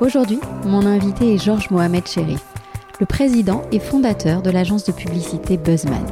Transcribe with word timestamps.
Aujourd'hui, 0.00 0.40
mon 0.64 0.86
invité 0.86 1.34
est 1.34 1.38
Georges 1.38 1.68
Mohamed 1.68 2.08
Sherif, 2.08 2.42
le 3.00 3.04
président 3.04 3.62
et 3.70 3.78
fondateur 3.78 4.40
de 4.40 4.50
l'agence 4.50 4.84
de 4.84 4.92
publicité 4.92 5.58
Buzzman. 5.58 6.06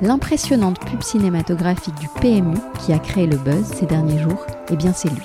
L'impressionnante 0.00 0.80
pub 0.80 1.02
cinématographique 1.02 1.96
du 1.96 2.08
PMU 2.22 2.56
qui 2.78 2.94
a 2.94 2.98
créé 2.98 3.26
le 3.26 3.36
buzz 3.36 3.66
ces 3.66 3.84
derniers 3.84 4.18
jours, 4.18 4.46
eh 4.70 4.76
bien 4.76 4.94
c'est 4.94 5.10
lui. 5.10 5.22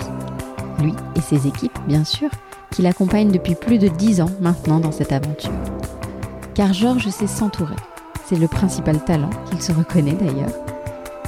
Lui 0.81 0.93
et 1.15 1.21
ses 1.21 1.47
équipes, 1.47 1.77
bien 1.87 2.03
sûr, 2.03 2.29
qui 2.69 2.81
l'accompagnent 2.81 3.31
depuis 3.31 3.55
plus 3.55 3.77
de 3.77 3.87
dix 3.87 4.19
ans 4.19 4.31
maintenant 4.41 4.81
dans 4.81 4.91
cette 4.91 5.13
aventure. 5.13 5.53
Car 6.53 6.73
Georges 6.73 7.07
sait 7.07 7.27
s'entourer. 7.27 7.77
C'est 8.25 8.39
le 8.39 8.49
principal 8.49 8.99
talent 9.05 9.29
qu'il 9.49 9.61
se 9.61 9.71
reconnaît 9.71 10.17
d'ailleurs. 10.19 10.51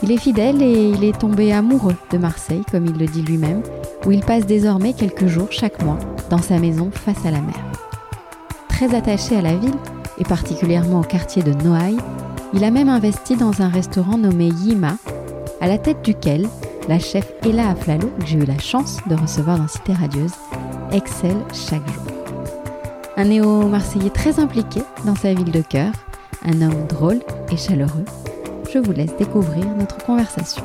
Il 0.04 0.12
est 0.12 0.18
fidèle 0.18 0.62
et 0.62 0.90
il 0.90 1.06
est 1.06 1.18
tombé 1.18 1.54
amoureux 1.54 1.96
de 2.12 2.18
Marseille, 2.18 2.64
comme 2.70 2.86
il 2.88 2.98
le 2.98 3.06
dit 3.06 3.22
lui-même, 3.22 3.64
où 4.06 4.12
il 4.12 4.22
passe 4.22 4.46
désormais 4.46 4.94
quelques 4.94 5.28
jours 5.28 5.52
chaque 5.52 5.82
mois 5.84 6.00
dans 6.30 6.42
sa 6.42 6.60
maison 6.60 6.90
face 6.92 7.26
à 7.26 7.32
la 7.32 7.42
mer. 7.42 7.56
Très 8.70 8.96
attaché 8.96 9.36
à 9.36 9.42
la 9.42 9.56
ville, 9.56 9.76
et 10.18 10.24
particulièrement 10.24 11.02
au 11.02 11.04
quartier 11.04 11.44
de 11.44 11.54
Noailles, 11.54 11.98
il 12.54 12.64
a 12.64 12.72
même 12.72 12.90
investi 12.90 13.36
dans 13.36 13.62
un 13.62 13.70
restaurant 13.70 14.18
nommé 14.18 14.48
Yima, 14.48 14.98
à 15.62 15.68
la 15.68 15.78
tête 15.78 16.04
duquel 16.04 16.48
la 16.88 17.00
chef 17.00 17.32
Ella 17.44 17.70
Aflalo, 17.70 18.08
que 18.20 18.26
j'ai 18.26 18.38
eu 18.38 18.46
la 18.46 18.60
chance 18.60 18.98
de 19.08 19.16
recevoir 19.16 19.58
dans 19.58 19.68
Cité 19.68 19.94
Radieuse, 19.94 20.34
excelle 20.92 21.38
chaque 21.54 21.86
jour. 21.88 22.04
Un 23.18 23.26
néo-marseillais 23.26 24.12
très 24.12 24.40
impliqué 24.40 24.82
dans 25.06 25.16
sa 25.16 25.34
ville 25.34 25.52
de 25.52 25.62
cœur, 25.62 25.92
un 26.46 26.62
homme 26.62 26.88
drôle 26.88 27.20
et 27.52 27.58
chaleureux. 27.58 28.06
Je 28.72 28.80
vous 28.80 28.92
laisse 28.92 29.16
découvrir 29.18 29.66
notre 29.78 29.98
conversation. 30.06 30.64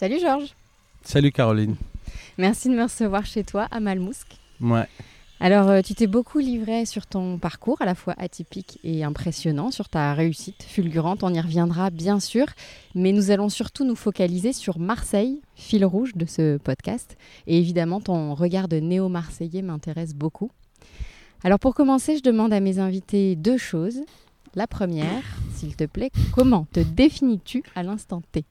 Salut 0.00 0.18
Georges. 0.18 0.54
Salut 1.02 1.30
Caroline. 1.30 1.76
Merci 2.38 2.70
de 2.70 2.74
me 2.74 2.84
recevoir 2.84 3.26
chez 3.26 3.44
toi 3.44 3.68
à 3.70 3.80
Malmousque. 3.80 4.34
Ouais. 4.58 4.86
Alors, 5.40 5.68
euh, 5.68 5.82
tu 5.82 5.94
t'es 5.94 6.06
beaucoup 6.06 6.38
livré 6.38 6.86
sur 6.86 7.04
ton 7.06 7.36
parcours, 7.36 7.82
à 7.82 7.84
la 7.84 7.94
fois 7.94 8.14
atypique 8.16 8.78
et 8.82 9.04
impressionnant, 9.04 9.70
sur 9.70 9.90
ta 9.90 10.14
réussite 10.14 10.62
fulgurante. 10.62 11.22
On 11.22 11.34
y 11.34 11.38
reviendra 11.38 11.90
bien 11.90 12.18
sûr, 12.18 12.46
mais 12.94 13.12
nous 13.12 13.30
allons 13.30 13.50
surtout 13.50 13.84
nous 13.84 13.94
focaliser 13.94 14.54
sur 14.54 14.78
Marseille, 14.78 15.42
fil 15.54 15.84
rouge 15.84 16.14
de 16.14 16.24
ce 16.24 16.56
podcast. 16.56 17.18
Et 17.46 17.58
évidemment, 17.58 18.00
ton 18.00 18.34
regard 18.34 18.68
de 18.68 18.78
néo-marseillais 18.78 19.60
m'intéresse 19.60 20.14
beaucoup. 20.14 20.50
Alors, 21.44 21.58
pour 21.58 21.74
commencer, 21.74 22.16
je 22.16 22.22
demande 22.22 22.54
à 22.54 22.60
mes 22.60 22.78
invités 22.78 23.36
deux 23.36 23.58
choses. 23.58 24.00
La 24.54 24.66
première, 24.66 25.24
s'il 25.52 25.76
te 25.76 25.84
plaît, 25.84 26.10
comment 26.32 26.66
te 26.72 26.80
définis-tu 26.80 27.62
à 27.74 27.82
l'instant 27.82 28.22
T? 28.32 28.46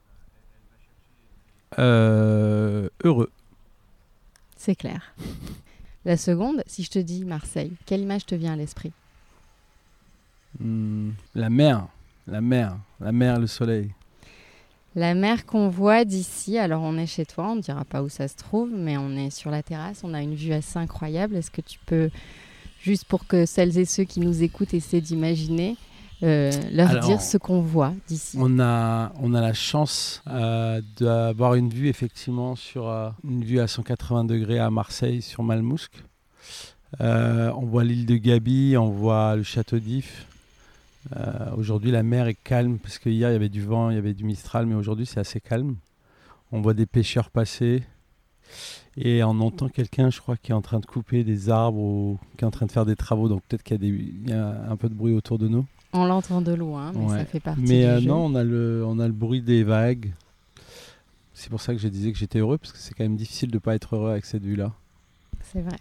Euh, 1.78 2.90
heureux. 3.03 3.30
C'est 4.57 4.75
clair. 4.75 5.13
La 6.06 6.18
seconde, 6.18 6.63
si 6.66 6.84
je 6.84 6.90
te 6.90 7.00
dis 7.00 7.25
Marseille, 7.25 7.74
quelle 7.85 8.02
image 8.02 8.25
te 8.25 8.34
vient 8.34 8.53
à 8.53 8.56
l'esprit? 8.56 8.94
Hmm, 10.59 11.12
la 11.35 11.50
mer. 11.50 11.88
La 12.28 12.41
mer. 12.41 12.78
La 13.00 13.12
mer, 13.12 13.40
le 13.40 13.47
soleil. 13.47 13.91
La 14.96 15.13
mer 15.13 15.46
qu'on 15.46 15.69
voit 15.69 16.03
d'ici, 16.03 16.57
alors 16.57 16.81
on 16.81 16.97
est 16.97 17.06
chez 17.06 17.25
toi, 17.25 17.50
on 17.50 17.56
ne 17.56 17.62
dira 17.62 17.86
pas 17.86 18.01
où 18.01 18.09
ça 18.09 18.28
se 18.28 18.36
trouve, 18.36 18.72
mais 18.74 18.97
on 18.97 19.12
est 19.12 19.30
sur 19.30 19.51
la 19.51 19.62
terrasse, 19.62 20.03
on 20.03 20.13
a 20.13 20.22
une 20.22 20.36
vue 20.36 20.51
assez 20.51 20.80
incroyable. 20.80 21.36
Est-ce 21.36 21.51
que 21.51 21.62
tu 21.62 21.78
peux, 21.86 22.09
juste 22.81 23.06
pour 23.06 23.28
que 23.28 23.46
celles 23.46 23.78
et 23.78 23.86
ceux 23.86 24.03
qui 24.03 24.19
nous 24.19 24.41
écoutent 24.41 24.74
essaient 24.74 25.01
d'imaginer, 25.01 25.78
euh, 26.22 26.52
leur 26.72 26.90
Alors, 26.90 27.06
dire 27.06 27.22
ce 27.22 27.38
qu'on 27.38 27.62
voit 27.62 27.94
d'ici 28.07 28.38
On 28.40 28.59
a, 28.59 29.13
on 29.22 29.34
a 29.34 29.41
la 29.41 29.53
chance 29.53 30.22
euh, 30.28 30.81
d'avoir 31.00 31.56
une 31.56 31.69
vue 31.69 31.88
effectivement 31.88 32.56
sur 32.56 32.90
euh, 32.90 33.09
une 33.24 33.44
vue 33.44 33.59
à 33.59 33.68
180 33.68 34.25
degrés 34.25 34.59
à 34.59 34.69
Marseille 34.69 35.22
sur 35.22 35.44
Malmousque. 35.44 36.03
On 37.00 37.66
voit 37.66 37.84
l'île 37.84 38.06
de 38.06 38.18
Gabi, 38.18 38.75
on 38.78 38.90
voit 38.90 39.35
le 39.35 39.44
château 39.44 39.80
d'If. 39.80 40.25
Aujourd'hui, 41.56 41.91
la 41.91 42.03
mer 42.03 42.28
est 42.28 42.38
calme 42.44 42.78
parce 42.80 42.97
que 42.97 43.09
hier 43.09 43.30
il 43.30 43.34
y 43.34 43.36
avait 43.36 43.50
du 43.50 43.63
vent, 43.63 43.90
il 43.90 43.96
y 43.96 43.97
avait 43.97 44.13
du 44.13 44.25
Mistral, 44.25 44.66
mais 44.66 44.75
aujourd'hui 44.75 45.06
c'est 45.06 45.19
assez 45.19 45.40
calme. 45.40 45.75
On 46.51 46.62
voit 46.62 46.74
des 46.74 46.88
pêcheurs 46.88 47.30
passer 47.30 47.84
et 48.97 49.24
on 49.24 49.40
entend 49.40 49.69
quelqu'un, 49.69 50.09
je 50.09 50.19
crois, 50.19 50.36
qui 50.36 50.51
est 50.51 50.56
en 50.56 50.62
train 50.62 50.80
de 50.80 50.86
couper 50.86 51.24
des 51.24 51.50
arbres 51.50 51.80
ou 51.80 52.19
qui 52.38 52.44
est 52.44 52.47
en 52.47 52.51
train 52.51 52.66
de 52.66 52.72
faire 52.72 52.86
des 52.86 52.96
travaux. 52.96 53.30
Donc 53.30 53.44
peut-être 53.47 53.63
qu'il 53.63 54.28
y 54.28 54.34
a 54.34 54.69
un 54.69 54.75
peu 54.75 54.90
de 54.90 54.96
bruit 54.96 55.13
autour 55.13 55.38
de 55.38 55.47
nous. 55.47 55.66
On 55.94 56.06
l'entend 56.06 56.42
de 56.42 56.54
loin, 56.54 56.92
mais 56.94 57.06
Ouais. 57.06 57.18
ça 57.18 57.26
fait 57.26 57.40
partie 57.40 57.62
Mais 57.62 57.80
du 57.82 57.86
euh, 57.86 58.00
jeu. 58.02 58.08
non, 58.08 58.26
on 58.26 58.36
a, 58.36 58.44
le, 58.44 58.84
on 58.86 59.00
a 59.00 59.08
le 59.08 59.14
bruit 59.14 59.42
des 59.42 59.64
vagues. 59.64 60.12
C'est 61.34 61.50
pour 61.50 61.62
ça 61.62 61.74
que 61.74 61.80
je 61.80 61.88
disais 61.88 62.12
que 62.12 62.18
j'étais 62.18 62.40
heureux, 62.40 62.58
parce 62.58 62.72
que 62.74 62.78
c'est 62.78 62.94
quand 62.94 63.04
même 63.04 63.16
difficile 63.16 63.50
de 63.50 63.56
ne 63.56 63.60
pas 63.60 63.74
être 63.76 63.96
heureux 63.96 64.12
avec 64.12 64.26
cette 64.26 64.44
vue-là. 64.44 64.74
C'est 65.54 65.62
vrai. 65.62 65.78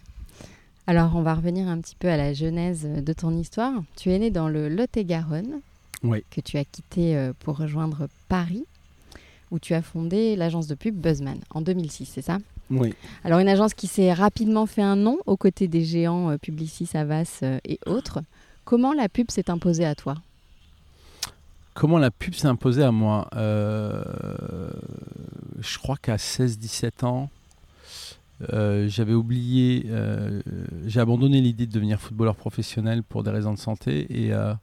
Alors, 0.87 1.15
on 1.15 1.21
va 1.21 1.35
revenir 1.35 1.67
un 1.67 1.79
petit 1.79 1.95
peu 1.97 2.07
à 2.07 2.17
la 2.17 2.33
genèse 2.33 2.83
de 2.87 3.13
ton 3.13 3.37
histoire. 3.37 3.73
Tu 3.97 4.09
es 4.11 4.17
né 4.17 4.31
dans 4.31 4.47
le 4.47 4.69
Lot-et-Garonne, 4.69 5.59
Oui. 6.01 6.23
que 6.31 6.41
tu 6.41 6.57
as 6.57 6.65
quitté 6.65 7.15
euh, 7.15 7.33
pour 7.39 7.57
rejoindre 7.57 8.07
Paris, 8.29 8.63
où 9.51 9.59
tu 9.59 9.73
as 9.75 9.81
fondé 9.83 10.35
l'agence 10.35 10.65
de 10.67 10.75
pub 10.75 10.95
Buzzman 10.95 11.37
en 11.51 11.61
2006, 11.61 12.05
c'est 12.05 12.21
ça? 12.21 12.37
Oui. 12.71 12.93
Alors, 13.23 13.39
une 13.39 13.49
agence 13.49 13.73
qui 13.73 13.87
s'est 13.87 14.13
rapidement 14.13 14.65
fait 14.65 14.81
un 14.81 14.95
nom 14.95 15.17
aux 15.25 15.37
côtés 15.37 15.67
des 15.67 15.83
géants 15.83 16.31
euh, 16.31 16.37
Publicis, 16.37 16.89
Avas 16.95 17.39
euh, 17.43 17.59
et 17.65 17.79
autres. 17.85 18.19
Comment 18.69 18.93
la 18.93 19.09
pub 19.09 19.31
s'est 19.31 19.49
imposée 19.49 19.83
à 19.83 19.95
toi? 19.95 20.13
Comment 21.73 21.97
la 21.97 22.11
pub 22.11 22.35
s'est 22.35 22.45
imposée 22.45 22.83
à 22.83 22.91
moi? 22.91 23.27
Euh, 23.35 24.69
Je 25.59 25.79
crois 25.79 25.97
qu'à 25.97 26.17
16-17 26.17 27.03
ans, 27.03 27.31
euh, 28.53 28.87
j'avais 28.87 29.15
oublié, 29.15 29.87
euh, 29.87 30.43
j'ai 30.85 30.99
abandonné 30.99 31.41
l'idée 31.41 31.65
de 31.65 31.71
devenir 31.71 31.99
footballeur 31.99 32.35
professionnel 32.35 33.01
pour 33.01 33.23
des 33.23 33.31
raisons 33.31 33.55
de 33.55 33.57
santé 33.57 34.05
et, 34.11 34.33
euh, 34.33 34.53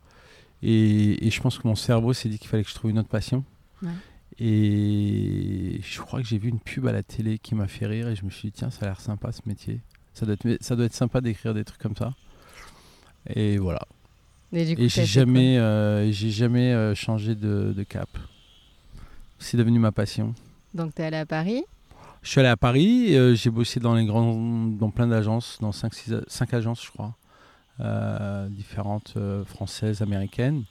et, 0.62 1.26
et 1.26 1.30
je 1.32 1.40
pense 1.40 1.58
que 1.58 1.66
mon 1.66 1.74
cerveau 1.74 2.12
s'est 2.12 2.28
dit 2.28 2.38
qu'il 2.38 2.46
fallait 2.46 2.62
que 2.62 2.70
je 2.70 2.76
trouve 2.76 2.92
une 2.92 3.00
autre 3.00 3.08
passion. 3.08 3.42
Ouais. 3.82 3.90
Et 4.38 5.80
je 5.82 6.00
crois 6.00 6.22
que 6.22 6.28
j'ai 6.28 6.38
vu 6.38 6.48
une 6.48 6.60
pub 6.60 6.86
à 6.86 6.92
la 6.92 7.02
télé 7.02 7.40
qui 7.40 7.56
m'a 7.56 7.66
fait 7.66 7.86
rire 7.86 8.06
et 8.06 8.14
je 8.14 8.24
me 8.24 8.30
suis 8.30 8.50
dit 8.50 8.52
tiens 8.52 8.70
ça 8.70 8.86
a 8.86 8.88
l'air 8.90 9.00
sympa 9.00 9.32
ce 9.32 9.40
métier. 9.46 9.80
Ça 10.14 10.26
doit 10.26 10.34
être, 10.34 10.62
ça 10.62 10.76
doit 10.76 10.84
être 10.84 10.94
sympa 10.94 11.20
d'écrire 11.20 11.54
des 11.54 11.64
trucs 11.64 11.80
comme 11.80 11.96
ça. 11.96 12.14
Et 13.34 13.58
voilà. 13.58 13.80
Et, 14.52 14.74
t'as 14.74 14.86
j'ai 14.88 15.04
jamais, 15.04 15.58
euh, 15.58 16.10
j'ai 16.12 16.30
jamais 16.30 16.72
euh, 16.72 16.94
changé 16.94 17.34
de, 17.34 17.72
de 17.76 17.82
cap. 17.82 18.08
C'est 19.38 19.56
devenu 19.56 19.78
ma 19.78 19.92
passion. 19.92 20.34
Donc, 20.72 20.94
tu 20.94 21.02
es 21.02 21.06
allé 21.06 21.16
à 21.16 21.26
Paris? 21.26 21.64
Je 22.22 22.30
suis 22.30 22.40
allé 22.40 22.48
à 22.48 22.56
Paris, 22.56 23.16
euh, 23.16 23.36
j'ai 23.36 23.50
bossé 23.50 23.78
dans 23.78 23.94
les 23.94 24.04
grands, 24.04 24.34
dans 24.66 24.90
plein 24.90 25.06
d'agences, 25.06 25.58
dans 25.60 25.70
5 25.70 25.94
cinq, 25.94 26.22
cinq 26.26 26.54
agences 26.54 26.84
je 26.84 26.90
crois, 26.90 27.14
euh, 27.80 28.48
différentes 28.48 29.14
euh, 29.16 29.44
françaises, 29.44 30.02
américaines. 30.02 30.64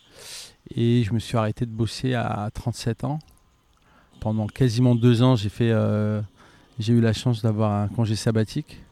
Et 0.75 1.03
je 1.03 1.13
me 1.13 1.19
suis 1.19 1.37
arrêté 1.37 1.65
de 1.65 1.71
bosser 1.71 2.13
à 2.13 2.49
37 2.53 3.05
ans. 3.05 3.19
Pendant 4.19 4.47
quasiment 4.47 4.95
deux 4.95 5.21
ans, 5.21 5.35
j'ai 5.37 5.47
fait, 5.47 5.71
euh, 5.71 6.21
j'ai 6.77 6.91
eu 6.91 6.99
la 6.99 7.13
chance 7.13 7.41
d'avoir 7.41 7.71
un 7.71 7.87
congé 7.87 8.15
sabbatique. 8.15 8.83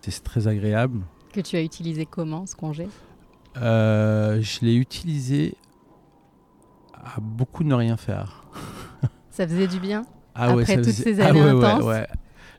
C'est 0.00 0.22
très 0.22 0.46
agréable. 0.46 1.00
Que 1.32 1.40
tu 1.40 1.56
as 1.56 1.62
utilisé 1.62 2.06
comment, 2.06 2.46
ce 2.46 2.54
congé? 2.54 2.88
Euh, 3.60 4.40
je 4.40 4.60
l'ai 4.64 4.74
utilisé 4.74 5.54
à 6.94 7.20
beaucoup 7.20 7.64
ne 7.64 7.74
rien 7.74 7.96
faire. 7.96 8.44
Ça 9.30 9.46
faisait 9.46 9.68
du 9.68 9.80
bien 9.80 10.02
Ah 10.34 10.50
Après 10.50 10.64
ça 10.66 10.76
toutes 10.76 10.84
faisait- 10.86 11.14
ces 11.14 11.20
Ah 11.20 11.28
années 11.28 11.42
ouais, 11.42 11.52
ouais, 11.52 11.64
intenses. 11.66 11.84
ouais. 11.84 12.06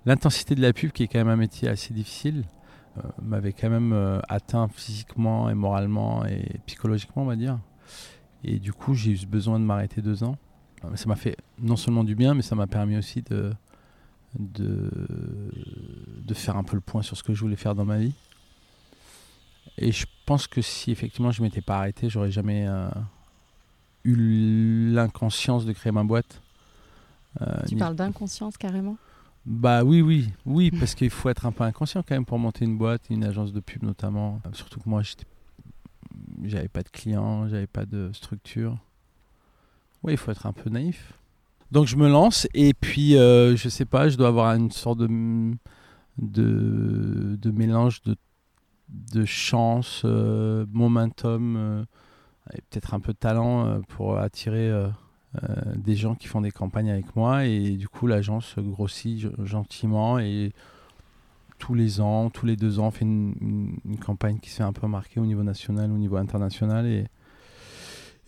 L'intensité 0.06 0.56
de 0.56 0.62
la 0.62 0.74
pub, 0.74 0.92
qui 0.92 1.04
est 1.04 1.08
quand 1.08 1.20
même 1.20 1.28
un 1.30 1.36
métier 1.36 1.68
assez 1.70 1.94
difficile, 1.94 2.44
euh, 2.98 3.02
m'avait 3.22 3.54
quand 3.54 3.70
même 3.70 3.94
euh, 3.94 4.20
atteint 4.30 4.68
physiquement 4.68 5.50
et 5.50 5.54
moralement 5.54 6.26
et 6.26 6.60
psychologiquement, 6.66 7.24
on 7.24 7.26
va 7.28 7.36
dire. 7.36 7.60
Et 8.44 8.58
du 8.58 8.74
coup, 8.74 8.96
j'ai 8.96 9.12
eu 9.12 9.18
ce 9.18 9.28
besoin 9.28 9.60
de 9.60 9.66
m'arrêter 9.66 10.02
deux 10.02 10.24
ans. 10.24 10.38
Ça 10.96 11.06
m'a 11.06 11.16
fait 11.16 11.38
non 11.60 11.76
seulement 11.76 12.04
du 12.04 12.16
bien, 12.16 12.34
mais 12.34 12.42
ça 12.42 12.56
m'a 12.56 12.66
permis 12.66 12.98
aussi 12.98 13.22
de, 13.22 13.54
de, 14.40 14.90
de 16.26 16.34
faire 16.34 16.58
un 16.58 16.64
peu 16.64 16.76
le 16.76 16.82
point 16.82 17.04
sur 17.04 17.16
ce 17.16 17.22
que 17.22 17.36
je 17.36 17.42
voulais 17.42 17.56
faire 17.56 17.76
dans 17.76 17.86
ma 17.86 18.00
vie. 18.00 18.14
Et 19.78 19.92
je 19.92 20.08
pense 20.32 20.48
que 20.48 20.62
si 20.62 20.92
effectivement 20.92 21.32
je 21.32 21.42
m'étais 21.42 21.60
pas 21.60 21.80
arrêté, 21.80 22.08
j'aurais 22.10 22.32
jamais 22.32 22.66
euh, 22.66 22.90
eu 24.06 24.90
l'inconscience 24.94 25.66
de 25.66 25.74
créer 25.74 25.92
ma 25.92 26.06
boîte. 26.06 26.42
tu 27.68 27.76
parles 27.76 27.98
d'inconscience 27.98 28.56
carrément? 28.56 28.96
Bah 29.46 29.84
oui, 29.84 30.02
oui, 30.02 30.30
oui, 30.46 30.72
parce 30.72 30.96
qu'il 30.96 31.10
faut 31.10 31.28
être 31.28 31.46
un 31.46 31.52
peu 31.52 31.66
inconscient 31.66 32.02
quand 32.02 32.16
même 32.16 32.24
pour 32.26 32.40
monter 32.40 32.64
une 32.64 32.78
boîte, 32.78 33.02
une 33.10 33.26
agence 33.26 33.52
de 33.52 33.60
pub 33.60 33.84
notamment. 33.84 34.40
Surtout 34.54 34.80
que 34.80 34.88
moi, 34.88 35.02
j'avais 36.44 36.70
pas 36.70 36.84
de 36.84 36.90
clients, 36.90 37.50
j'avais 37.50 37.68
pas 37.68 37.86
de 37.86 38.10
structure. 38.14 38.78
Oui, 40.02 40.14
il 40.14 40.18
faut 40.18 40.32
être 40.32 40.46
un 40.46 40.54
peu 40.54 40.70
naïf. 40.70 41.12
Donc 41.72 41.88
je 41.88 41.98
me 41.98 42.08
lance 42.08 42.48
et 42.54 42.74
puis 42.74 43.18
euh, 43.18 43.58
je 43.58 43.68
sais 43.68 43.86
pas, 43.86 44.08
je 44.08 44.16
dois 44.16 44.30
avoir 44.30 44.56
une 44.56 44.72
sorte 44.72 45.00
de 45.00 45.10
de, 46.20 47.38
de 47.38 47.52
mélange 47.52 48.02
de, 48.04 48.16
de 48.92 49.26
chance, 49.26 50.04
euh, 50.06 50.66
momentum, 50.72 51.56
euh, 51.58 51.84
et 52.54 52.62
peut-être 52.70 52.94
un 52.94 53.00
peu 53.00 53.14
de 53.14 53.18
talent 53.18 53.82
pour 53.88 54.18
attirer 54.18 54.72
des 55.76 55.96
gens 55.96 56.16
qui 56.16 56.28
font 56.28 56.42
des 56.42 56.52
campagnes 56.52 56.90
avec 56.90 57.16
moi 57.16 57.46
et 57.46 57.78
du 57.78 57.88
coup 57.88 58.08
l'agence 58.08 58.56
grossit 58.58 59.28
gentiment 59.46 60.20
et 60.20 60.52
tous 61.60 61.76
les 61.76 62.02
ans, 62.02 62.30
tous 62.30 62.46
les 62.46 62.58
deux 62.58 62.80
ans, 62.80 62.88
on 62.88 62.92
fait 62.92 63.06
une, 63.06 63.78
campagne 64.04 64.40
qui 64.40 64.50
s'est 64.50 64.64
un 64.64 64.74
peu 64.74 64.88
marquée 64.88 65.20
au 65.20 65.26
niveau 65.26 65.44
national, 65.44 65.92
au 65.92 65.98
niveau 65.98 66.18
international 66.18 66.86
et 66.88 67.06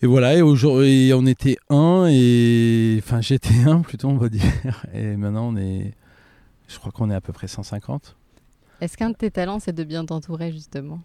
voilà, 0.06 0.34
et 0.34 0.42
aujourd'hui, 0.42 1.12
on 1.14 1.24
était 1.24 1.56
un, 1.70 2.06
et 2.10 2.96
enfin 2.98 3.20
j'étais 3.20 3.64
un 3.66 3.80
plutôt, 3.82 4.08
on 4.08 4.16
va 4.16 4.28
dire. 4.28 4.84
Et 4.92 5.16
maintenant, 5.16 5.54
on 5.54 5.56
je 5.56 6.78
crois 6.78 6.92
qu'on 6.92 7.10
est 7.10 7.14
à 7.14 7.20
peu 7.20 7.32
près 7.32 7.46
150. 7.46 8.16
Est-ce 8.84 8.98
qu'un 8.98 9.08
de 9.08 9.16
tes 9.16 9.30
talents, 9.30 9.60
c'est 9.60 9.72
de 9.72 9.82
bien 9.82 10.04
t'entourer, 10.04 10.52
justement? 10.52 11.00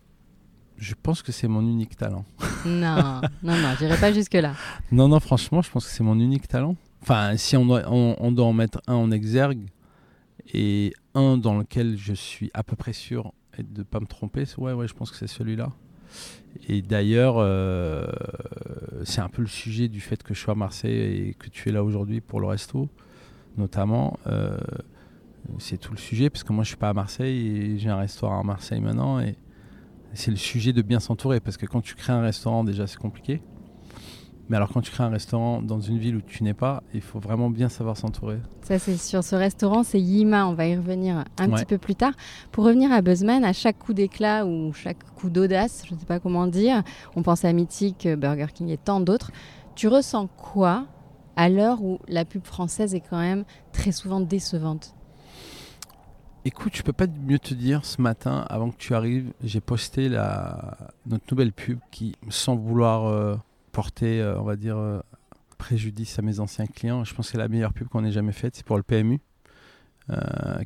Je 0.75 0.95
pense 1.01 1.21
que 1.21 1.31
c'est 1.31 1.47
mon 1.47 1.61
unique 1.61 1.95
talent. 1.95 2.25
Non, 2.65 3.21
non, 3.41 3.55
non, 3.55 3.73
j'irai 3.79 3.95
pas 3.95 4.11
jusque-là. 4.11 4.53
Non, 4.91 5.07
non, 5.07 5.21
franchement, 5.21 5.61
je 5.61 5.71
pense 5.71 5.85
que 5.85 5.91
c'est 5.91 6.03
mon 6.03 6.19
unique 6.19 6.49
talent. 6.49 6.75
Enfin, 7.01 7.37
si 7.37 7.55
on 7.55 7.65
doit, 7.65 7.89
on, 7.89 8.33
doit 8.33 8.47
en 8.47 8.51
mettre 8.51 8.81
un 8.87 8.95
en 8.95 9.11
exergue, 9.11 9.69
et 10.53 10.91
un 11.15 11.37
dans 11.37 11.57
lequel 11.57 11.97
je 11.97 12.11
suis 12.11 12.51
à 12.53 12.63
peu 12.63 12.75
près 12.75 12.91
sûr 12.91 13.31
de 13.57 13.77
ne 13.77 13.83
pas 13.83 14.01
me 14.01 14.07
tromper, 14.07 14.43
ouais, 14.57 14.73
ouais, 14.73 14.89
je 14.89 14.93
pense 14.93 15.09
que 15.09 15.15
c'est 15.15 15.27
celui-là. 15.27 15.69
Et 16.67 16.81
d'ailleurs, 16.81 17.35
euh, 17.37 18.07
c'est 19.05 19.21
un 19.21 19.29
peu 19.29 19.41
le 19.41 19.47
sujet 19.47 19.87
du 19.87 20.01
fait 20.01 20.21
que 20.21 20.33
je 20.33 20.41
sois 20.41 20.51
à 20.51 20.57
Marseille 20.57 21.29
et 21.29 21.33
que 21.33 21.47
tu 21.47 21.69
es 21.69 21.71
là 21.71 21.81
aujourd'hui 21.85 22.19
pour 22.19 22.41
le 22.41 22.47
resto, 22.47 22.89
notamment. 23.57 24.19
Euh, 24.27 24.57
c'est 25.57 25.77
tout 25.77 25.91
le 25.91 25.97
sujet, 25.97 26.29
parce 26.29 26.43
que 26.43 26.53
moi 26.53 26.63
je 26.63 26.69
suis 26.69 26.77
pas 26.77 26.89
à 26.89 26.93
Marseille 26.93 27.47
et 27.47 27.79
j'ai 27.79 27.89
un 27.89 27.97
restaurant 27.97 28.39
à 28.39 28.43
Marseille 28.43 28.81
maintenant. 28.81 29.19
Et 29.19 29.35
c'est 30.13 30.31
le 30.31 30.37
sujet 30.37 30.73
de 30.73 30.81
bien 30.81 30.99
s'entourer, 30.99 31.39
parce 31.39 31.57
que 31.57 31.65
quand 31.65 31.81
tu 31.81 31.95
crées 31.95 32.13
un 32.13 32.21
restaurant, 32.21 32.63
déjà 32.63 32.87
c'est 32.87 32.97
compliqué. 32.97 33.41
Mais 34.47 34.57
alors 34.57 34.69
quand 34.69 34.81
tu 34.81 34.89
crées 34.89 35.03
un 35.03 35.09
restaurant 35.09 35.61
dans 35.61 35.79
une 35.79 35.99
ville 35.99 36.15
où 36.15 36.21
tu 36.21 36.43
n'es 36.43 36.55
pas, 36.55 36.81
il 36.95 37.01
faut 37.01 37.19
vraiment 37.19 37.51
bien 37.51 37.69
savoir 37.69 37.95
s'entourer. 37.95 38.39
Ça 38.61 38.79
c'est 38.79 38.97
sur 38.97 39.23
ce 39.23 39.35
restaurant, 39.35 39.83
c'est 39.83 40.01
Yima, 40.01 40.47
on 40.47 40.55
va 40.55 40.65
y 40.65 40.75
revenir 40.75 41.23
un 41.37 41.49
petit 41.49 41.65
peu 41.65 41.77
plus 41.77 41.93
tard. 41.93 42.13
Pour 42.51 42.63
revenir 42.63 42.91
à 42.91 43.03
Buzzman, 43.03 43.43
à 43.43 43.53
chaque 43.53 43.77
coup 43.77 43.93
d'éclat 43.93 44.47
ou 44.47 44.73
chaque 44.73 45.03
coup 45.15 45.29
d'audace, 45.29 45.83
je 45.87 45.93
ne 45.93 45.99
sais 45.99 46.07
pas 46.07 46.19
comment 46.19 46.47
dire, 46.47 46.81
on 47.15 47.21
pense 47.21 47.45
à 47.45 47.53
Mythique, 47.53 48.07
Burger 48.07 48.47
King 48.51 48.69
et 48.69 48.77
tant 48.77 49.01
d'autres, 49.01 49.31
tu 49.75 49.87
ressens 49.87 50.25
quoi 50.25 50.87
à 51.35 51.47
l'heure 51.47 51.83
où 51.83 51.99
la 52.07 52.25
pub 52.25 52.43
française 52.43 52.95
est 52.95 53.03
quand 53.07 53.19
même 53.19 53.45
très 53.71 53.91
souvent 53.91 54.19
décevante? 54.19 54.95
Écoute, 56.45 56.73
je 56.73 56.83
peux 56.83 56.93
pas 56.93 57.07
mieux 57.07 57.37
te 57.37 57.53
dire. 57.53 57.83
Ce 57.83 58.01
matin, 58.01 58.45
avant 58.49 58.71
que 58.71 58.77
tu 58.77 58.95
arrives, 58.95 59.33
j'ai 59.43 59.59
posté 59.59 60.07
notre 60.07 61.25
nouvelle 61.31 61.51
pub 61.51 61.79
qui, 61.91 62.15
sans 62.29 62.55
vouloir 62.55 63.07
euh, 63.07 63.35
porter, 63.73 64.21
euh, 64.21 64.39
on 64.39 64.43
va 64.43 64.55
dire, 64.55 64.77
euh, 64.77 65.01
préjudice 65.57 66.17
à 66.17 66.21
mes 66.21 66.39
anciens 66.39 66.65
clients. 66.65 67.03
Je 67.03 67.13
pense 67.13 67.27
que 67.27 67.31
c'est 67.33 67.37
la 67.37 67.49
meilleure 67.49 67.73
pub 67.73 67.89
qu'on 67.89 68.05
ait 68.05 68.11
jamais 68.13 68.31
faite. 68.31 68.55
C'est 68.55 68.65
pour 68.65 68.77
le 68.77 68.83
PMU, 68.83 69.19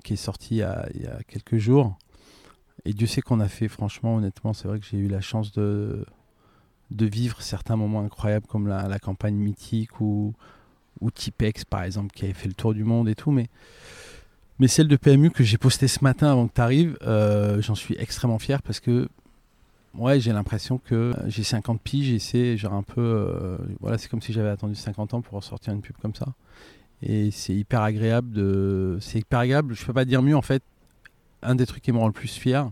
qui 0.03 0.13
est 0.13 0.17
sorti 0.17 0.55
il 0.55 0.57
y, 0.57 0.63
a, 0.63 0.87
quelques 1.27 1.57
jours. 1.57 1.97
Et 2.85 2.93
Dieu 2.93 3.07
sait 3.07 3.21
qu'on 3.21 3.39
a 3.39 3.47
fait, 3.47 3.67
franchement, 3.67 4.17
honnêtement, 4.17 4.53
c'est 4.53 4.67
vrai 4.67 4.79
que 4.79 4.85
j'ai 4.85 4.97
eu 4.97 5.07
la 5.07 5.21
chance 5.21 5.51
de, 5.53 6.05
de 6.91 7.05
vivre 7.07 7.41
certains 7.41 7.77
moments 7.77 8.01
incroyables 8.01 8.45
comme 8.45 8.67
la, 8.67 8.99
campagne 8.99 9.35
mythique 9.35 9.99
ou, 9.99 10.35
ou 11.01 11.09
Tipex, 11.09 11.65
par 11.65 11.81
exemple, 11.81 12.13
qui 12.13 12.25
avait 12.25 12.35
fait 12.35 12.47
le 12.47 12.53
tour 12.53 12.75
du 12.75 12.83
monde 12.83 13.09
et 13.09 13.15
tout. 13.15 13.31
Mais, 13.31 13.49
mais 14.59 14.67
celle 14.67 14.87
de 14.87 14.95
PMU 14.95 15.31
que 15.31 15.43
j'ai 15.43 15.57
postée 15.57 15.87
ce 15.87 16.03
matin 16.03 16.31
avant 16.31 16.47
que 16.47 16.53
tu 16.53 16.61
arrives, 16.61 16.97
j'en 17.59 17.75
suis 17.75 17.95
extrêmement 17.97 18.39
fier 18.39 18.61
parce 18.61 18.79
que 18.79 19.07
Ouais, 19.95 20.19
j'ai 20.19 20.33
l'impression 20.33 20.79
que 20.79 21.13
j'ai 21.27 21.43
50 21.43 21.79
piges 21.79 22.11
et 22.11 22.19
c'est 22.19 22.57
genre 22.57 22.73
un 22.73 22.81
peu. 22.81 23.01
Euh, 23.01 23.57
voilà, 23.79 23.99
c'est 23.99 24.09
comme 24.09 24.21
si 24.21 24.33
j'avais 24.33 24.49
attendu 24.49 24.73
50 24.73 25.13
ans 25.13 25.21
pour 25.21 25.35
ressortir 25.35 25.71
une 25.71 25.81
pub 25.81 25.95
comme 25.97 26.15
ça. 26.15 26.33
Et 27.03 27.29
c'est 27.29 27.53
hyper 27.53 27.81
agréable 27.81 28.31
de. 28.31 28.97
C'est 29.01 29.19
hyper 29.19 29.39
agréable, 29.39 29.75
je 29.75 29.85
peux 29.85 29.93
pas 29.93 30.05
dire 30.05 30.23
mieux 30.23 30.35
en 30.35 30.41
fait. 30.41 30.63
Un 31.43 31.55
des 31.55 31.67
trucs 31.67 31.83
qui 31.83 31.91
me 31.91 31.99
rend 31.99 32.07
le 32.07 32.13
plus 32.13 32.33
fier, 32.33 32.71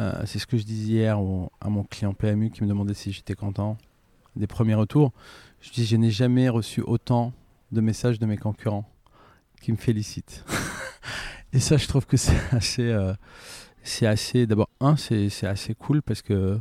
euh, 0.00 0.22
c'est 0.24 0.38
ce 0.38 0.46
que 0.46 0.56
je 0.56 0.64
disais 0.64 0.94
hier 0.94 1.18
à 1.60 1.68
mon 1.68 1.84
client 1.84 2.14
PMU 2.14 2.50
qui 2.50 2.64
me 2.64 2.68
demandait 2.68 2.94
si 2.94 3.12
j'étais 3.12 3.34
content 3.34 3.76
des 4.34 4.46
premiers 4.48 4.74
retours. 4.74 5.12
Je 5.60 5.70
dis 5.70 5.84
je 5.84 5.96
n'ai 5.96 6.10
jamais 6.10 6.48
reçu 6.48 6.80
autant 6.80 7.32
de 7.70 7.80
messages 7.80 8.18
de 8.18 8.26
mes 8.26 8.38
concurrents 8.38 8.88
qui 9.60 9.70
me 9.70 9.76
félicitent. 9.76 10.44
et 11.52 11.60
ça, 11.60 11.76
je 11.76 11.86
trouve 11.86 12.06
que 12.06 12.16
c'est 12.16 12.36
assez. 12.52 12.90
Euh, 12.90 13.14
c'est 13.82 14.06
assez. 14.06 14.46
D'abord, 14.46 14.68
un, 14.80 14.96
c'est 14.96 15.44
assez 15.44 15.74
cool 15.74 16.02
parce 16.02 16.22
que 16.22 16.58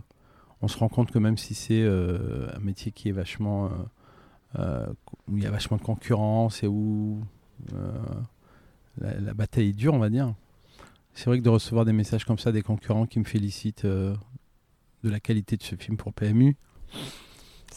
on 0.61 0.67
se 0.67 0.77
rend 0.77 0.89
compte 0.89 1.11
que 1.11 1.19
même 1.19 1.37
si 1.37 1.53
c'est 1.53 1.81
euh, 1.81 2.47
un 2.55 2.59
métier 2.59 2.91
qui 2.91 3.09
est 3.09 3.13
vachement. 3.13 3.69
Euh, 4.59 4.85
où 5.29 5.37
il 5.37 5.43
y 5.43 5.47
a 5.47 5.51
vachement 5.51 5.77
de 5.77 5.81
concurrence 5.81 6.61
et 6.61 6.67
où 6.67 7.23
la, 8.99 9.33
bataille 9.33 9.69
est 9.69 9.73
dure, 9.73 9.93
on 9.93 9.99
va 9.99 10.09
dire. 10.09 10.33
C'est 11.13 11.27
vrai 11.27 11.39
que 11.39 11.43
de 11.43 11.49
recevoir 11.49 11.85
des 11.85 11.93
messages 11.93 12.25
comme 12.25 12.37
ça 12.37 12.51
des 12.51 12.61
concurrents 12.61 13.05
qui 13.05 13.19
me 13.19 13.23
félicitent 13.23 13.85
de 13.85 14.17
la 15.03 15.21
qualité 15.21 15.55
de 15.55 15.63
ce 15.63 15.75
film 15.75 15.95
pour 15.95 16.11
PMU. 16.11 16.57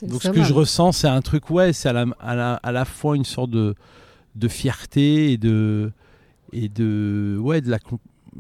Donc 0.03 0.21
ce 0.21 0.31
que 0.31 0.43
je 0.43 0.53
ressens, 0.53 0.93
c'est 0.93 1.07
un 1.07 1.23
truc, 1.23 1.49
ouais, 1.51 1.73
c'est 1.73 1.89
à 1.89 1.93
la, 1.93 2.07
à, 2.19 2.35
la, 2.35 2.55
à 2.55 2.73
la, 2.73 2.85
fois 2.85 3.15
une 3.15 3.25
sorte 3.25 3.51
de, 3.51 3.77
de 4.35 4.49
fierté 4.49 5.33
et 5.33 5.39
de, 5.39 5.93
et 6.55 6.69
de, 6.69 7.37
ouais, 7.41 7.61
de 7.61 7.69
la, 7.69 7.79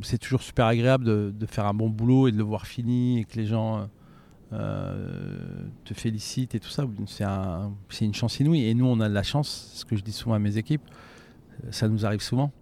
c'est 0.03 0.19
toujours 0.19 0.43
super 0.43 0.67
agréable 0.67 1.05
de, 1.05 1.47
faire 1.47 1.67
un 1.67 1.75
bon 1.75 1.91
boulot 1.91 2.29
et 2.29 2.33
de 2.33 2.39
le 2.39 2.45
voir 2.45 2.67
fini 2.67 3.21
et 3.21 3.25
que 3.25 3.37
les 3.37 3.47
gens 3.47 3.89
euh, 4.53 5.67
te 5.85 5.95
félicitent 5.95 6.55
et 6.55 6.61
tout 6.61 6.69
ça. 6.69 6.87
C'est 7.89 8.05
une 8.05 8.15
chance 8.15 8.39
inouïe. 8.39 8.67
Et 8.67 8.75
nous, 8.75 8.87
on 8.87 9.01
a 9.01 9.09
de 9.09 9.15
la 9.15 9.25
chance, 9.25 9.73
ce 9.75 9.85
que 9.85 9.97
je 9.97 10.03
dis 10.03 10.13
souvent 10.13 10.37
à 10.37 10.39
mes 10.39 10.57
équipes, 10.59 10.83
ça 11.71 11.89
nous 11.89 12.07
arrive 12.07 12.23
souvent. 12.23 12.53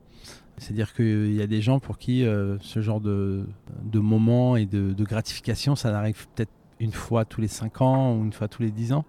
C'est-à-dire 0.57 0.95
qu'il 0.95 1.35
y 1.35 1.43
a 1.43 1.47
des 1.47 1.61
gens 1.61 1.81
pour 1.81 1.99
qui 1.99 2.25
euh, 2.25 2.59
ce 2.61 2.81
genre 2.81 3.01
de, 3.01 3.47
de 3.85 3.99
moment 3.99 4.57
et 4.57 4.65
de, 4.65 5.05
gratification, 5.05 5.77
ça 5.77 5.97
arrive 5.97 6.27
peut-être 6.35 6.53
une 6.81 6.93
fois 6.93 7.25
tous 7.25 7.41
les 7.43 7.49
5 7.49 7.83
ans 7.83 8.17
ou 8.17 8.25
une 8.25 8.33
fois 8.33 8.49
tous 8.49 8.63
les 8.63 8.71
10 8.71 8.95
ans. 8.95 9.05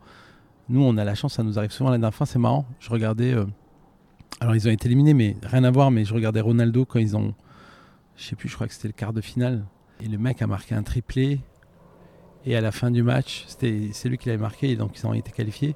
Nous, 0.68 0.82
on 0.82 0.98
a 0.98 1.04
la 1.06 1.16
chance, 1.16 1.34
ça 1.36 1.44
nous 1.44 1.58
arrive 1.58 1.72
souvent. 1.72 1.90
La 1.90 1.98
dernière 1.98 2.14
fois, 2.14 2.26
c'est 2.26 2.40
marrant. 2.40 2.66
Je 2.80 2.90
regardais. 2.90 3.34
Euh, 3.34 3.46
alors, 4.40 4.56
ils 4.56 4.68
ont 4.68 4.72
été 4.72 4.88
éliminés, 4.88 5.14
mais 5.14 5.38
rien 5.44 5.64
à 5.64 5.72
voir. 5.72 5.90
Mais 5.90 6.04
je 6.04 6.14
regardais 6.14 6.42
Ronaldo 6.42 6.86
quand 6.86 7.00
ils 7.00 7.16
ont 7.16 7.34
je 8.16 8.26
sais 8.26 8.36
plus, 8.36 8.50
je 8.50 8.56
crois 8.56 8.68
que 8.68 8.74
c'était 8.74 8.88
le 8.88 8.94
quart 8.94 9.14
de 9.14 9.22
finale. 9.22 9.66
Et 10.02 10.08
le 10.08 10.18
mec 10.18 10.42
a 10.42 10.48
marqué 10.48 10.76
un 10.76 10.84
triplé. 10.84 11.40
Et 12.46 12.56
à 12.56 12.62
la 12.62 12.72
fin 12.72 12.92
du 12.92 13.04
match, 13.04 13.46
c'est 13.48 14.06
lui 14.06 14.18
qui 14.18 14.28
l'avait 14.28 14.42
marqué, 14.42 14.72
et 14.72 14.76
donc 14.76 14.98
ils 14.98 15.08
ont 15.08 15.14
été 15.14 15.32
qualifiés. 15.32 15.76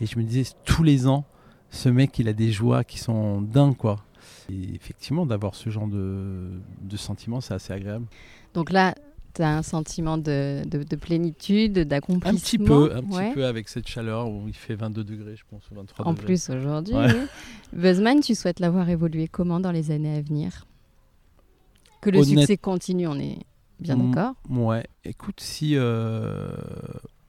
Et 0.00 0.06
je 0.06 0.18
me 0.18 0.24
disais, 0.24 0.50
tous 0.64 0.82
les 0.82 1.06
ans, 1.06 1.24
ce 1.70 1.88
mec, 1.88 2.18
il 2.18 2.28
a 2.28 2.32
des 2.32 2.52
joies 2.52 2.84
qui 2.84 2.98
sont 2.98 3.42
dingues, 3.42 3.76
quoi. 3.76 4.02
Et 4.50 4.74
effectivement, 4.74 5.26
d'avoir 5.26 5.54
ce 5.54 5.68
genre 5.68 5.86
de, 5.86 6.50
de 6.80 6.96
sentiment, 6.96 7.40
c'est 7.40 7.54
assez 7.54 7.72
agréable. 7.72 8.06
Donc 8.54 8.70
là, 8.70 8.94
tu 9.36 9.42
as 9.42 9.54
un 9.56 9.62
sentiment 9.62 10.16
de, 10.16 10.62
de, 10.66 10.96
plénitude, 10.96 11.80
d'accomplissement. 11.80 12.30
Un 12.30 12.40
petit 12.40 12.58
peu, 12.58 12.96
un 12.96 13.02
petit 13.02 13.34
peu 13.34 13.44
avec 13.44 13.68
cette 13.68 13.86
chaleur 13.86 14.30
où 14.30 14.48
il 14.48 14.54
fait 14.54 14.74
22 14.74 15.04
degrés, 15.04 15.36
je 15.36 15.44
pense, 15.48 15.70
ou 15.70 15.74
23 15.74 16.06
en 16.06 16.14
plus 16.14 16.48
aujourd'hui. 16.48 16.94
Buzzman, 17.72 18.20
tu 18.20 18.34
souhaites 18.34 18.60
l'avoir 18.60 18.88
évolué 18.88 19.28
comment 19.28 19.60
dans 19.60 19.72
les 19.72 19.90
années 19.90 20.16
à 20.16 20.22
venir? 20.22 20.66
Que 22.00 22.10
le 22.10 22.22
succès 22.24 22.56
continue, 22.56 23.06
on 23.06 23.18
est 23.18 23.38
bien 23.78 23.96
d'accord? 23.96 24.34
Ouais, 24.48 24.86
écoute, 25.04 25.40
si, 25.40 25.76
euh, 25.76 26.48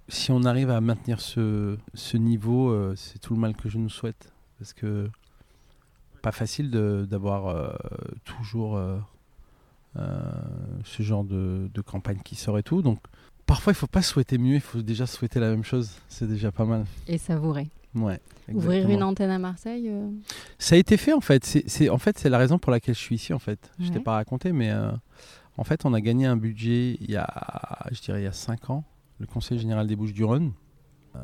si 0.08 0.32
on 0.32 0.44
arrive 0.44 0.70
à 0.70 0.80
maintenir 0.80 1.20
ce, 1.20 1.78
ce 1.94 2.16
niveau, 2.16 2.70
euh, 2.70 2.94
c'est 2.96 3.20
tout 3.20 3.34
le 3.34 3.40
mal 3.40 3.56
que 3.56 3.68
je 3.70 3.78
nous 3.78 3.90
souhaite. 3.90 4.32
Parce 4.60 4.74
que 4.74 5.10
pas 6.22 6.32
facile 6.32 6.72
d'avoir 6.72 7.48
euh, 7.48 7.70
toujours 8.24 8.82
ce 9.96 11.02
genre 11.04 11.24
de, 11.24 11.70
de, 11.74 11.82
campagne 11.82 12.20
qui 12.24 12.36
sort 12.36 12.60
et 12.60 12.64
tout. 12.64 12.82
Donc 12.82 13.00
parfois, 13.46 13.74
il 13.74 13.76
faut 13.76 13.88
pas 13.88 14.04
souhaiter 14.04 14.38
mieux, 14.38 14.56
il 14.56 14.62
faut 14.62 14.82
déjà 14.82 15.08
souhaiter 15.08 15.40
la 15.40 15.50
même 15.50 15.64
chose. 15.64 15.92
C'est 16.08 16.28
déjà 16.28 16.52
pas 16.52 16.66
mal. 16.66 16.86
Et 17.08 17.18
savourer. 17.18 17.70
Ouais. 17.96 18.20
Ouvrir 18.54 18.90
une 18.90 19.04
antenne 19.04 19.30
à 19.30 19.40
Marseille 19.40 19.90
euh 19.90 20.10
Ça 20.60 20.76
a 20.76 20.78
été 20.78 20.98
fait 20.98 21.14
en 21.14 21.22
fait. 21.22 21.44
C'est 21.46 21.90
en 21.90 21.98
fait 21.98 22.18
c'est 22.18 22.30
la 22.30 22.38
raison 22.38 22.60
pour 22.60 22.72
laquelle 22.72 22.96
je 22.96 23.00
suis 23.00 23.16
ici 23.16 23.34
en 23.34 23.40
fait. 23.40 23.72
Je 23.80 23.90
t'ai 23.90 24.00
pas 24.00 24.14
raconté, 24.14 24.52
mais 24.52 24.72
euh, 24.72 24.92
en 25.58 25.64
fait 25.64 25.86
on 25.86 25.94
a 25.94 26.02
gagné 26.02 26.26
un 26.26 26.38
budget 26.38 26.98
il 27.02 27.12
y 27.12 27.18
a, 27.18 27.28
je 27.92 28.02
dirais 28.02 28.22
il 28.22 28.24
y 28.24 28.28
a 28.28 28.32
5 28.32 28.70
ans, 28.70 28.84
le 29.20 29.26
Conseil 29.26 29.60
général 29.60 29.88
des 29.88 29.96
Bouches-du-Rhône. 29.96 30.54
Euh, 31.16 31.20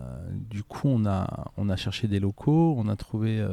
du 0.49 0.63
coup 0.63 0.87
on 0.87 1.05
a 1.05 1.51
on 1.55 1.69
a 1.69 1.75
cherché 1.75 2.07
des 2.07 2.19
locaux, 2.19 2.75
on 2.77 2.87
a 2.87 2.95
trouvé 2.95 3.45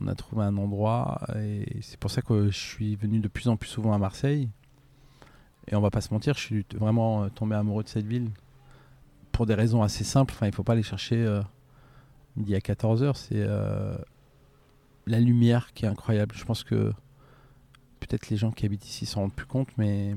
on 0.00 0.08
a 0.08 0.14
trouvé 0.14 0.44
un 0.44 0.56
endroit 0.56 1.20
et 1.36 1.64
c'est 1.80 1.98
pour 1.98 2.10
ça 2.10 2.22
que 2.22 2.50
je 2.50 2.58
suis 2.58 2.96
venu 2.96 3.20
de 3.20 3.28
plus 3.28 3.48
en 3.48 3.56
plus 3.56 3.68
souvent 3.68 3.92
à 3.92 3.98
Marseille. 3.98 4.48
Et 5.68 5.74
on 5.74 5.80
va 5.80 5.90
pas 5.90 6.00
se 6.00 6.12
mentir, 6.12 6.34
je 6.34 6.40
suis 6.40 6.66
vraiment 6.74 7.24
euh, 7.24 7.28
tombé 7.28 7.56
amoureux 7.56 7.82
de 7.82 7.88
cette 7.88 8.06
ville 8.06 8.30
pour 9.32 9.46
des 9.46 9.54
raisons 9.54 9.82
assez 9.82 10.04
simples. 10.04 10.32
Enfin, 10.34 10.46
il 10.46 10.54
faut 10.54 10.62
pas 10.62 10.74
aller 10.74 10.82
chercher 10.82 11.16
euh, 11.16 11.42
midi 12.36 12.54
à 12.54 12.58
14h. 12.58 13.14
C'est 13.16 13.34
euh, 13.34 13.96
la 15.06 15.18
lumière 15.18 15.72
qui 15.74 15.84
est 15.84 15.88
incroyable. 15.88 16.34
Je 16.36 16.44
pense 16.44 16.62
que 16.62 16.92
peut-être 17.98 18.30
les 18.30 18.36
gens 18.36 18.52
qui 18.52 18.64
habitent 18.64 18.86
ici 18.86 19.06
s'en 19.06 19.22
rendent 19.22 19.34
plus 19.34 19.46
compte, 19.46 19.68
mais 19.76 20.14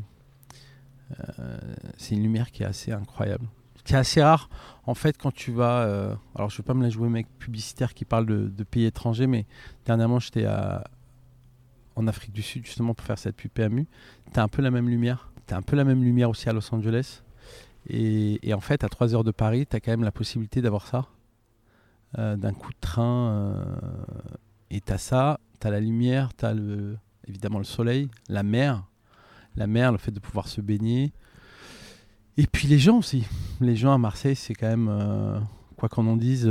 c'est 1.98 2.13
une 2.13 2.21
lumière 2.21 2.51
qui 2.51 2.62
est 2.62 2.67
assez 2.67 2.91
incroyable. 2.91 3.48
C'est 3.89 3.98
assez 3.98 4.22
rare, 4.22 4.50
en 4.86 4.93
fait, 4.93 5.17
quand 5.17 5.31
tu 5.31 5.51
vas. 5.51 5.81
alors, 6.36 6.50
je 6.50 6.55
ne 6.55 6.58
vais 6.58 6.63
pas 6.63 6.74
me 6.74 6.84
la 6.84 6.89
jouer, 6.89 7.10
mec 7.10 7.27
publicitaire 7.39 7.93
qui 7.93 8.05
parle 8.05 8.25
de, 8.25 8.63
pays 8.63 8.86
étrangers, 8.86 9.27
mais 9.27 9.46
dernièrement, 9.86 10.19
j'étais 10.19 10.48
en 11.96 12.08
Afrique 12.08 12.31
du 12.31 12.43
Sud 12.43 12.65
justement 12.65 12.93
pour 12.93 13.05
faire 13.05 13.17
cette 13.17 13.36
pub 13.36 13.51
PMU. 13.51 13.88
Tu 14.31 14.39
as 14.39 14.43
un 14.43 14.48
peu 14.48 14.62
la 14.62 14.72
même 14.72 14.89
lumière 14.89 15.29
un 15.55 15.62
peu 15.62 15.75
la 15.75 15.84
même 15.84 16.03
lumière 16.03 16.29
aussi 16.29 16.50
à 16.50 16.53
Los 16.53 16.74
Angeles. 16.74 17.24
Et, 17.89 18.53
en 18.53 18.60
fait, 18.60 18.84
à 18.84 18.89
3 18.89 19.15
heures 19.15 19.24
de 19.24 19.31
Paris, 19.31 19.65
tu 19.65 19.75
as 19.75 19.79
quand 19.79 19.91
même 19.91 20.03
la 20.03 20.12
possibilité 20.12 20.62
d'avoir 20.62 20.88
ça. 20.88 21.08
Euh, 22.17 22.36
d'un 22.36 22.53
coup 22.53 22.72
de 22.72 22.79
train. 22.79 23.29
Euh, 23.29 23.63
et 24.69 24.81
tu 24.81 24.91
as 24.91 24.98
ça, 24.98 25.39
tu 25.60 25.67
as 25.67 25.72
la 25.72 25.79
lumière, 25.79 26.29
tu 26.36 26.46
as 26.46 26.53
le, 26.53 26.98
évidemment 27.27 27.60
le 27.60 27.63
soleil, 27.63 28.10
la 28.27 28.43
mer. 28.43 28.84
La 29.55 29.67
mer, 29.67 29.91
le 29.91 29.98
fait 29.98 30.12
de 30.12 30.19
pouvoir 30.19 30.48
se 30.48 30.62
baigner. 30.62 31.12
Et 32.39 32.48
puis 32.48 32.67
les 32.67 32.79
gens 32.79 32.98
aussi. 32.98 33.25
Les 33.62 33.75
gens 33.75 33.93
à 33.93 33.98
Marseille, 33.98 34.36
c'est 34.36 34.53
quand 34.53 34.69
même, 34.69 34.88
euh, 34.89 35.39
quoi 35.75 35.89
qu'on 35.89 36.08
en 36.08 36.15
dise, 36.15 36.50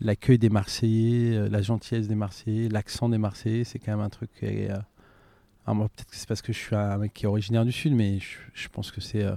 l'accueil 0.00 0.38
des 0.38 0.50
Marseillais, 0.50 1.48
la 1.48 1.62
gentillesse 1.62 2.08
des 2.08 2.14
Marseillais, 2.14 2.68
l'accent 2.68 3.08
des 3.08 3.18
Marseillais, 3.18 3.64
c'est 3.64 3.78
quand 3.78 3.92
même 3.92 4.04
un 4.04 4.10
truc 4.10 4.30
qui 4.38 4.46
est 4.46 4.70
peut-être 5.66 6.10
que 6.10 6.16
c'est 6.16 6.28
parce 6.28 6.42
que 6.42 6.52
je 6.52 6.58
suis 6.58 6.76
un 6.76 6.98
mec 6.98 7.12
qui 7.12 7.24
est 7.24 7.28
originaire 7.28 7.64
du 7.64 7.72
Sud, 7.72 7.92
mais 7.92 8.18
je, 8.54 8.68
pense 8.68 8.92
que 8.92 9.00
c'est 9.00 9.24
euh, 9.24 9.34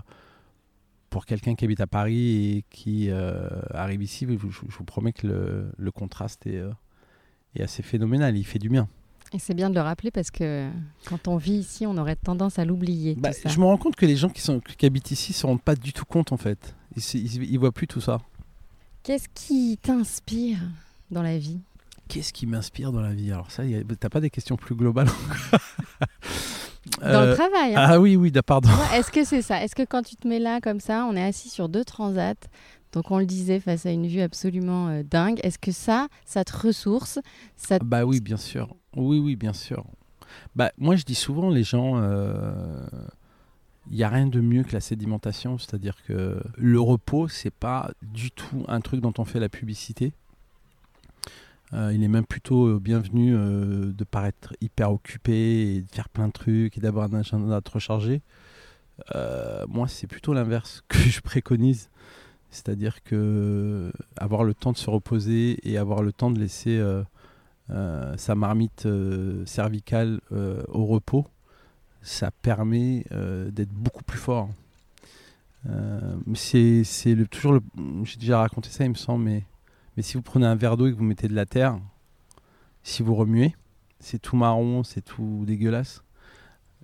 pour 1.09 1.25
quelqu'un 1.25 1.55
qui 1.55 1.65
habite 1.65 1.81
à 1.81 1.87
Paris 1.87 2.57
et 2.57 2.65
qui 2.69 3.09
euh, 3.09 3.49
arrive 3.71 4.03
ici, 4.03 4.27
je, 4.29 4.35
vous 4.35 4.83
promets 4.83 5.13
que 5.13 5.71
le, 5.77 5.91
contraste 5.91 6.45
euh, 6.47 6.71
est, 7.55 7.63
assez 7.63 7.81
phénoménal. 7.83 8.37
Il 8.37 8.45
fait 8.45 8.59
du 8.59 8.69
bien. 8.69 8.87
Et 9.31 9.39
c'est 9.39 9.53
bien 9.53 9.69
de 9.69 9.75
le 9.75 9.81
rappeler 9.81 10.09
parce 10.09 10.31
que 10.31 10.69
quand 11.05 11.27
on 11.27 11.37
vit 11.37 11.53
ici, 11.53 11.85
on 11.85 11.97
aurait 11.97 12.15
tendance 12.15 12.57
à 12.57 12.65
l'oublier. 12.65 13.15
Bah, 13.15 13.29
je 13.45 13.59
me 13.59 13.65
rends 13.65 13.77
compte 13.77 13.95
que 13.95 14.05
les 14.05 14.15
gens 14.15 14.29
qui, 14.29 14.41
sont, 14.41 14.59
qui 14.59 14.85
habitent 14.85 15.11
ici 15.11 15.31
ne 15.31 15.35
se 15.35 15.45
rendent 15.45 15.61
pas 15.61 15.75
du 15.75 15.93
tout 15.93 16.05
compte 16.05 16.31
en 16.31 16.37
fait. 16.37 16.75
Ils 17.13 17.53
ne 17.53 17.59
voient 17.59 17.71
plus 17.71 17.87
tout 17.87 18.01
ça. 18.01 18.19
Qu'est-ce 19.03 19.29
qui 19.33 19.77
t'inspire 19.81 20.57
dans 21.11 21.21
la 21.21 21.37
vie? 21.37 21.59
Qu'est-ce 22.07 22.33
qui 22.33 22.47
m'inspire 22.47 22.91
dans 22.91 23.01
la 23.01 23.13
vie? 23.13 23.31
Alors 23.31 23.51
ça, 23.51 23.63
t'as 23.99 24.09
pas 24.09 24.19
des 24.19 24.31
questions 24.31 24.57
plus 24.57 24.75
globales 24.75 25.09
Dans 27.01 27.21
le 27.21 27.29
euh, 27.29 27.35
travail. 27.35 27.75
Hein. 27.75 27.85
Ah 27.87 27.99
oui, 27.99 28.15
oui, 28.15 28.31
pardon. 28.45 28.69
Est-ce 28.93 29.11
que 29.11 29.23
c'est 29.23 29.43
ça? 29.43 29.63
Est-ce 29.63 29.75
que 29.75 29.83
quand 29.83 30.01
tu 30.01 30.15
te 30.15 30.27
mets 30.27 30.39
là 30.39 30.59
comme 30.59 30.79
ça, 30.79 31.05
on 31.05 31.15
est 31.15 31.23
assis 31.23 31.49
sur 31.49 31.69
deux 31.69 31.83
transats, 31.83 32.33
donc 32.91 33.11
on 33.11 33.19
le 33.19 33.25
disait 33.25 33.59
face 33.59 33.85
à 33.85 33.91
une 33.91 34.07
vue 34.07 34.21
absolument 34.21 34.87
euh, 34.87 35.03
dingue, 35.03 35.39
est-ce 35.43 35.59
que 35.59 35.71
ça, 35.71 36.07
ça 36.25 36.43
te 36.43 36.57
ressource? 36.57 37.19
Ça 37.55 37.77
Bah 37.79 38.05
oui, 38.05 38.19
bien 38.21 38.37
sûr. 38.37 38.75
Oui, 38.99 39.17
oui, 39.17 39.37
bien 39.37 39.53
sûr. 39.53 39.85
Bah 40.57 40.73
moi, 40.77 40.97
je 40.97 41.05
dis 41.05 41.15
souvent, 41.15 41.49
les 41.49 41.63
gens, 41.63 41.97
il 41.97 42.03
euh, 42.03 42.85
n'y 43.89 44.03
a 44.03 44.09
rien 44.09 44.27
de 44.27 44.41
mieux 44.41 44.63
que 44.63 44.73
la 44.73 44.81
sédimentation, 44.81 45.57
c'est-à-dire 45.57 45.95
que 46.05 46.41
le 46.57 46.81
repos, 46.81 47.29
c'est 47.29 47.53
pas 47.53 47.91
du 48.01 48.29
tout 48.29 48.65
un 48.67 48.81
truc 48.81 48.99
dont 48.99 49.13
on 49.17 49.23
fait 49.23 49.39
la 49.39 49.47
publicité. 49.47 50.11
Euh, 51.71 51.93
il 51.93 52.03
est 52.03 52.09
même 52.09 52.25
plutôt 52.25 52.67
euh, 52.67 52.79
bienvenu 52.79 53.31
de 53.31 54.03
paraître 54.03 54.53
hyper 54.59 54.91
occupé 54.91 55.75
et 55.75 55.81
de 55.81 55.91
faire 55.91 56.09
plein 56.09 56.27
de 56.27 56.33
trucs 56.33 56.77
et 56.77 56.81
d'avoir 56.81 57.13
un 57.13 57.19
agenda 57.19 57.61
trop 57.61 57.79
chargé. 57.79 58.21
moi, 59.69 59.87
c'est 59.87 60.07
plutôt 60.07 60.33
l'inverse 60.33 60.83
que 60.89 60.97
je 60.97 61.21
préconise. 61.21 61.89
C'est-à-dire 62.51 63.01
que 63.03 63.93
avoir 64.17 64.43
le 64.43 64.53
temps 64.53 64.73
de 64.73 64.77
se 64.77 64.89
reposer 64.89 65.57
et 65.63 65.77
avoir 65.77 66.01
le 66.03 66.11
temps 66.11 66.31
de 66.31 66.39
laisser 66.39 66.81
sa 67.69 68.35
marmite 68.35 68.87
cervicale 69.45 70.19
au 70.31 70.85
repos, 70.85 71.25
ça 72.01 72.31
permet 72.31 73.05
d'être 73.51 73.71
beaucoup 73.71 74.03
plus 74.03 74.17
fort. 74.17 74.49
c'est 76.35 76.83
toujours 77.29 77.53
le. 77.53 77.61
J'ai 78.03 78.17
déjà 78.17 78.39
raconté 78.39 78.69
ça, 78.69 78.85
il 78.85 78.89
me 78.89 78.95
semble, 78.95 79.23
mais 79.23 79.43
mais 79.99 80.03
si 80.03 80.15
vous 80.15 80.23
prenez 80.23 80.45
un 80.45 80.55
verre 80.55 80.77
d'eau 80.77 80.87
et 80.87 80.93
que 80.93 80.97
vous 80.97 81.03
mettez 81.03 81.27
de 81.27 81.35
la 81.35 81.45
terre, 81.45 81.77
si 82.83 83.03
vous 83.03 83.15
remuez, 83.15 83.53
c'est 83.99 84.17
tout 84.17 84.37
marron, 84.37 84.85
c'est 84.85 85.01
tout 85.01 85.43
dégueulasse. 85.45 86.03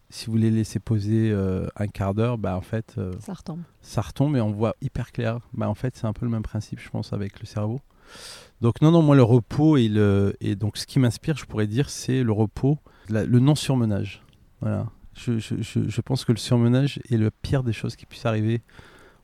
Si 0.10 0.26
vous 0.28 0.36
les 0.36 0.52
laissez 0.52 0.80
poser 0.80 1.32
euh, 1.32 1.68
un 1.78 1.88
quart 1.88 2.14
d'heure, 2.14 2.38
bah 2.38 2.58
en 2.58 2.62
fait, 2.62 2.96
euh, 2.98 3.14
ça 3.20 3.34
retombe. 3.34 3.62
Ça 3.82 4.02
retombe 4.02 4.36
et 4.36 4.42
on 4.42 4.52
voit 4.52 4.76
hyper 4.82 5.14
clair. 5.14 5.40
Bah 5.54 5.70
en 5.70 5.76
fait, 5.76 5.96
c'est 5.96 6.06
un 6.08 6.12
peu 6.12 6.26
le 6.26 6.32
même 6.32 6.44
principe, 6.44 6.80
je 6.82 6.90
pense, 6.90 7.14
avec 7.14 7.40
le 7.40 7.46
cerveau. 7.46 7.80
Donc 8.62 8.82
non, 8.82 8.92
non, 8.92 9.02
moi 9.02 9.16
le 9.16 9.24
repos 9.24 9.78
et 9.78 9.88
le 9.88 10.36
et 10.40 10.56
donc 10.56 10.78
ce 10.78 10.86
qui 10.86 11.00
m'inspire, 11.00 11.38
je 11.38 11.46
pourrais 11.46 11.68
dire, 11.68 11.90
c'est 11.90 12.24
le 12.24 12.32
repos, 12.32 12.80
le 13.10 13.40
non 13.40 13.56
surmenage. 13.56 14.24
Voilà. 14.62 14.88
Je, 15.14 15.40
je, 15.40 15.56
je, 15.62 16.02
pense 16.02 16.26
que 16.26 16.34
le 16.34 16.38
surmenage 16.38 17.00
est 17.10 17.16
le 17.16 17.32
pire 17.32 17.64
des 17.64 17.72
choses 17.72 17.96
qui 17.96 18.06
puissent 18.06 18.26
arriver 18.26 18.62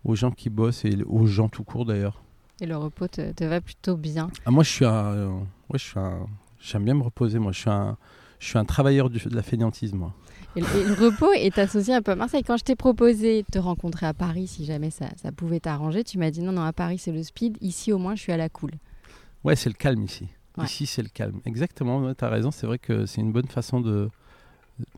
aux 0.06 0.16
gens 0.16 0.32
qui 0.32 0.50
bossent 0.50 0.86
et 0.86 0.98
aux 1.06 1.26
gens 1.26 1.50
tout 1.50 1.64
court 1.64 1.86
d'ailleurs. 1.86 2.24
Et 2.62 2.66
le 2.66 2.78
repos 2.78 3.08
te, 3.08 3.44
va 3.44 3.60
plutôt 3.60 3.98
bien 3.98 4.30
ah, 4.46 4.52
Moi, 4.52 4.64
je 4.64 4.70
suis 4.70 4.86
un, 4.86 5.06
euh, 5.06 5.40
je 5.74 5.80
suis 5.80 6.00
un, 6.00 6.28
j'aime 6.60 6.86
bien 6.86 6.94
me 6.94 7.04
reposer. 7.04 7.40
Moi, 7.40 7.52
je 7.52 7.60
suis 7.60 7.70
un, 7.70 7.98
je 8.40 8.48
suis 8.48 8.58
un 8.58 8.66
travailleur 8.66 9.10
du, 9.10 9.18
de 9.18 9.36
la 9.36 9.42
fainéantise, 9.42 9.94
moi. 9.94 10.14
Et 10.55 10.62
le, 10.62 10.93
repos 10.93 11.31
est 11.31 11.58
associé 11.58 11.93
un 11.93 12.01
peu 12.01 12.12
à 12.12 12.15
Marseille. 12.15 12.43
Quand 12.43 12.58
je 12.58 12.63
t'ai 12.63 12.75
proposé 12.75 13.43
de 13.43 13.48
te 13.48 13.60
rencontrer 13.60 14.05
à 14.05 14.13
Paris, 14.13 14.48
si 14.48 14.65
jamais 14.65 14.89
ça, 14.89 15.05
ça 15.22 15.31
pouvait 15.31 15.62
t'arranger, 15.62 16.03
tu 16.03 16.17
m'as 16.17 16.29
dit 16.29 16.41
non, 16.41 16.51
non, 16.51 16.63
à 16.63 16.74
Paris 16.74 16.98
c'est 16.98 17.12
le 17.12 17.24
speed. 17.24 17.58
Ici, 17.62 17.93
au 17.93 17.98
moins, 17.98 18.15
je 18.15 18.22
suis 18.22 18.31
à 18.31 18.38
la 18.38 18.50
cool. 18.50 18.72
Ouais, 19.43 19.55
c'est 19.55 19.70
le 19.70 19.75
calme 19.75 20.03
ici. 20.03 20.27
Ici, 20.62 20.86
c'est 20.86 21.01
le 21.01 21.10
calme. 21.10 21.39
Exactement, 21.46 22.13
tu 22.13 22.25
as 22.25 22.29
raison. 22.29 22.51
C'est 22.51 22.67
vrai 22.67 22.77
que 22.77 23.05
c'est 23.05 23.22
une 23.22 23.31
bonne 23.31 23.48
façon 23.48 23.79
de, 23.79 24.10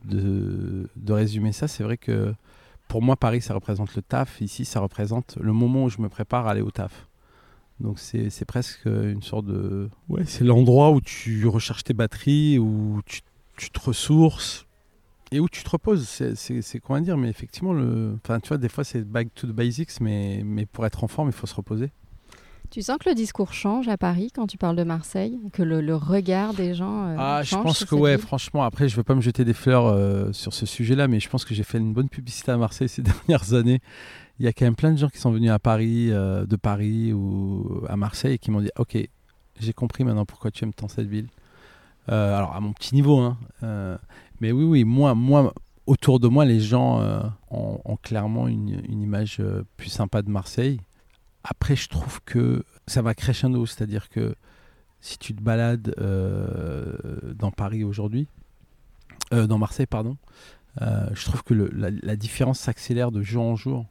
de, 0.04 0.88
de 0.96 1.12
résumer 1.12 1.52
ça. 1.52 1.68
C'est 1.68 1.84
vrai 1.84 1.96
que 1.96 2.34
pour 2.88 3.02
moi, 3.02 3.16
Paris, 3.16 3.40
ça 3.40 3.54
représente 3.54 3.94
le 3.94 4.02
taf. 4.02 4.40
Ici, 4.40 4.64
ça 4.64 4.80
représente 4.80 5.36
le 5.40 5.52
moment 5.52 5.84
où 5.84 5.88
je 5.88 6.00
me 6.00 6.08
prépare 6.08 6.48
à 6.48 6.50
aller 6.50 6.60
au 6.60 6.70
taf. 6.70 7.08
Donc 7.80 7.98
c'est 7.98 8.44
presque 8.44 8.86
une 8.86 9.22
sorte 9.22 9.46
de... 9.46 9.88
Ouais, 10.08 10.24
c'est 10.24 10.44
l'endroit 10.44 10.92
où 10.92 11.00
tu 11.00 11.46
recherches 11.48 11.82
tes 11.82 11.92
batteries, 11.92 12.58
où 12.58 13.00
tu, 13.04 13.20
tu, 13.56 13.70
te 13.70 13.80
ressources 13.80 14.66
et 15.32 15.40
où 15.40 15.48
tu 15.48 15.62
te 15.62 15.70
reposes. 15.70 16.06
C'est 16.06 16.80
comment 16.80 17.00
dire, 17.00 17.16
mais 17.16 17.28
effectivement, 17.28 17.72
le... 17.72 18.18
enfin, 18.24 18.40
tu 18.40 18.48
vois, 18.48 18.58
des 18.58 18.68
fois 18.68 18.84
c'est 18.84 19.02
back 19.02 19.28
to 19.34 19.46
the 19.46 19.52
basics, 19.52 20.00
mais, 20.00 20.42
mais 20.44 20.66
pour 20.66 20.86
être 20.86 21.04
en 21.04 21.08
forme, 21.08 21.28
il 21.28 21.34
faut 21.34 21.46
se 21.46 21.54
reposer. 21.54 21.90
Tu 22.70 22.82
sens 22.82 22.98
que 22.98 23.08
le 23.08 23.14
discours 23.14 23.52
change 23.52 23.86
à 23.88 23.96
Paris 23.96 24.30
quand 24.34 24.48
tu 24.48 24.58
parles 24.58 24.74
de 24.74 24.82
Marseille 24.82 25.38
Que 25.52 25.62
le, 25.62 25.80
le 25.80 25.94
regard 25.94 26.54
des 26.54 26.74
gens 26.74 27.06
euh, 27.06 27.16
Ah, 27.18 27.42
je 27.44 27.54
pense 27.54 27.84
que 27.84 27.94
ouais, 27.94 28.18
franchement, 28.18 28.64
après, 28.64 28.88
je 28.88 28.94
ne 28.94 28.96
veux 28.96 29.04
pas 29.04 29.14
me 29.14 29.20
jeter 29.20 29.44
des 29.44 29.52
fleurs 29.52 29.86
euh, 29.86 30.32
sur 30.32 30.52
ce 30.52 30.66
sujet-là, 30.66 31.06
mais 31.06 31.20
je 31.20 31.28
pense 31.28 31.44
que 31.44 31.54
j'ai 31.54 31.62
fait 31.62 31.78
une 31.78 31.92
bonne 31.92 32.08
publicité 32.08 32.50
à 32.50 32.56
Marseille 32.56 32.88
ces 32.88 33.02
dernières 33.28 33.52
années 33.52 33.80
il 34.38 34.44
y 34.44 34.48
a 34.48 34.52
quand 34.52 34.64
même 34.64 34.76
plein 34.76 34.92
de 34.92 34.98
gens 34.98 35.08
qui 35.08 35.18
sont 35.18 35.30
venus 35.30 35.50
à 35.50 35.58
Paris, 35.58 36.08
euh, 36.10 36.46
de 36.46 36.56
Paris 36.56 37.12
ou 37.12 37.82
à 37.88 37.96
Marseille 37.96 38.34
et 38.34 38.38
qui 38.38 38.50
m'ont 38.50 38.60
dit 38.60 38.70
Ok, 38.78 38.96
j'ai 39.60 39.72
compris 39.72 40.04
maintenant 40.04 40.24
pourquoi 40.24 40.50
tu 40.50 40.64
aimes 40.64 40.74
tant 40.74 40.88
cette 40.88 41.08
ville. 41.08 41.28
Euh, 42.10 42.36
alors, 42.36 42.54
à 42.54 42.60
mon 42.60 42.72
petit 42.72 42.94
niveau, 42.94 43.18
hein, 43.18 43.38
mais 44.40 44.52
oui, 44.52 44.64
oui, 44.64 44.84
moi, 44.84 45.14
moi, 45.14 45.54
autour 45.86 46.20
de 46.20 46.28
moi, 46.28 46.44
les 46.44 46.60
gens 46.60 47.02
ont, 47.50 47.96
clairement 48.02 48.48
une, 48.48 48.80
image 48.88 49.42
plus 49.76 49.90
sympa 49.90 50.22
de 50.22 50.30
Marseille. 50.30 50.80
Après, 51.42 51.76
je 51.76 51.88
trouve 51.88 52.20
que 52.24 52.64
ça 52.86 53.02
va 53.02 53.14
crescendo, 53.14 53.66
c'est-à-dire 53.66 54.08
que 54.08 54.34
si 55.00 55.18
tu 55.18 55.34
te 55.34 55.42
balades 55.42 55.94
dans 57.36 57.50
Paris 57.50 57.84
aujourd'hui, 57.84 58.26
dans 59.30 59.58
Marseille, 59.58 59.86
pardon, 59.86 60.16
je 60.80 61.24
trouve 61.24 61.42
que 61.44 61.54
la, 61.54 62.16
différence 62.16 62.60
s'accélère 62.60 63.12
de 63.12 63.22
jour 63.22 63.44
en 63.44 63.56
jour. 63.56 63.86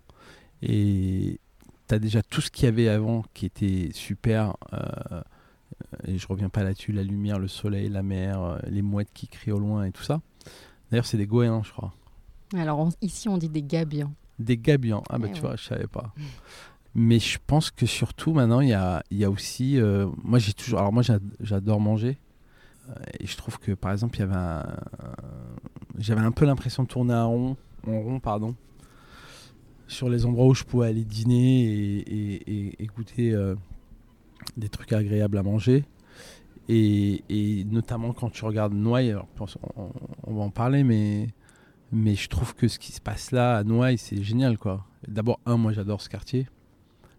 Et 0.62 1.40
tu 1.88 1.96
as 1.96 2.00
déjà 2.00 2.22
tout 2.22 2.42
ce 2.42 2.50
qu'il 2.50 2.66
y 2.66 2.68
avait 2.68 2.88
avant 2.88 3.24
qui 3.34 3.46
était 3.46 3.90
super. 3.94 4.56
Euh, 4.74 5.22
et 6.08 6.18
je 6.18 6.28
reviens 6.28 6.50
pas 6.50 6.64
là-dessus, 6.64 6.92
la 6.92 7.04
lumière, 7.04 7.40
le 7.40 7.48
soleil, 7.48 7.90
la 7.90 8.04
mer, 8.04 8.42
euh, 8.42 8.60
les 8.68 8.82
mouettes 8.82 9.12
qui 9.14 9.28
crient 9.28 9.52
au 9.52 9.60
loin 9.60 9.84
et 9.84 9.92
tout 9.92 10.04
ça. 10.04 10.22
D'ailleurs, 10.94 11.08
c'est 11.08 11.18
des 11.18 11.26
goélands, 11.26 11.64
je 11.64 11.72
crois. 11.72 11.92
Alors 12.56 12.88
ici, 13.02 13.28
on 13.28 13.40
dit 13.40 13.50
des 13.50 13.64
gabions. 13.64 14.14
Des 14.38 14.60
gabions, 14.60 15.02
ah 15.10 15.18
bah 15.18 15.26
eh 15.28 15.34
tu 15.34 15.42
vois, 15.42 15.56
je 15.56 15.64
savais 15.64 15.88
pas. 15.88 16.14
Mais 16.94 17.18
je 17.18 17.40
pense 17.48 17.72
que 17.72 17.88
surtout 17.88 18.32
maintenant, 18.32 18.62
il 18.62 18.70
y 18.70 18.74
a, 18.74 19.02
y 19.10 19.24
a, 19.24 19.32
aussi. 19.32 19.82
Euh, 19.82 20.08
moi, 20.24 20.38
j'ai 20.38 20.54
toujours. 20.54 20.78
Alors, 20.78 20.94
moi, 20.94 21.02
j'adore 21.40 21.80
manger. 21.80 22.20
Et 23.20 23.26
je 23.26 23.36
trouve 23.36 23.58
que, 23.58 23.72
par 23.72 23.92
exemple, 23.92 24.18
il 24.18 24.20
y 24.20 24.22
avait 24.22 24.36
un. 24.36 24.64
J'avais 25.98 26.22
un 26.22 26.32
peu 26.32 26.46
l'impression 26.46 26.84
de 26.84 26.90
tourner 26.90 27.16
en 27.16 27.32
rond, 27.32 27.58
en 27.88 28.00
rond 28.00 28.20
pardon, 28.20 28.56
sur 29.88 30.10
les 30.10 30.28
endroits 30.28 30.46
où 30.46 30.54
je 30.54 30.64
pouvais 30.64 30.90
aller 30.90 31.06
dîner 31.06 31.64
et, 31.64 32.84
et, 32.84 32.86
goûter 32.86 33.34
euh, 33.34 33.56
des 34.58 34.70
trucs 34.70 34.94
agréables 34.94 35.40
à 35.40 35.44
manger. 35.44 35.86
Et, 36.70 37.65
notamment 37.70 38.13
quand 38.13 38.29
tu 38.29 38.46
regardes 38.46 38.74
Noailles, 38.74 39.15
on, 40.25 40.34
va 40.34 40.41
en 40.43 40.50
parler, 40.50 40.84
mais, 40.84 41.29
mais 41.91 42.15
je 42.15 42.29
trouve 42.29 42.55
que 42.55 42.67
ce 42.67 42.79
qui 42.79 42.91
se 42.91 43.01
passe 43.01 43.32
là 43.32 43.58
à 43.58 43.63
Noailles, 43.63 43.98
c'est 43.98 44.24
génial. 44.24 44.58
quoi. 44.58 44.86
D'abord, 45.08 45.39
un, 45.46 45.58
moi 45.58 45.74
j'adore 45.74 46.01
ce 46.01 46.10
quartier. 46.10 46.48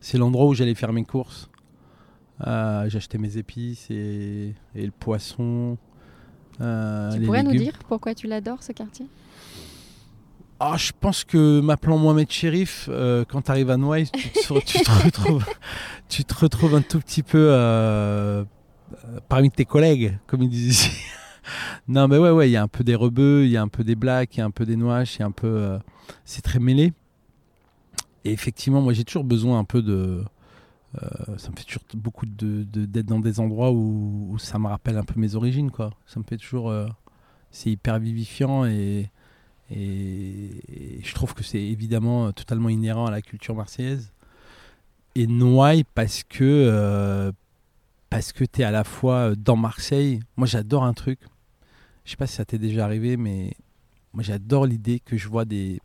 C'est 0.01 0.19
l'endroit 0.19 0.47
où 0.47 0.55
j'allais 0.55 0.75
faire 0.75 0.93
mes 0.93 1.05
courses. 1.05 1.51
Euh, 2.47 2.89
J'achetais 2.89 3.19
mes 3.19 3.37
épices 3.39 3.91
et, 3.91 4.55
le 4.75 4.91
poisson. 4.91 5.79
Euh, 6.61 7.13
tu 7.13 7.21
pourrais 7.21 7.43
nous 7.43 7.55
dire 7.55 7.79
pourquoi 7.89 8.15
tu 8.15 8.27
l'adores 8.27 8.63
ce 8.63 8.73
quartier? 8.73 9.07
Ah, 10.61 10.77
je 10.77 10.93
pense 10.99 11.25
que 11.25 11.61
m'appelant 11.61 11.99
Mohamed 11.99 12.31
Shérif, 12.31 12.89
euh, 12.89 13.25
quand 13.29 13.43
tu 13.43 13.51
arrives 13.51 13.71
à 13.71 13.77
Noailles, 13.77 14.09
tu 14.11 14.31
te, 14.31 14.53
retrouves, 15.05 15.45
tu 16.09 16.25
te 16.25 16.35
retrouves 16.35 16.77
un 16.77 16.83
tout 16.83 17.01
petit 17.01 17.23
peu 17.23 17.49
euh, 17.51 18.45
parmi 19.29 19.51
tes 19.51 19.65
collègues, 19.65 20.19
comme 20.27 20.43
ils 20.43 20.49
disent 20.49 20.69
ici. 20.69 20.91
non, 21.89 22.09
mais 22.09 22.19
ouais, 22.19 22.31
ouais, 22.31 22.49
il 22.49 22.53
y 22.53 22.57
a 22.57 22.63
un 22.63 22.69
peu 22.69 22.85
des 22.85 22.95
rebeux, 22.95 23.45
il 23.45 23.51
y 23.51 23.57
a 23.57 23.63
un 23.63 23.69
peu 23.69 23.85
des 23.85 23.95
blacks, 23.95 24.37
il 24.37 24.39
y 24.39 24.43
a 24.43 24.45
un 24.45 24.51
peu 24.51 24.65
des 24.65 24.77
noiches, 24.77 25.17
il 25.19 25.23
un 25.23 25.31
peu. 25.31 25.47
Euh, 25.47 25.79
c'est 26.25 26.43
très 26.43 26.59
mêlé. 26.59 26.93
Et 28.25 28.33
effectivement, 28.33 28.81
moi, 28.81 28.93
j'ai 28.93 29.05
toujours 29.05 29.25
besoin 29.25 29.59
un 29.59 29.65
peu 29.65 29.83
de. 29.83 30.25
ça 31.37 31.51
me 31.51 31.57
fait 31.57 31.65
toujours 31.65 31.83
beaucoup 31.95 32.27
d'être 32.27 32.71
de, 32.71 33.03
dans 33.03 33.21
des 33.21 33.41
endroits 33.41 33.73
où, 33.73 34.37
ça 34.39 34.59
me 34.59 34.69
rappelle 34.69 34.97
un 34.97 35.05
peu 35.05 35.19
mes 35.21 35.35
origines, 35.35 35.71
quoi. 35.71 35.91
Ça 36.07 36.21
me 36.21 36.25
fait 36.25 36.39
toujours. 36.39 36.73
c'est 37.51 37.71
hyper 37.71 37.99
vivifiant 37.99 38.65
et 38.65 39.11
et, 39.71 41.01
je 41.03 41.15
trouve 41.15 41.35
que 41.35 41.43
c'est 41.43 41.61
évidemment 41.61 42.33
totalement 42.33 42.69
inhérent 42.69 43.07
à 43.07 43.11
la 43.11 43.23
culture 43.23 43.55
marseillaise. 43.55 44.13
Et 45.15 45.27
Noailles 45.27 45.85
parce 45.95 46.23
que, 46.25 46.43
euh, 46.43 47.33
parce 48.15 48.33
que 48.33 48.45
tu 48.45 48.61
es 48.61 48.65
à 48.65 48.71
la 48.71 48.85
fois 48.85 49.35
dans 49.35 49.57
Marseille. 49.57 50.21
Moi, 50.37 50.47
j'adore 50.47 50.85
un 50.85 50.95
truc. 50.95 51.19
Je 52.05 52.13
sais 52.13 52.17
pas 52.17 52.29
si 52.29 52.35
ça 52.35 52.45
t'est 52.45 52.59
déjà 52.59 52.85
arrivé, 52.85 53.17
mais 53.17 53.55
moi, 54.13 54.23
j'adore 54.23 54.67
l'idée 54.67 55.01
que 55.01 55.17
je 55.17 55.27
vois 55.27 55.45
des. 55.45 55.81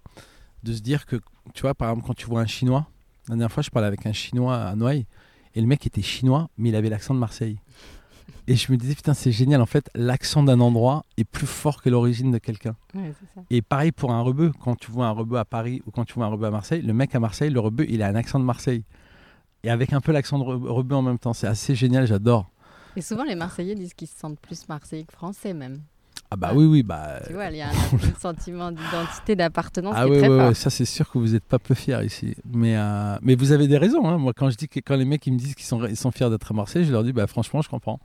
de 0.61 0.73
se 0.73 0.81
dire 0.81 1.07
que, 1.07 1.15
tu 1.55 1.63
vois, 1.63 1.73
par 1.73 1.89
exemple, 1.89 2.05
quand 2.05 2.13
tu 2.13 2.27
vois 2.27 2.41
un 2.41 2.45
Chinois, 2.45 2.85
la 3.29 3.33
dernière 3.33 3.51
fois, 3.51 3.63
je 3.63 3.71
parlais 3.71 3.87
avec 3.87 4.05
un 4.05 4.13
Chinois 4.13 4.57
à 4.57 4.75
Noailles, 4.75 5.07
et 5.55 5.61
le 5.61 5.65
mec 5.65 5.87
était 5.87 6.03
chinois, 6.03 6.49
mais 6.59 6.69
il 6.69 6.75
avait 6.75 6.89
l'accent 6.89 7.15
de 7.15 7.19
Marseille. 7.19 7.57
Et 8.47 8.55
je 8.55 8.71
me 8.71 8.77
disais, 8.77 8.93
putain, 8.93 9.15
c'est 9.15 9.31
génial. 9.31 9.59
En 9.59 9.65
fait, 9.65 9.89
l'accent 9.95 10.43
d'un 10.43 10.59
endroit 10.59 11.05
est 11.17 11.23
plus 11.23 11.47
fort 11.47 11.81
que 11.81 11.89
l'origine 11.89 12.29
de 12.31 12.37
quelqu'un. 12.37 12.75
et 13.49 13.63
pareil 13.63 13.91
pour 13.91 14.11
un 14.11 14.21
rebeu. 14.21 14.51
Quand 14.59 14.75
tu 14.75 14.91
vois 14.91 15.07
un 15.07 15.11
rebeu 15.11 15.39
à 15.39 15.45
Paris 15.45 15.81
ou 15.87 15.91
quand 15.91 16.05
tu 16.05 16.13
vois 16.13 16.25
un 16.25 16.29
rebeu 16.29 16.45
à 16.45 16.51
Marseille, 16.51 16.83
le 16.83 16.93
mec 16.93 17.15
à 17.15 17.19
Marseille, 17.19 17.49
le 17.49 17.59
rebeu, 17.59 17.87
il 17.89 18.03
a 18.03 18.07
un 18.07 18.15
accent 18.15 18.39
de 18.39 18.45
Marseille. 18.45 18.83
Et 19.63 19.69
avec 19.69 19.93
un 19.93 20.01
peu 20.01 20.11
l'accent 20.11 20.39
de 20.39 20.43
rebeu 20.43 20.95
en 20.95 21.01
même 21.01 21.19
temps. 21.19 21.33
C'est 21.33 21.47
assez 21.47 21.75
génial, 21.75 22.07
j'adore. 22.07 22.49
Et 22.95 23.01
souvent, 23.01 23.23
les 23.23 23.35
Marseillais 23.35 23.75
disent 23.75 23.93
qu'ils 23.93 24.07
se 24.07 24.17
sentent 24.17 24.39
plus 24.39 24.67
Marseillais 24.67 25.03
que 25.03 25.13
Français, 25.13 25.53
même. 25.53 25.81
Ah 26.31 26.35
bah 26.35 26.51
oui, 26.53 26.65
oui, 26.65 26.83
bah... 26.83 27.21
Tu 27.25 27.33
vois, 27.33 27.49
il 27.49 27.57
y 27.57 27.61
a 27.61 27.69
un, 27.69 27.73
sentiment 28.19 28.71
d'identité, 28.71 29.35
d'appartenance 29.35 29.95
ah 29.97 30.05
qui 30.05 30.13
est 30.13 30.19
très 30.19 30.27
fort. 30.27 30.55
ça 30.55 30.69
c'est 30.69 30.85
sûr 30.85 31.09
que 31.09 31.17
vous 31.17 31.29
n'êtes 31.29 31.43
pas 31.43 31.57
peu 31.57 31.73
fiers 31.73 32.05
ici. 32.05 32.35
Mais, 32.45 32.77
euh, 32.77 33.17
mais 33.23 33.33
vous 33.33 33.51
avez 33.51 33.67
des 33.67 33.79
raisons. 33.79 34.07
Hein. 34.07 34.19
Moi, 34.19 34.33
quand 34.33 34.51
je 34.51 34.55
dis 34.55 34.67
que 34.67 34.79
quand 34.79 34.95
les 34.95 35.05
mecs 35.05 35.25
ils 35.25 35.33
me 35.33 35.39
disent 35.39 35.55
qu'ils 35.55 35.65
sont, 35.65 35.83
ils 35.87 35.97
sont 35.97 36.11
fiers 36.11 36.29
d'être 36.29 36.51
à 36.51 36.53
Marseille, 36.53 36.85
je 36.85 36.91
leur 36.91 37.03
dis, 37.03 37.13
bah 37.13 37.25
franchement, 37.25 37.63
je 37.63 37.69
comprends. 37.69 37.99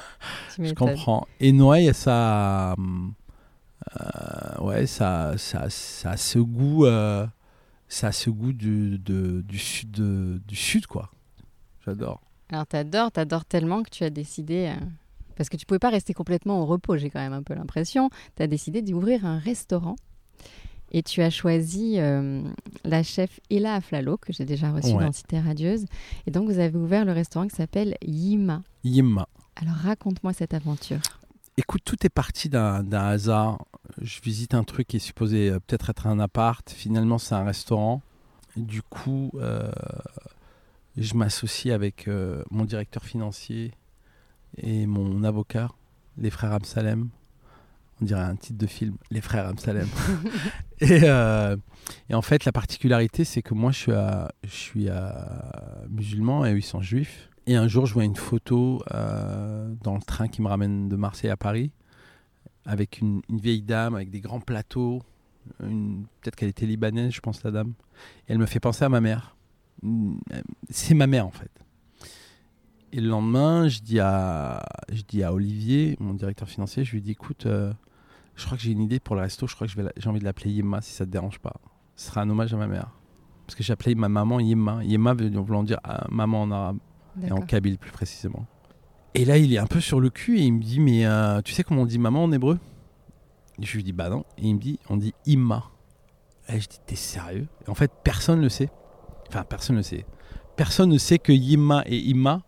je 0.58 0.74
comprends. 0.74 1.26
Et 1.40 1.52
Noël, 1.52 1.94
ça... 1.94 2.74
Euh, 4.00 4.60
ouais, 4.60 4.86
ça, 4.86 5.32
ça, 5.38 5.70
ça 5.70 6.10
a 6.10 6.16
ce 6.18 6.38
goût... 6.38 6.84
Euh, 6.84 7.26
ça 7.92 8.08
a 8.08 8.12
ce 8.12 8.30
goût 8.30 8.52
du, 8.52 8.98
de, 8.98 9.42
du, 9.42 9.58
sud, 9.58 9.90
du 9.92 10.56
sud, 10.56 10.86
quoi. 10.86 11.10
J'adore. 11.84 12.22
Alors, 12.50 12.66
t'adores, 12.66 13.12
t'adores 13.12 13.44
tellement 13.44 13.82
que 13.82 13.90
tu 13.90 14.04
as 14.04 14.10
décidé... 14.10 14.72
Parce 15.36 15.48
que 15.48 15.56
tu 15.56 15.64
pouvais 15.66 15.78
pas 15.78 15.90
rester 15.90 16.12
complètement 16.12 16.60
au 16.60 16.66
repos, 16.66 16.96
j'ai 16.96 17.10
quand 17.10 17.18
même 17.18 17.32
un 17.32 17.42
peu 17.42 17.54
l'impression. 17.54 18.10
Tu 18.36 18.42
as 18.42 18.46
décidé 18.46 18.82
d'ouvrir 18.82 19.24
un 19.24 19.38
restaurant. 19.38 19.96
Et 20.90 21.02
tu 21.02 21.22
as 21.22 21.30
choisi 21.30 21.98
euh, 21.98 22.42
la 22.84 23.02
chef 23.02 23.40
Ella 23.50 23.76
Aflalo, 23.76 24.18
que 24.18 24.32
j'ai 24.32 24.44
déjà 24.44 24.70
reçue 24.70 24.92
dans 24.92 25.10
Cité 25.10 25.40
Radieuse. 25.40 25.86
Et 26.26 26.30
donc, 26.30 26.48
vous 26.48 26.58
avez 26.58 26.76
ouvert 26.76 27.04
le 27.04 27.12
restaurant 27.12 27.48
qui 27.48 27.56
s'appelle 27.56 27.96
Yima. 28.02 28.62
Yima. 28.84 29.26
Alors, 29.56 29.74
raconte-moi 29.74 30.32
cette 30.34 30.52
aventure. 30.54 31.00
Écoute, 31.56 31.82
tout 31.84 32.06
est 32.06 32.10
parti 32.10 32.48
d'un 32.48 32.90
hasard. 32.92 33.64
Je 34.00 34.20
visite 34.20 34.54
un 34.54 34.64
truc 34.64 34.88
qui 34.88 34.96
est 34.96 35.00
supposé 35.00 35.50
euh, 35.50 35.58
peut-être 35.58 35.90
être 35.90 36.06
un 36.06 36.18
appart. 36.18 36.68
Finalement, 36.70 37.18
c'est 37.18 37.34
un 37.34 37.44
restaurant. 37.44 38.02
du 38.56 38.82
coup, 38.82 39.30
euh, 39.34 39.70
je 40.96 41.14
m'associe 41.14 41.74
avec 41.74 42.08
mon 42.50 42.64
directeur 42.64 43.04
financier 43.04 43.72
et 44.58 44.86
mon 44.86 45.24
avocat, 45.24 45.70
les 46.18 46.30
frères 46.30 46.52
Amsalem. 46.52 47.08
On 48.00 48.04
dirait 48.04 48.20
un 48.20 48.34
titre 48.34 48.58
de 48.58 48.66
film, 48.66 48.96
les 49.10 49.20
frères 49.20 49.48
Amsalem. 49.48 49.88
Euh, 50.82 51.56
et, 52.10 52.14
en 52.14 52.22
fait, 52.22 52.44
la 52.44 52.50
particularité, 52.50 53.22
c'est 53.22 53.40
que 53.40 53.54
moi, 53.54 53.70
je 53.70 53.78
suis, 53.78 53.92
à, 53.92 54.32
je 54.42 54.50
suis 54.50 54.88
à 54.88 55.84
musulman 55.88 56.44
et 56.44 56.54
eux, 56.54 56.58
ils 56.58 56.62
sont 56.62 56.82
juifs. 56.82 57.30
Et 57.46 57.54
un 57.54 57.68
jour, 57.68 57.86
je 57.86 57.94
vois 57.94 58.02
une 58.02 58.16
photo 58.16 58.82
euh, 58.92 59.72
dans 59.84 59.94
le 59.94 60.02
train 60.02 60.26
qui 60.26 60.42
me 60.42 60.48
ramène 60.48 60.88
de 60.88 60.96
Marseille 60.96 61.30
à 61.30 61.36
Paris, 61.36 61.70
avec 62.64 63.00
une, 63.00 63.22
vieille 63.28 63.62
dame, 63.62 63.94
avec 63.94 64.10
des 64.10 64.20
grands 64.20 64.40
plateaux. 64.40 65.02
Peut-être 65.58 66.36
qu'elle 66.36 66.48
était 66.48 66.66
libanaise, 66.66 67.12
je 67.12 67.20
pense, 67.20 67.42
la 67.42 67.50
dame. 67.50 67.72
Et 68.28 68.32
elle 68.32 68.38
me 68.38 68.46
fait 68.46 68.60
penser 68.60 68.84
à 68.84 68.88
ma 68.88 69.00
mère. 69.00 69.36
C'est 70.70 70.94
ma 70.94 71.06
mère, 71.06 71.26
en 71.26 71.30
fait. 71.30 71.50
Et 72.92 73.00
le 73.00 73.08
lendemain, 73.08 73.68
je 73.68 73.80
dis 73.80 74.00
à, 74.00 74.62
je 74.92 75.02
dis 75.02 75.22
à 75.22 75.32
Olivier, 75.32 75.96
mon 75.98 76.12
directeur 76.12 76.48
financier, 76.48 76.84
je 76.84 76.92
lui 76.92 77.00
dis 77.00 77.12
écoute, 77.12 77.46
euh, 77.46 77.72
je 78.36 78.44
crois 78.44 78.58
que 78.58 78.62
j'ai 78.62 78.72
une 78.72 78.82
idée 78.82 79.00
pour 79.00 79.16
le 79.16 79.22
resto, 79.22 79.46
je 79.46 79.54
crois 79.54 79.66
que 79.66 79.72
j'ai 79.96 80.08
envie 80.08 80.20
de 80.20 80.24
l'appeler 80.24 80.50
Yemma 80.50 80.82
si 80.82 80.92
ça 80.92 81.06
te 81.06 81.10
dérange 81.10 81.38
pas. 81.38 81.54
Ce 81.96 82.08
sera 82.08 82.20
un 82.20 82.28
hommage 82.28 82.52
à 82.52 82.58
ma 82.58 82.66
mère. 82.66 82.90
Parce 83.46 83.54
que 83.54 83.62
j'ai 83.62 83.72
appelé 83.72 83.94
ma 83.94 84.10
maman 84.10 84.40
Yemma. 84.40 84.84
Yemma 84.84 85.14
voulant 85.14 85.62
dire 85.62 85.78
ah, 85.84 86.06
maman 86.10 86.42
en 86.42 86.50
arabe, 86.50 86.78
et 87.26 87.32
en 87.32 87.40
kabyle 87.40 87.78
plus 87.78 87.90
précisément. 87.90 88.46
Et 89.14 89.24
là, 89.24 89.38
il 89.38 89.52
est 89.52 89.58
un 89.58 89.66
peu 89.66 89.80
sur 89.80 90.00
le 90.00 90.10
cul 90.10 90.38
et 90.38 90.42
il 90.42 90.52
me 90.52 90.62
dit 90.62 90.80
mais 90.80 91.04
euh, 91.06 91.42
tu 91.42 91.52
sais 91.52 91.64
comment 91.64 91.82
on 91.82 91.86
dit 91.86 91.98
maman 91.98 92.24
en 92.24 92.32
hébreu? 92.32 92.58
Et 93.60 93.66
Je 93.66 93.76
lui 93.76 93.84
dis 93.84 93.92
bah 93.92 94.08
non. 94.08 94.24
Et 94.38 94.46
il 94.46 94.54
me 94.54 94.60
dit 94.60 94.78
on 94.88 94.96
dit 94.96 95.14
Imma. 95.26 95.64
Et 96.48 96.60
je 96.60 96.68
dis 96.68 96.78
t'es 96.86 96.96
sérieux? 96.96 97.46
Et 97.66 97.70
En 97.70 97.74
fait, 97.74 97.90
personne 98.02 98.38
ne 98.38 98.44
le 98.44 98.48
sait. 98.48 98.70
Enfin, 99.28 99.44
personne 99.44 99.76
ne 99.76 99.80
le 99.80 99.84
sait. 99.84 100.04
Personne 100.56 100.90
ne 100.90 100.98
sait 100.98 101.18
que 101.18 101.32
Yemma 101.32 101.82
et 101.86 101.98
Imma 101.98 102.42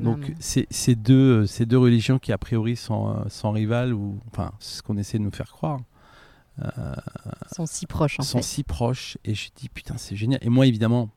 donc 0.00 0.32
c'est 0.40 0.94
deux, 0.94 1.46
ces 1.46 1.66
deux 1.66 1.78
religions 1.78 2.18
qui 2.18 2.32
a 2.32 2.38
priori 2.38 2.76
sont, 2.76 3.08
euh, 3.08 3.28
sont 3.28 3.50
rivales, 3.50 3.94
ou 3.94 4.20
enfin 4.28 4.52
c'est 4.58 4.78
ce 4.78 4.82
qu'on 4.82 4.96
essaie 4.96 5.18
de 5.18 5.22
nous 5.22 5.30
faire 5.30 5.50
croire. 5.50 5.80
Euh, 6.62 6.94
sont 7.54 7.66
si 7.66 7.86
proches 7.86 8.18
en 8.18 8.22
sont 8.22 8.40
si 8.40 8.62
proches 8.62 9.18
et 9.26 9.34
je 9.34 9.50
dis 9.54 9.68
putain 9.68 9.98
c'est 9.98 10.16
génial 10.16 10.40
et 10.42 10.48
moi 10.48 10.66
évidemment 10.66 11.10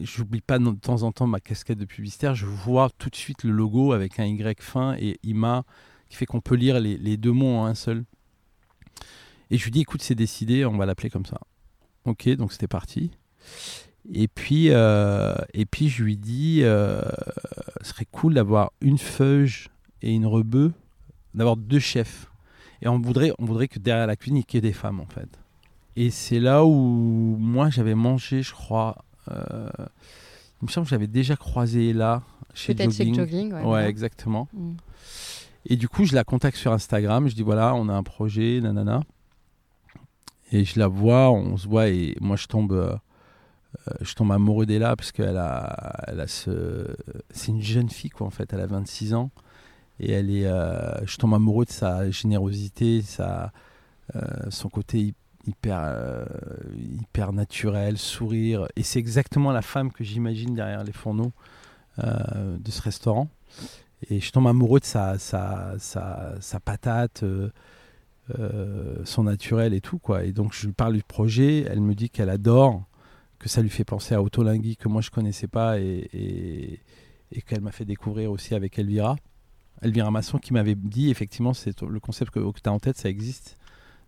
j'oublie 0.00 0.40
pas 0.40 0.58
de 0.58 0.70
temps 0.72 1.02
en 1.02 1.12
temps 1.12 1.26
ma 1.26 1.40
casquette 1.40 1.78
de 1.78 1.84
publicitaire 1.84 2.34
je 2.34 2.46
vois 2.46 2.90
tout 2.98 3.10
de 3.10 3.16
suite 3.16 3.44
le 3.44 3.50
logo 3.50 3.92
avec 3.92 4.20
un 4.20 4.24
Y 4.24 4.62
fin 4.62 4.94
et 4.98 5.18
IMA 5.22 5.64
qui 6.08 6.16
fait 6.16 6.26
qu'on 6.26 6.40
peut 6.40 6.56
lire 6.56 6.80
les, 6.80 7.16
deux 7.16 7.32
mots 7.32 7.56
en 7.56 7.66
un 7.66 7.74
seul 7.74 8.04
et 9.50 9.58
je 9.58 9.64
lui 9.64 9.70
dis 9.70 9.80
écoute 9.80 10.02
c'est 10.02 10.14
décidé 10.14 10.64
on 10.64 10.76
va 10.76 10.86
l'appeler 10.86 11.10
comme 11.10 11.26
ça 11.26 11.40
ok 12.04 12.28
donc 12.36 12.52
c'était 12.52 12.68
parti 12.68 13.10
et 14.12 14.28
puis, 14.28 14.68
euh, 14.70 15.34
et 15.54 15.64
puis 15.64 15.88
je 15.88 16.04
lui 16.04 16.16
dis, 16.16 16.60
euh, 16.62 17.00
ce 17.80 17.90
serait 17.90 18.06
cool 18.10 18.34
d'avoir 18.34 18.72
une 18.80 18.98
feuge 18.98 19.70
et 20.02 20.12
une 20.12 20.26
rebeu, 20.26 20.72
d'avoir 21.34 21.56
deux 21.56 21.78
chefs. 21.78 22.30
Et 22.82 22.88
on 22.88 22.98
voudrait, 22.98 23.32
on 23.38 23.46
voudrait 23.46 23.68
que 23.68 23.78
derrière 23.78 24.06
la 24.06 24.16
cuisine, 24.16 24.36
il 24.36 24.54
y 24.54 24.58
ait 24.58 24.60
des 24.60 24.74
femmes, 24.74 25.00
en 25.00 25.06
fait. 25.06 25.28
Et 25.96 26.10
c'est 26.10 26.40
là 26.40 26.66
où 26.66 27.36
moi, 27.38 27.70
j'avais 27.70 27.94
mangé, 27.94 28.42
je 28.42 28.52
crois. 28.52 29.04
Euh, 29.30 29.68
il 30.62 30.66
me 30.66 30.70
semble 30.70 30.86
que 30.86 30.90
j'avais 30.90 31.06
déjà 31.06 31.36
croisé 31.36 31.92
là, 31.92 32.22
chez 32.54 32.76
Jogging. 32.76 32.92
Chez 32.92 33.14
Jogging 33.14 33.52
ouais, 33.52 33.88
exactement. 33.88 34.48
Mm. 34.52 34.74
Et 35.66 35.76
du 35.76 35.88
coup, 35.88 36.04
je 36.04 36.14
la 36.14 36.24
contacte 36.24 36.56
sur 36.56 36.72
Instagram. 36.72 37.28
Je 37.28 37.34
dis 37.34 37.42
voilà, 37.42 37.74
on 37.74 37.88
a 37.88 37.94
un 37.94 38.02
projet, 38.02 38.60
nanana. 38.60 39.02
Et 40.52 40.64
je 40.64 40.78
la 40.78 40.88
vois, 40.88 41.30
on 41.30 41.56
se 41.56 41.66
voit, 41.66 41.88
et 41.88 42.16
moi, 42.20 42.36
je 42.36 42.46
tombe 42.46 42.98
euh, 43.88 43.92
je 44.00 44.14
tombe 44.14 44.32
amoureux 44.32 44.66
d'Ella 44.66 44.96
parce 44.96 45.12
qu'elle 45.12 45.36
a, 45.36 46.04
elle 46.06 46.20
a 46.20 46.26
ce. 46.26 46.96
C'est 47.30 47.52
une 47.52 47.62
jeune 47.62 47.90
fille, 47.90 48.10
quoi, 48.10 48.26
en 48.26 48.30
fait. 48.30 48.52
Elle 48.52 48.60
a 48.60 48.66
26 48.66 49.14
ans. 49.14 49.30
Et 50.00 50.12
elle 50.12 50.30
est. 50.30 50.46
Euh, 50.46 51.04
je 51.06 51.16
tombe 51.16 51.34
amoureux 51.34 51.64
de 51.64 51.70
sa 51.70 52.10
générosité, 52.10 53.02
sa, 53.02 53.52
euh, 54.16 54.20
son 54.50 54.68
côté 54.68 55.14
hyper, 55.46 56.26
hyper 56.76 57.32
naturel, 57.32 57.98
sourire. 57.98 58.66
Et 58.76 58.82
c'est 58.82 58.98
exactement 58.98 59.52
la 59.52 59.62
femme 59.62 59.92
que 59.92 60.04
j'imagine 60.04 60.54
derrière 60.54 60.84
les 60.84 60.92
fourneaux 60.92 61.32
de 61.98 62.70
ce 62.70 62.82
restaurant. 62.82 63.28
Et 64.10 64.20
je 64.20 64.32
tombe 64.32 64.46
amoureux 64.46 64.80
de 64.80 64.84
sa, 64.84 65.18
sa, 65.18 65.74
sa, 65.78 66.34
sa 66.40 66.60
patate. 66.60 67.24
son 69.04 69.22
naturel 69.24 69.74
et 69.74 69.82
tout 69.82 69.98
quoi 69.98 70.24
et 70.24 70.32
donc 70.32 70.54
je 70.54 70.66
lui 70.66 70.72
parle 70.72 70.94
du 70.94 71.02
projet 71.02 71.66
elle 71.68 71.82
me 71.82 71.94
dit 71.94 72.08
qu'elle 72.08 72.30
adore 72.30 72.82
que 73.44 73.50
ça 73.50 73.60
lui 73.60 73.68
fait 73.68 73.84
penser 73.84 74.14
à 74.14 74.22
Autolingui 74.22 74.78
que 74.78 74.88
moi 74.88 75.02
je 75.02 75.10
connaissais 75.10 75.48
pas 75.48 75.78
et, 75.78 76.80
et, 77.30 77.42
qu'elle 77.42 77.60
m'a 77.60 77.72
fait 77.72 77.84
découvrir 77.84 78.30
aussi 78.30 78.54
avec 78.54 78.78
Elvira. 78.78 79.16
Elvira 79.82 80.10
Masson, 80.10 80.38
qui 80.38 80.54
m'avait 80.54 80.74
dit 80.74 81.10
effectivement, 81.10 81.52
c'est 81.52 81.82
le 81.82 82.00
concept 82.00 82.30
que, 82.30 82.38
que 82.38 82.60
tu 82.60 82.70
as 82.70 82.72
en 82.72 82.78
tête, 82.78 82.96
ça 82.96 83.10
existe 83.10 83.58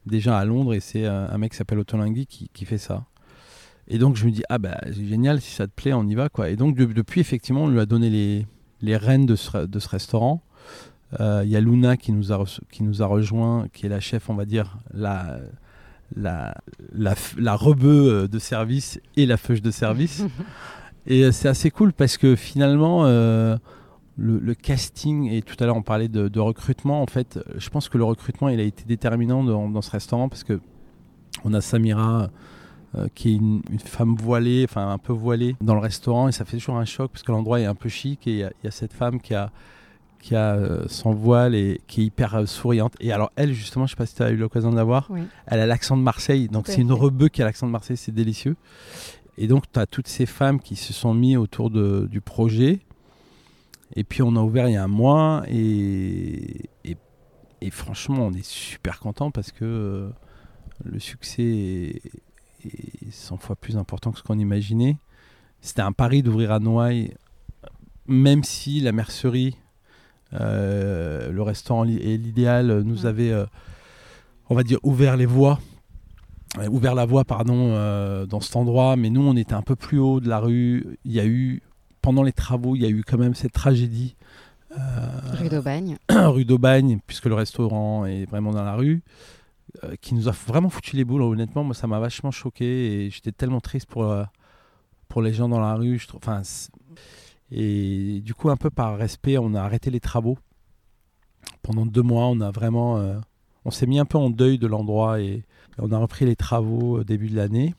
déjà 0.06 0.38
à 0.38 0.44
Londres 0.44 0.74
et 0.74 0.80
c'est 0.80 1.06
un 1.06 1.36
mec 1.38 1.52
qui 1.52 1.58
s'appelle 1.58 1.78
Otolingui 1.78 2.26
qui, 2.26 2.48
qui 2.52 2.64
fait 2.64 2.78
ça. 2.78 3.04
Et 3.88 3.98
donc 3.98 4.16
je 4.16 4.26
me 4.26 4.30
dis, 4.30 4.42
ah 4.48 4.58
bah 4.58 4.78
c'est 4.86 5.06
génial, 5.06 5.40
si 5.40 5.52
ça 5.52 5.66
te 5.66 5.72
plaît, 5.72 5.92
on 5.92 6.06
y 6.06 6.14
va. 6.14 6.28
quoi. 6.28 6.50
Et 6.50 6.56
donc 6.56 6.76
depuis, 6.76 7.20
effectivement, 7.20 7.64
on 7.64 7.68
lui 7.68 7.80
a 7.80 7.86
donné 7.86 8.10
les, 8.10 8.46
les 8.82 8.96
rênes 8.96 9.26
de 9.26 9.36
ce, 9.36 9.66
de 9.66 9.78
ce 9.78 9.88
restaurant. 9.88 10.42
Euh, 11.20 11.42
il 11.44 11.50
y 11.50 11.56
a 11.56 11.60
Luna 11.60 11.96
qui 11.96 12.12
nous, 12.12 12.32
a 12.32 12.44
qui 12.70 12.82
nous 12.82 13.02
a 13.02 13.06
rejoint, 13.06 13.68
qui 13.72 13.86
est 13.86 13.88
la 13.88 14.00
chef, 14.00 14.28
on 14.28 14.34
va 14.34 14.44
dire, 14.44 14.78
la, 14.92 15.38
la, 16.16 16.54
la, 16.92 17.14
la 17.38 17.54
rebeu 17.54 18.12
euh, 18.24 18.28
de 18.28 18.38
service 18.38 19.00
et 19.16 19.24
la 19.24 19.36
feuche 19.36 19.62
de 19.62 19.70
service. 19.70 20.24
et 21.06 21.24
euh, 21.24 21.32
c'est 21.32 21.48
assez 21.48 21.70
cool 21.70 21.92
parce 21.92 22.16
que 22.16 22.34
finalement, 22.34 23.04
le, 24.16 24.38
le, 24.38 24.54
casting, 24.54 25.30
et 25.30 25.42
tout 25.42 25.56
à 25.60 25.66
l'heure 25.66 25.76
on 25.76 25.82
parlait 25.82 26.08
de, 26.08 26.28
de, 26.28 26.40
recrutement, 26.40 27.02
en 27.02 27.06
fait, 27.06 27.38
je 27.56 27.68
pense 27.68 27.88
que 27.88 27.98
le 27.98 28.04
recrutement 28.04 28.48
il 28.48 28.60
a 28.60 28.62
été 28.62 28.84
déterminant 28.84 29.44
dans, 29.44 29.68
dans 29.68 29.82
ce 29.82 29.90
restaurant 29.90 30.28
parce 30.28 30.44
que 30.44 30.60
on 31.44 31.52
a 31.52 31.60
Samira 31.60 32.30
euh, 32.96 33.08
qui 33.14 33.32
est 33.32 33.36
une, 33.36 33.62
femme 33.84 34.14
voilée, 34.14 34.64
enfin 34.68 34.90
un 34.90 34.98
peu 34.98 35.12
voilée 35.12 35.56
dans 35.60 35.74
le 35.74 35.80
restaurant 35.80 36.28
et 36.28 36.32
ça 36.32 36.44
fait 36.44 36.56
toujours 36.56 36.76
un 36.76 36.84
choc 36.84 37.10
parce 37.10 37.22
que 37.22 37.32
l'endroit 37.32 37.60
est 37.60 37.66
un 37.66 37.74
peu 37.74 37.88
chic 37.88 38.26
et 38.26 38.32
il 38.32 38.38
y, 38.64 38.66
a 38.66 38.70
cette 38.70 38.92
femme 38.92 39.20
qui 39.20 39.34
a 39.34 39.50
qui 40.20 40.34
a 40.34 40.54
euh, 40.54 40.84
son 40.88 41.12
voile 41.12 41.54
et 41.54 41.80
qui 41.86 42.00
est 42.00 42.04
hyper 42.04 42.34
euh, 42.34 42.46
souriante. 42.46 42.94
Et 43.00 43.12
alors 43.12 43.32
elle 43.36 43.52
justement, 43.52 43.86
je 43.86 43.90
sais 43.90 43.96
pas 43.96 44.06
si 44.06 44.14
tu 44.14 44.22
as 44.22 44.30
eu 44.30 44.36
l'occasion 44.36 44.70
de 44.70 44.76
la 44.76 44.84
voir, 44.84 45.10
elle 45.46 45.60
a 45.60 45.66
l'accent 45.66 45.96
de 45.96 46.02
Marseille, 46.02 46.48
donc 46.48 46.68
c'est 46.68 46.80
une 46.80 46.92
rebeu 46.92 47.28
qui 47.28 47.42
a 47.42 47.44
l'accent 47.44 47.66
de 47.66 47.72
Marseille, 47.72 47.96
c'est 47.96 48.14
délicieux. 48.14 48.56
Et 49.36 49.46
donc 49.46 49.64
tu 49.70 49.78
as 49.78 49.86
toutes 49.86 50.08
ces 50.08 50.24
femmes 50.24 50.60
qui 50.60 50.76
se 50.76 50.92
sont 50.92 51.12
mises 51.12 51.36
autour 51.36 51.70
de, 51.70 52.08
du 52.10 52.20
projet. 52.20 52.80
Et 53.96 54.04
puis 54.04 54.22
on 54.22 54.36
a 54.36 54.40
ouvert 54.40 54.68
il 54.68 54.74
y 54.74 54.76
a 54.76 54.84
un 54.84 54.88
mois 54.88 55.42
et, 55.48 56.68
et, 56.84 57.70
franchement 57.70 58.26
on 58.26 58.32
est 58.32 58.44
super 58.44 59.00
content 59.00 59.32
parce 59.32 59.50
que 59.50 60.12
le 60.84 60.98
succès 61.00 61.42
est, 61.42 63.10
100 63.10 63.38
fois 63.38 63.56
plus 63.56 63.76
important 63.76 64.12
que 64.12 64.18
ce 64.18 64.22
qu'on 64.22 64.38
imaginait. 64.38 64.98
C'était 65.60 65.82
un 65.82 65.92
pari 65.92 66.22
d'ouvrir 66.22 66.52
à 66.52 66.60
Noailles, 66.60 67.14
même 68.06 68.44
si 68.44 68.80
la 68.80 68.92
mercerie, 68.92 69.56
euh, 70.32 71.30
le 71.30 71.42
restaurant 71.42 71.84
et 71.84 72.16
l'idéal 72.16 72.82
nous 72.82 73.06
avait, 73.06 73.30
euh, 73.30 73.46
on 74.48 74.54
va 74.54 74.62
dire, 74.62 74.78
ouvert 74.82 75.16
les 75.16 75.26
voies, 75.26 75.58
euh, 76.58 76.68
ouvert 76.68 76.94
la 76.94 77.06
voie, 77.06 77.24
pardon, 77.24 78.26
dans 78.26 78.40
cet 78.40 78.56
endroit. 78.56 78.96
Mais 78.96 79.10
nous, 79.10 79.22
on 79.22 79.36
était 79.36 79.54
un 79.54 79.62
peu 79.62 79.76
plus 79.76 79.98
haut 79.98 80.20
de 80.20 80.28
la 80.28 80.38
rue. 80.38 80.98
Il 81.04 81.12
y 81.12 81.20
a 81.20 81.26
eu, 81.26 81.62
pendant 82.06 82.22
les 82.22 82.32
travaux, 82.32 82.76
il 82.76 82.82
y 82.82 82.86
a 82.86 82.88
eu 82.88 83.02
quand 83.02 83.18
même 83.18 83.34
cette 83.34 83.52
tragédie. 83.52 84.14
rue 84.70 85.48
d'Aubagne. 85.48 85.96
rue 86.08 86.44
d'Aubagne, 86.44 87.00
puisque 87.04 87.24
le 87.24 87.34
restaurant 87.34 88.06
est 88.06 88.26
vraiment 88.26 88.52
dans 88.52 88.62
la 88.62 88.76
rue. 88.76 89.02
Euh, 89.82 89.96
qui 90.00 90.14
nous 90.14 90.28
a 90.28 90.30
vraiment 90.30 90.68
foutu 90.68 90.94
les 90.94 91.04
boules. 91.04 91.22
Honnêtement, 91.22 91.64
moi, 91.64 91.74
ça 91.74 91.88
m'a 91.88 91.98
vachement 91.98 92.30
choqué 92.30 93.06
et 93.06 93.10
j'étais 93.10 93.32
tellement 93.32 93.60
triste 93.60 93.88
pour, 93.88 94.04
euh, 94.04 94.22
pour 95.08 95.20
les 95.20 95.32
gens 95.32 95.48
dans 95.48 95.58
la 95.58 95.74
rue. 95.74 95.98
Je 95.98 96.06
trouve, 96.06 96.20
enfin, 96.22 96.42
et 97.50 98.20
du 98.24 98.34
coup, 98.34 98.50
un 98.50 98.56
peu 98.56 98.70
par 98.70 98.96
respect, 98.96 99.36
on 99.36 99.52
a 99.54 99.60
arrêté 99.60 99.90
les 99.90 99.98
travaux. 99.98 100.38
Pendant 101.62 101.86
deux 101.86 102.02
mois, 102.02 102.26
on 102.26 102.40
a 102.40 102.52
vraiment. 102.52 102.98
Euh, 102.98 103.18
on 103.64 103.72
s'est 103.72 103.86
mis 103.86 103.98
un 103.98 104.04
peu 104.04 104.16
en 104.16 104.30
deuil 104.30 104.58
de 104.58 104.68
l'endroit 104.68 105.20
et 105.20 105.42
on 105.78 105.90
a 105.90 105.98
repris 105.98 106.24
les 106.24 106.36
travaux 106.36 107.00
au 107.00 107.04
début 107.04 107.30
de 107.30 107.34
l'année. 107.34 107.74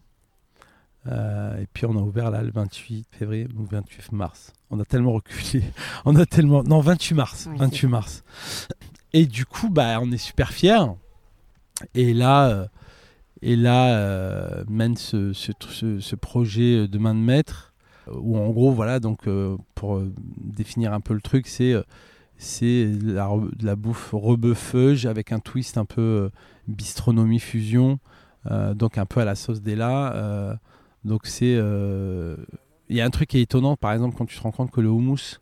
Et 1.08 1.68
puis 1.74 1.86
on 1.86 1.98
a 1.98 2.02
ouvert 2.02 2.32
là 2.32 2.42
le 2.42 2.52
28 2.52 3.08
février 3.12 3.48
ou 3.58 3.66
28 3.66 4.12
mars. 4.12 4.54
On 4.70 4.80
a 4.80 4.86
tellement 4.86 5.14
reculé. 5.14 5.64
On 6.06 6.16
a 6.16 6.26
tellement. 6.26 6.64
Non, 6.64 6.82
28 6.82 7.16
mars. 7.16 7.48
28 7.58 7.88
mars. 7.88 8.24
Et 9.14 9.26
du 9.26 9.46
coup, 9.46 9.70
bah, 9.70 10.00
on 10.02 10.12
est 10.12 10.18
super 10.18 10.52
fiers. 10.52 10.86
Et 11.96 12.14
là, 12.14 12.50
euh, 12.50 12.68
et 13.42 13.56
là 13.56 13.96
euh, 13.98 14.64
mène 14.68 14.98
ce, 14.98 15.32
ce, 15.34 16.16
projet 16.16 16.88
de 16.88 16.98
main 16.98 17.16
de 17.16 17.20
maître, 17.20 17.74
où 18.12 18.38
en 18.38 18.50
gros, 18.50 18.72
voilà, 18.72 19.00
donc 19.00 19.28
euh, 19.28 19.58
pour 19.76 20.02
définir 20.38 20.94
un 20.94 21.00
peu 21.00 21.14
le 21.14 21.22
truc, 21.22 21.48
c'est 21.48 21.76
c'est 22.40 22.92
la, 23.04 23.30
la 23.62 23.76
bouffe 23.76 24.10
rebeufeuge 24.12 25.06
avec 25.06 25.32
un 25.32 25.40
twist 25.40 25.78
un 25.78 25.86
peu 25.86 26.30
bistronomie 26.68 27.40
fusion, 27.40 28.00
donc 28.76 28.98
un 28.98 29.06
peu 29.06 29.22
à 29.22 29.26
la 29.26 29.36
sauce 29.36 29.62
d'Ella. 29.62 30.60
Donc 31.04 31.26
c'est 31.26 31.58
il 32.90 32.96
y 32.96 33.02
a 33.02 33.06
un 33.06 33.10
truc 33.10 33.30
qui 33.30 33.40
est 33.40 33.42
étonnant, 33.42 33.76
par 33.76 33.92
exemple, 33.92 34.16
quand 34.18 34.26
tu 34.26 34.38
te 34.38 34.42
rends 34.42 34.52
compte 34.52 34.72
que 34.72 34.82
le 34.82 34.90
houmous 34.90 35.40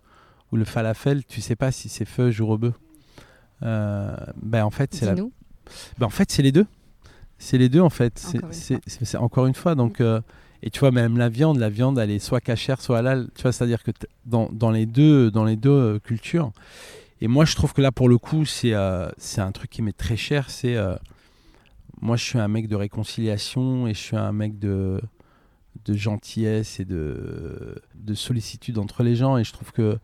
ou 0.51 0.57
le 0.57 0.65
falafel, 0.65 1.23
tu 1.25 1.41
sais 1.41 1.55
pas 1.55 1.71
si 1.71 1.89
c'est 1.89 2.05
feuge 2.05 2.41
ou 2.41 2.47
rebeu. 2.47 2.73
ben 3.61 4.63
en 4.63 4.71
fait, 4.71 4.93
c'est 4.93 5.05
la, 5.05 5.15
ben, 5.97 6.07
en 6.07 6.09
fait, 6.09 6.31
c'est 6.31 6.41
les 6.41 6.51
deux. 6.51 6.65
C'est 7.37 7.57
les 7.57 7.69
deux, 7.69 7.81
en 7.81 7.89
fait. 7.89 8.23
C'est 8.51 9.17
encore 9.17 9.47
une 9.47 9.53
fois. 9.53 9.75
Donc, 9.75 10.01
euh, 10.01 10.21
et 10.63 10.69
tu 10.69 10.79
vois, 10.79 10.91
même 10.91 11.17
la 11.17 11.29
viande, 11.29 11.57
la 11.57 11.69
viande, 11.69 11.99
elle 11.99 12.11
est 12.11 12.19
soit 12.19 12.41
cachère, 12.41 12.81
soit 12.81 12.99
halal. 12.99 13.29
Tu 13.35 13.43
vois, 13.43 13.51
c'est-à-dire 13.51 13.83
que 13.83 13.91
dans, 14.25 14.49
dans, 14.51 14.71
les 14.71 14.85
deux, 14.85 15.31
dans 15.31 15.45
les 15.45 15.55
deux 15.55 15.69
euh, 15.69 15.99
cultures. 15.99 16.51
Et 17.21 17.27
moi, 17.27 17.45
je 17.45 17.55
trouve 17.55 17.73
que 17.73 17.81
là, 17.81 17.91
pour 17.91 18.09
le 18.09 18.17
coup, 18.17 18.45
c'est 18.45 18.73
euh, 18.73 19.09
c'est 19.17 19.41
un 19.41 19.51
truc 19.51 19.69
qui 19.69 19.81
m'est 19.81 19.97
très 19.97 20.17
cher. 20.17 20.49
C'est 20.49 20.77
moi, 22.01 22.17
je 22.17 22.23
suis 22.23 22.39
un 22.39 22.49
mec 22.49 22.67
de 22.67 22.75
réconciliation 22.75 23.87
et 23.87 23.93
je 23.93 23.99
suis 23.99 24.17
un 24.17 24.33
mec 24.33 24.59
de, 24.59 25.01
de 25.83 25.93
gentillesse 25.93 26.79
et 26.79 26.85
de, 26.85 27.81
de 27.95 28.13
sollicitude 28.13 28.77
entre 28.77 29.03
les 29.03 29.15
gens. 29.15 29.37
Et 29.37 29.43
je 29.43 29.51
trouve 29.51 29.71
que 29.71 29.99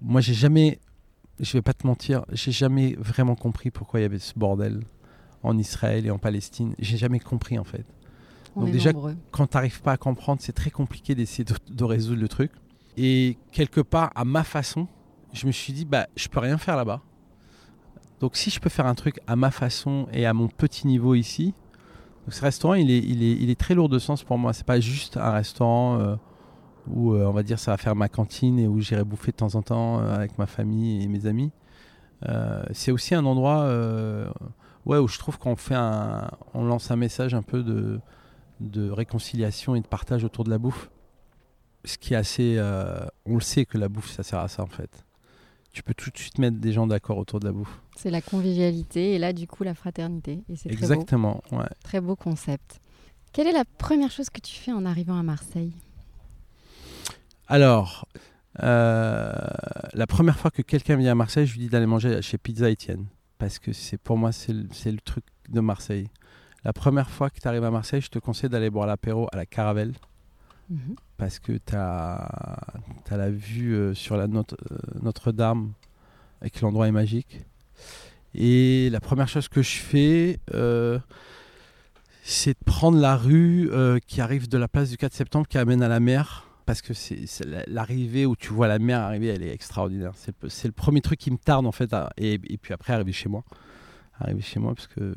moi, 0.00 0.20
j'ai 0.20 0.34
jamais 0.34 0.80
je 1.40 1.52
vais 1.52 1.62
pas 1.62 1.72
te 1.72 1.86
mentir, 1.86 2.24
j'ai 2.32 2.52
jamais 2.52 2.94
vraiment 2.98 3.34
compris 3.34 3.70
pourquoi 3.70 4.00
il 4.00 4.04
y 4.04 4.06
avait 4.06 4.18
ce 4.18 4.34
bordel 4.36 4.84
en 5.42 5.58
Israël 5.58 6.06
et 6.06 6.10
en 6.10 6.18
Palestine. 6.18 6.74
J'ai 6.78 6.96
jamais 6.96 7.20
compris 7.20 7.58
en 7.58 7.64
fait. 7.64 7.84
Donc 8.56 8.70
déjà, 8.70 8.92
quand 9.32 9.48
tu 9.48 9.56
n'arrives 9.56 9.82
pas 9.82 9.92
à 9.92 9.96
comprendre, 9.96 10.40
c'est 10.40 10.52
très 10.52 10.70
compliqué 10.70 11.16
d'essayer 11.16 11.44
de, 11.44 11.84
résoudre 11.84 12.20
le 12.20 12.28
truc. 12.28 12.52
Et 12.96 13.36
quelque 13.50 13.80
part, 13.80 14.12
à 14.14 14.24
ma 14.24 14.44
façon, 14.44 14.86
je 15.32 15.48
me 15.48 15.52
suis 15.52 15.72
dit, 15.72 15.84
bah, 15.84 16.06
je 16.14 16.28
peux 16.28 16.38
rien 16.38 16.56
faire 16.56 16.76
là-bas. 16.76 17.02
Donc 18.20 18.36
si 18.36 18.50
je 18.50 18.60
peux 18.60 18.70
faire 18.70 18.86
un 18.86 18.94
truc 18.94 19.18
à 19.26 19.34
ma 19.34 19.50
façon 19.50 20.06
et 20.12 20.24
à 20.24 20.32
mon 20.32 20.46
petit 20.46 20.86
niveau 20.86 21.16
ici, 21.16 21.52
ce 22.28 22.40
restaurant, 22.40 22.74
il 22.74 23.50
est, 23.50 23.58
très 23.58 23.74
lourd 23.74 23.88
de 23.88 23.98
sens 23.98 24.22
pour 24.22 24.38
moi. 24.38 24.52
C'est 24.52 24.66
pas 24.66 24.80
juste 24.80 25.16
un 25.16 25.30
restaurant. 25.30 25.98
Euh, 26.00 26.16
où 26.86 27.14
euh, 27.14 27.24
on 27.24 27.32
va 27.32 27.42
dire 27.42 27.58
ça 27.58 27.70
va 27.70 27.78
faire 27.78 27.96
ma 27.96 28.10
cantine 28.10 28.58
et 28.58 28.68
où 28.68 28.78
j'irai 28.78 29.04
bouffer 29.04 29.32
de 29.32 29.36
temps 29.38 29.54
en 29.54 29.62
temps 29.62 30.00
euh, 30.00 30.14
avec 30.14 30.36
ma 30.36 30.44
famille 30.44 31.02
et 31.02 31.08
mes 31.08 31.24
amis. 31.24 31.50
C'est 32.72 32.90
aussi 32.90 33.14
un 33.14 33.24
endroit 33.24 33.64
où 34.86 35.08
je 35.08 35.18
trouve 35.18 35.38
qu'on 35.38 35.56
fait 35.56 35.76
on 36.54 36.64
lance 36.64 36.90
un 36.90 36.96
message 36.96 37.34
un 37.34 37.42
peu 37.42 37.62
de, 37.62 38.00
de 38.60 38.90
réconciliation 38.90 39.74
et 39.74 39.80
de 39.80 39.86
partage 39.86 40.24
autour 40.24 40.44
de 40.44 40.50
la 40.50 40.58
bouffe. 40.58 40.90
Ce 41.84 41.98
qui 41.98 42.14
est 42.14 42.16
assez, 42.16 42.58
on 43.26 43.34
le 43.34 43.40
sait 43.40 43.66
que 43.66 43.76
la 43.76 43.88
bouffe 43.88 44.10
ça 44.10 44.22
sert 44.22 44.38
à 44.38 44.48
ça 44.48 44.62
en 44.62 44.68
fait. 44.68 45.04
Tu 45.74 45.82
peux 45.82 45.92
tout 45.92 46.08
de 46.08 46.16
suite 46.16 46.38
mettre 46.38 46.56
des 46.56 46.72
gens 46.72 46.86
d'accord 46.86 47.18
autour 47.18 47.40
de 47.40 47.46
la 47.46 47.52
bouffe. 47.52 47.80
C'est 47.96 48.10
la 48.10 48.22
convivialité 48.22 49.14
et 49.14 49.18
là 49.18 49.32
du 49.32 49.46
coup 49.46 49.64
la 49.64 49.74
fraternité. 49.74 50.42
Et 50.48 50.56
c'est 50.56 50.70
Exactement, 50.70 51.42
très 51.44 51.56
beau. 51.56 51.62
Ouais. 51.62 51.68
Très 51.82 52.00
beau 52.00 52.16
concept. 52.16 52.80
Quelle 53.32 53.48
est 53.48 53.52
la 53.52 53.64
première 53.64 54.12
chose 54.12 54.30
que 54.30 54.40
tu 54.40 54.54
fais 54.54 54.72
en 54.72 54.86
arrivant 54.86 55.18
à 55.18 55.24
Marseille? 55.24 55.72
Alors, 57.48 58.06
euh, 58.62 59.32
la 59.92 60.06
première 60.06 60.38
fois 60.38 60.50
que 60.52 60.62
quelqu'un 60.62 60.96
vient 60.96 61.12
à 61.12 61.14
Marseille, 61.16 61.46
je 61.46 61.54
lui 61.54 61.60
dis 61.60 61.68
d'aller 61.68 61.86
manger 61.86 62.22
chez 62.22 62.38
Pizza 62.38 62.70
Etienne. 62.70 63.06
Parce 63.38 63.58
que 63.58 63.72
c'est 63.72 63.98
pour 63.98 64.16
moi, 64.16 64.30
c'est 64.32 64.52
le, 64.52 65.00
truc 65.04 65.24
de 65.48 65.60
Marseille. 65.60 66.08
La 66.62 66.72
première 66.72 67.10
fois 67.10 67.28
que 67.30 67.40
tu 67.40 67.48
arrives 67.48 67.64
à 67.64 67.70
Marseille, 67.70 68.00
je 68.00 68.08
te 68.08 68.18
conseille 68.18 68.48
d'aller 68.48 68.70
boire 68.70 68.86
l'apéro 68.86 69.28
à 69.32 69.36
la 69.36 69.44
Caravelle. 69.44 69.92
Mhm. 70.70 70.94
Parce 71.16 71.38
que 71.38 71.52
tu 71.52 71.74
as, 71.74 72.16
as, 73.10 73.16
la 73.16 73.30
vue 73.30 73.74
euh, 73.74 73.94
sur 73.94 74.16
la 74.16 74.24
euh, 74.24 74.42
Notre-Dame 75.02 75.72
et 76.42 76.50
que 76.50 76.60
l'endroit 76.62 76.88
est 76.88 76.92
magique. 76.92 77.44
Et 78.34 78.88
la 78.90 79.00
première 79.00 79.28
chose 79.28 79.48
que 79.48 79.62
je 79.62 79.76
fais, 79.76 80.40
c'est 82.24 82.58
de 82.58 82.64
prendre 82.64 82.98
la 82.98 83.16
rue 83.16 83.70
qui 84.08 84.20
arrive 84.20 84.48
de 84.48 84.58
la 84.58 84.66
place 84.66 84.90
du 84.90 84.96
4 84.96 85.12
septembre 85.12 85.46
qui 85.46 85.56
amène 85.56 85.82
à 85.82 85.88
la 85.88 86.00
mer 86.00 86.44
parce 86.66 86.82
que 86.82 86.94
c'est 86.94 87.26
l'arrivée 87.66 88.26
où 88.26 88.36
tu 88.36 88.52
vois 88.52 88.68
la 88.68 88.78
mer 88.78 89.00
arriver, 89.00 89.28
elle 89.28 89.42
est 89.42 89.52
extraordinaire. 89.52 90.12
C'est 90.16 90.64
le, 90.64 90.72
premier 90.72 91.00
truc 91.00 91.18
qui 91.18 91.30
me 91.30 91.36
tarde 91.36 91.66
en 91.66 91.72
fait, 91.72 91.94
et, 92.16 92.38
puis 92.38 92.72
après 92.72 92.92
arriver 92.92 93.12
chez 93.12 93.28
moi, 93.28 93.44
arriver 94.18 94.42
chez 94.42 94.60
moi 94.60 94.74
parce 94.74 94.86
que 94.86 95.00
euh, 95.00 95.14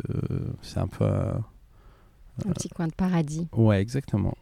c'est 0.61 0.79
un 0.79 0.87
peu 0.87 1.05
euh, 1.05 1.33
un 2.45 2.51
petit 2.51 2.69
coin 2.69 2.87
de 2.87 2.93
paradis. 2.93 3.47
Ouais, 3.53 3.81
exactement. 3.81 4.35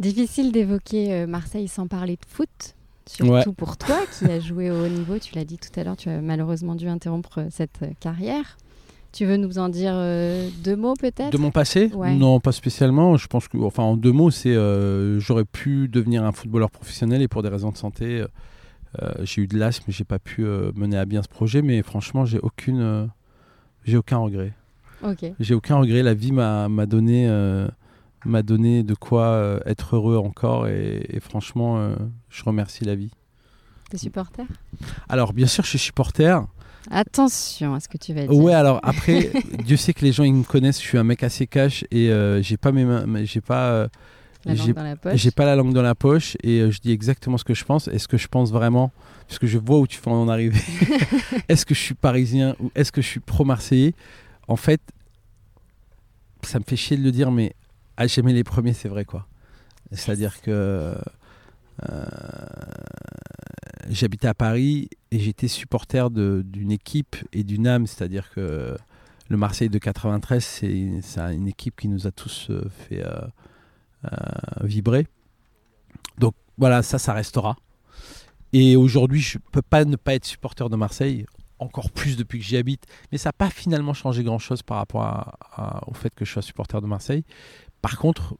Difficile 0.00 0.50
d'évoquer 0.50 1.12
euh, 1.12 1.26
Marseille 1.26 1.68
sans 1.68 1.86
parler 1.86 2.16
de 2.16 2.24
foot, 2.26 2.48
surtout 3.06 3.52
pour 3.52 3.76
toi 3.76 3.98
qui 4.18 4.24
as 4.24 4.40
joué 4.40 4.70
au 4.70 4.84
haut 4.84 4.88
niveau. 4.88 5.18
Tu 5.18 5.34
l'as 5.34 5.44
dit 5.44 5.58
tout 5.58 5.78
à 5.78 5.84
l'heure, 5.84 5.96
tu 5.96 6.08
as 6.08 6.20
malheureusement 6.20 6.74
dû 6.74 6.88
interrompre 6.88 7.46
cette 7.50 7.80
carrière. 8.00 8.56
Tu 9.12 9.26
veux 9.26 9.36
nous 9.36 9.58
en 9.58 9.68
dire 9.68 9.92
euh, 9.94 10.48
deux 10.64 10.76
mots 10.76 10.94
peut-être? 10.94 11.30
De 11.30 11.36
mon 11.36 11.50
passé? 11.50 11.90
Non, 12.16 12.40
pas 12.40 12.52
spécialement. 12.52 13.16
Je 13.16 13.26
pense 13.26 13.46
que, 13.46 13.58
enfin, 13.58 13.82
en 13.82 13.96
deux 13.96 14.12
mots, 14.12 14.30
c'est 14.30 14.56
euh, 14.56 15.20
j'aurais 15.20 15.44
pu 15.44 15.88
devenir 15.88 16.24
un 16.24 16.32
footballeur 16.32 16.70
professionnel 16.70 17.20
et 17.20 17.28
pour 17.28 17.42
des 17.42 17.48
raisons 17.50 17.70
de 17.70 17.76
santé, 17.76 18.24
Euh, 19.00 19.12
j'ai 19.22 19.42
eu 19.42 19.46
de 19.46 19.56
l'asthme, 19.56 19.92
j'ai 19.92 20.02
pas 20.02 20.18
pu 20.18 20.44
euh, 20.44 20.72
mener 20.74 20.98
à 20.98 21.04
bien 21.04 21.22
ce 21.22 21.28
projet, 21.28 21.62
mais 21.62 21.80
franchement, 21.80 22.24
j'ai 22.24 22.40
aucune, 22.40 22.80
euh, 22.80 23.06
j'ai 23.84 23.96
aucun 23.96 24.18
regret. 24.18 24.52
Ok. 25.04 25.32
J'ai 25.38 25.54
aucun 25.54 25.76
regret. 25.76 26.02
La 26.02 26.12
vie 26.12 26.32
m'a 26.32 26.68
m'a 26.68 26.86
donné, 26.86 27.28
euh, 27.28 27.68
m'a 28.24 28.42
donné 28.42 28.82
de 28.82 28.94
quoi 28.94 29.24
euh, 29.26 29.60
être 29.66 29.96
heureux 29.96 30.16
encore, 30.16 30.68
et, 30.68 31.04
et 31.08 31.20
franchement, 31.20 31.78
euh, 31.78 31.94
je 32.28 32.42
remercie 32.44 32.84
la 32.84 32.94
vie. 32.94 33.10
T'es 33.90 33.98
supporter? 33.98 34.44
Alors, 35.08 35.32
bien 35.32 35.46
sûr, 35.46 35.64
je 35.64 35.70
suis 35.70 35.78
supporter. 35.78 36.44
Attention 36.90 37.74
à 37.74 37.80
ce 37.80 37.88
que 37.88 37.98
tu 37.98 38.14
vas 38.14 38.22
dire. 38.22 38.34
Ouais, 38.34 38.54
alors 38.54 38.80
après, 38.82 39.30
Dieu 39.64 39.76
sait 39.76 39.92
que 39.92 40.04
les 40.04 40.12
gens 40.12 40.24
ils 40.24 40.32
me 40.34 40.44
connaissent. 40.44 40.80
Je 40.80 40.86
suis 40.86 40.98
un 40.98 41.04
mec 41.04 41.22
assez 41.22 41.46
cash 41.46 41.84
et 41.90 42.10
euh, 42.10 42.40
j'ai 42.42 42.56
pas 42.56 42.72
mes 42.72 42.84
mains, 42.84 43.04
j'ai 43.24 43.40
pas. 43.42 43.70
euh, 43.72 43.88
La 44.46 44.54
j'ai 44.54 44.68
langue 44.68 44.76
dans 44.76 44.82
la 44.84 44.96
poche. 44.96 45.16
J'ai 45.16 45.30
pas 45.30 45.44
la 45.44 45.56
langue 45.56 45.74
dans 45.74 45.82
la 45.82 45.94
poche 45.94 46.36
et 46.42 46.60
euh, 46.60 46.70
je 46.70 46.80
dis 46.80 46.90
exactement 46.92 47.36
ce 47.36 47.44
que 47.44 47.52
je 47.52 47.64
pense. 47.64 47.86
Est-ce 47.88 48.08
que 48.08 48.16
je 48.16 48.28
pense 48.28 48.50
vraiment 48.50 48.92
Parce 49.28 49.38
que 49.38 49.46
je 49.46 49.58
vois 49.58 49.78
où 49.78 49.86
tu 49.86 50.00
vas 50.00 50.12
en 50.12 50.28
arriver. 50.28 50.58
est-ce 51.48 51.66
que 51.66 51.74
je 51.74 51.80
suis 51.80 51.94
parisien 51.94 52.56
ou 52.60 52.70
est-ce 52.74 52.92
que 52.92 53.02
je 53.02 53.06
suis 53.08 53.20
pro-marseillais? 53.20 53.92
En 54.48 54.56
fait, 54.56 54.80
ça 56.42 56.58
me 56.58 56.64
fait 56.64 56.76
chier 56.76 56.96
de 56.96 57.02
le 57.02 57.12
dire, 57.12 57.30
mais 57.30 57.52
ah, 58.02 58.06
j'aimais 58.06 58.32
les 58.32 58.44
premiers, 58.44 58.72
c'est 58.72 58.88
vrai 58.88 59.04
quoi. 59.04 59.26
C'est-à-dire 59.92 60.40
que 60.40 60.94
euh, 61.84 62.04
j'habitais 63.90 64.26
à 64.26 64.32
Paris 64.32 64.88
et 65.10 65.18
j'étais 65.18 65.48
supporter 65.48 66.10
d'une 66.10 66.72
équipe 66.72 67.16
et 67.34 67.44
d'une 67.44 67.66
âme. 67.66 67.86
C'est-à-dire 67.86 68.30
que 68.30 68.74
le 69.28 69.36
Marseille 69.36 69.68
de 69.68 69.76
93, 69.76 70.42
c'est 70.42 71.18
une 71.30 71.46
équipe 71.46 71.78
qui 71.78 71.88
nous 71.88 72.06
a 72.06 72.10
tous 72.10 72.46
euh, 72.48 72.70
fait. 72.70 73.04
euh, 73.04 73.20
vibrer. 74.62 75.06
Donc 76.16 76.32
voilà, 76.56 76.82
ça, 76.82 76.98
ça 76.98 77.12
restera. 77.12 77.56
Et 78.54 78.76
aujourd'hui, 78.76 79.20
je 79.20 79.36
peux 79.52 79.60
pas 79.60 79.84
ne 79.84 79.96
pas 79.96 80.14
être 80.14 80.24
supporter 80.24 80.70
de 80.70 80.76
Marseille, 80.76 81.26
encore 81.58 81.90
plus 81.90 82.16
depuis 82.16 82.38
que 82.38 82.46
j'y 82.46 82.56
habite. 82.56 82.86
Mais 83.12 83.18
ça 83.18 83.28
n'a 83.28 83.34
pas 83.34 83.50
finalement 83.50 83.92
changé 83.92 84.24
grand-chose 84.24 84.62
par 84.62 84.78
rapport 84.78 85.36
au 85.86 85.92
fait 85.92 86.14
que 86.14 86.24
je 86.24 86.32
sois 86.32 86.40
supporter 86.40 86.80
de 86.80 86.86
Marseille. 86.86 87.24
Par 87.82 87.98
contre, 87.98 88.36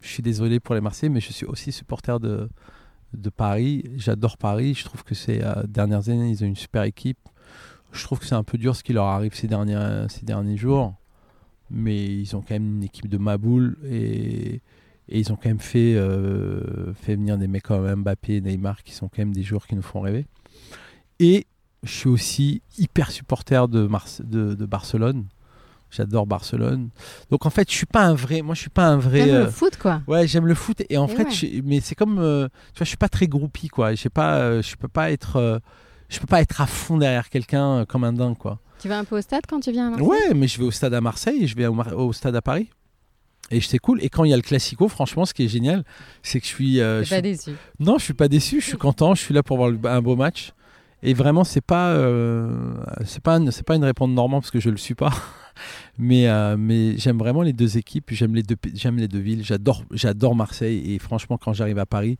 je 0.00 0.08
suis 0.08 0.22
désolé 0.22 0.60
pour 0.60 0.74
les 0.74 0.80
Marseillais, 0.80 1.10
mais 1.10 1.20
je 1.20 1.32
suis 1.32 1.46
aussi 1.46 1.72
supporter 1.72 2.20
de, 2.20 2.48
Paris. 3.36 3.84
J'adore 3.96 4.36
Paris. 4.36 4.74
Je 4.74 4.84
trouve 4.84 5.04
que 5.04 5.14
ces 5.14 5.40
euh, 5.42 5.62
dernières 5.64 6.08
années, 6.08 6.30
ils 6.30 6.42
ont 6.44 6.46
une 6.46 6.56
super 6.56 6.82
équipe. 6.82 7.18
Je 7.92 8.02
trouve 8.04 8.18
que 8.18 8.26
c'est 8.26 8.34
un 8.34 8.42
peu 8.42 8.58
dur 8.58 8.74
ce 8.74 8.82
qui 8.82 8.92
leur 8.92 9.06
arrive 9.06 9.34
ces 9.34 9.48
derniers, 9.48 10.56
jours. 10.56 10.94
Mais 11.70 12.04
ils 12.04 12.36
ont 12.36 12.40
quand 12.40 12.54
même 12.54 12.76
une 12.76 12.84
équipe 12.84 13.08
de 13.08 13.18
Maboul 13.18 13.76
et, 13.84 14.60
ils 15.08 15.32
ont 15.32 15.36
quand 15.36 15.48
même 15.48 15.58
fait, 15.58 15.94
euh, 15.94 16.94
fait 16.94 17.16
venir 17.16 17.36
des 17.36 17.46
mecs 17.46 17.64
comme 17.64 18.02
Mbappé 18.02 18.36
et 18.36 18.40
Neymar 18.40 18.82
qui 18.82 18.92
sont 18.92 19.08
quand 19.08 19.18
même 19.18 19.34
des 19.34 19.42
joueurs 19.42 19.66
qui 19.66 19.74
nous 19.74 19.82
font 19.82 20.00
rêver. 20.00 20.26
Et 21.18 21.46
je 21.82 21.90
suis 21.90 22.08
aussi 22.08 22.62
hyper 22.78 23.10
supporter 23.10 23.68
de 23.68 23.86
Barcelone. 24.64 25.26
J'adore 25.94 26.26
Barcelone. 26.26 26.88
Donc 27.30 27.44
en 27.44 27.50
fait, 27.50 27.70
je 27.70 27.76
suis 27.76 27.86
pas 27.86 28.02
un 28.04 28.14
vrai. 28.14 28.40
Moi, 28.40 28.54
je 28.54 28.60
suis 28.62 28.70
pas 28.70 28.86
un 28.86 28.96
vrai. 28.96 29.30
Euh, 29.30 29.44
le 29.44 29.50
foot, 29.50 29.76
quoi. 29.76 30.00
Ouais, 30.06 30.26
j'aime 30.26 30.46
le 30.46 30.54
foot 30.54 30.82
et 30.88 30.96
en 30.96 31.06
Et 31.06 31.14
fait, 31.14 31.24
ouais. 31.24 31.30
je- 31.30 31.60
mais 31.62 31.80
c'est 31.80 31.94
comme, 31.94 32.18
euh, 32.18 32.48
tu 32.72 32.78
vois, 32.78 32.84
je 32.84 32.88
suis 32.88 32.96
pas 32.96 33.10
très 33.10 33.26
groupie 33.28 33.68
quoi. 33.68 33.94
Je 33.94 34.08
pas, 34.08 34.36
euh, 34.38 34.62
je 34.62 34.74
peux 34.76 34.88
pas 34.88 35.10
être, 35.12 35.36
euh, 35.36 35.58
je 36.08 36.18
peux 36.18 36.26
pas 36.26 36.40
être 36.40 36.60
à 36.62 36.66
fond 36.66 36.96
derrière 36.96 37.28
quelqu'un 37.28 37.80
euh, 37.80 37.84
comme 37.84 38.04
un 38.04 38.12
dingue 38.14 38.38
quoi. 38.38 38.58
Tu 38.80 38.88
vas 38.88 38.98
un 38.98 39.04
peu 39.04 39.18
au 39.18 39.20
stade 39.20 39.42
quand 39.46 39.60
tu 39.60 39.70
viens 39.70 39.88
à 39.88 39.90
Marseille? 39.90 40.08
Ouais, 40.08 40.34
mais 40.34 40.48
je 40.48 40.58
vais 40.58 40.64
au 40.64 40.70
stade 40.70 40.94
à 40.94 41.00
Marseille 41.00 41.44
et 41.44 41.46
je 41.46 41.54
vais 41.54 41.66
au, 41.66 41.74
Mar- 41.74 41.96
au 41.96 42.12
stade 42.14 42.34
à 42.34 42.42
Paris. 42.42 42.68
Et 43.50 43.60
c'est 43.60 43.78
cool. 43.78 44.02
Et 44.02 44.08
quand 44.08 44.24
il 44.24 44.30
y 44.30 44.32
a 44.32 44.36
le 44.36 44.42
classico, 44.42 44.88
franchement, 44.88 45.26
ce 45.26 45.34
qui 45.34 45.44
est 45.44 45.48
génial, 45.48 45.84
c'est 46.22 46.40
que 46.40 46.46
je 46.46 46.50
suis, 46.50 46.80
euh, 46.80 47.04
je 47.04 47.10
pas 47.10 47.16
suis- 47.16 47.22
déçu? 47.22 47.50
non, 47.80 47.98
je 47.98 48.04
suis 48.04 48.14
pas 48.14 48.28
déçu. 48.28 48.60
Je 48.62 48.66
suis 48.66 48.78
content. 48.78 49.14
Je 49.14 49.20
suis 49.22 49.34
là 49.34 49.42
pour 49.42 49.58
voir 49.58 49.68
le- 49.68 49.78
un 49.84 50.00
beau 50.00 50.16
match. 50.16 50.52
Et 51.02 51.14
vraiment, 51.14 51.42
c'est 51.44 51.60
pas, 51.60 51.90
euh, 51.94 52.74
c'est 53.04 53.22
pas, 53.22 53.36
un- 53.36 53.50
c'est 53.50 53.64
pas 53.66 53.74
une 53.76 53.84
réponse 53.84 54.08
normand 54.10 54.40
parce 54.40 54.50
que 54.52 54.60
je 54.60 54.70
le 54.70 54.76
suis 54.76 54.94
pas. 54.94 55.10
Mais, 55.98 56.26
euh, 56.28 56.56
mais 56.56 56.96
j'aime 56.96 57.18
vraiment 57.18 57.42
les 57.42 57.52
deux 57.52 57.76
équipes. 57.76 58.06
J'aime 58.12 58.34
les 58.34 58.42
deux, 58.42 58.56
p- 58.56 58.70
j'aime 58.74 58.96
les 58.96 59.06
deux 59.08 59.18
villes. 59.18 59.44
J'adore, 59.44 59.84
j'adore 59.90 60.34
Marseille. 60.34 60.94
Et 60.94 60.98
franchement, 60.98 61.36
quand 61.36 61.52
j'arrive 61.52 61.78
à 61.78 61.84
Paris, 61.84 62.16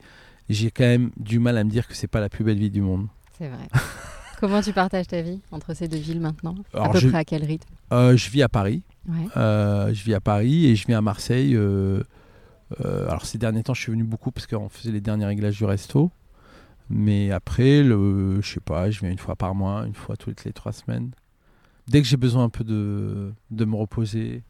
j'ai 0.50 0.70
quand 0.70 0.84
même 0.84 1.10
du 1.16 1.38
mal 1.38 1.56
à 1.56 1.64
me 1.64 1.70
dire 1.70 1.88
que 1.88 1.94
c'est 1.96 2.06
pas 2.08 2.20
la 2.20 2.28
plus 2.28 2.44
belle 2.44 2.58
ville 2.58 2.70
du 2.70 2.82
monde. 2.82 3.06
C'est 3.38 3.48
vrai. 3.48 3.66
Comment 4.40 4.60
tu 4.60 4.72
partages 4.74 5.06
ta 5.06 5.22
vie 5.22 5.40
entre 5.50 5.72
ces 5.74 5.88
deux 5.88 5.96
villes 5.96 6.20
maintenant? 6.20 6.54
À 6.74 6.90
peu 6.90 6.98
je- 6.98 7.08
près 7.08 7.18
à 7.18 7.24
quel 7.24 7.44
rythme? 7.44 7.68
Euh, 7.94 8.14
je 8.18 8.28
vis 8.30 8.42
à 8.42 8.48
Paris. 8.50 8.82
Ouais. 9.08 9.26
Je 9.34 10.04
vis 10.04 10.14
à 10.14 10.20
Paris 10.20 10.66
et 10.66 10.76
je 10.76 10.86
viens 10.86 10.98
à 10.98 11.02
Marseille. 11.02 11.56
alors 12.82 13.24
ces 13.24 13.38
derniers 13.38 13.62
temps, 13.62 13.74
je 13.74 13.80
suis 13.80 13.92
venu 13.92 14.04
beaucoup 14.04 14.30
parce 14.30 14.46
qu'on 14.46 14.68
faisait 14.68 14.92
les 14.92 15.00
derniers 15.00 15.26
réglages 15.26 15.56
du 15.56 15.64
resto. 15.64 16.10
Mais 16.94 17.30
après, 17.30 17.82
le, 17.82 18.40
je 18.42 18.52
sais 18.54 18.60
pas, 18.60 18.90
je 18.90 19.00
viens 19.00 19.10
une 19.10 19.18
fois 19.18 19.34
par 19.34 19.54
mois, 19.54 19.86
une 19.86 19.94
fois 19.94 20.16
toutes 20.16 20.44
les 20.44 20.52
trois 20.52 20.72
semaines. 20.72 21.10
Dès 21.88 22.02
que 22.02 22.06
j'ai 22.06 22.18
besoin 22.18 22.44
un 22.44 22.48
peu 22.50 22.64
de, 22.64 23.32
de 23.50 23.64
me 23.64 23.74
reposer. 23.76 24.42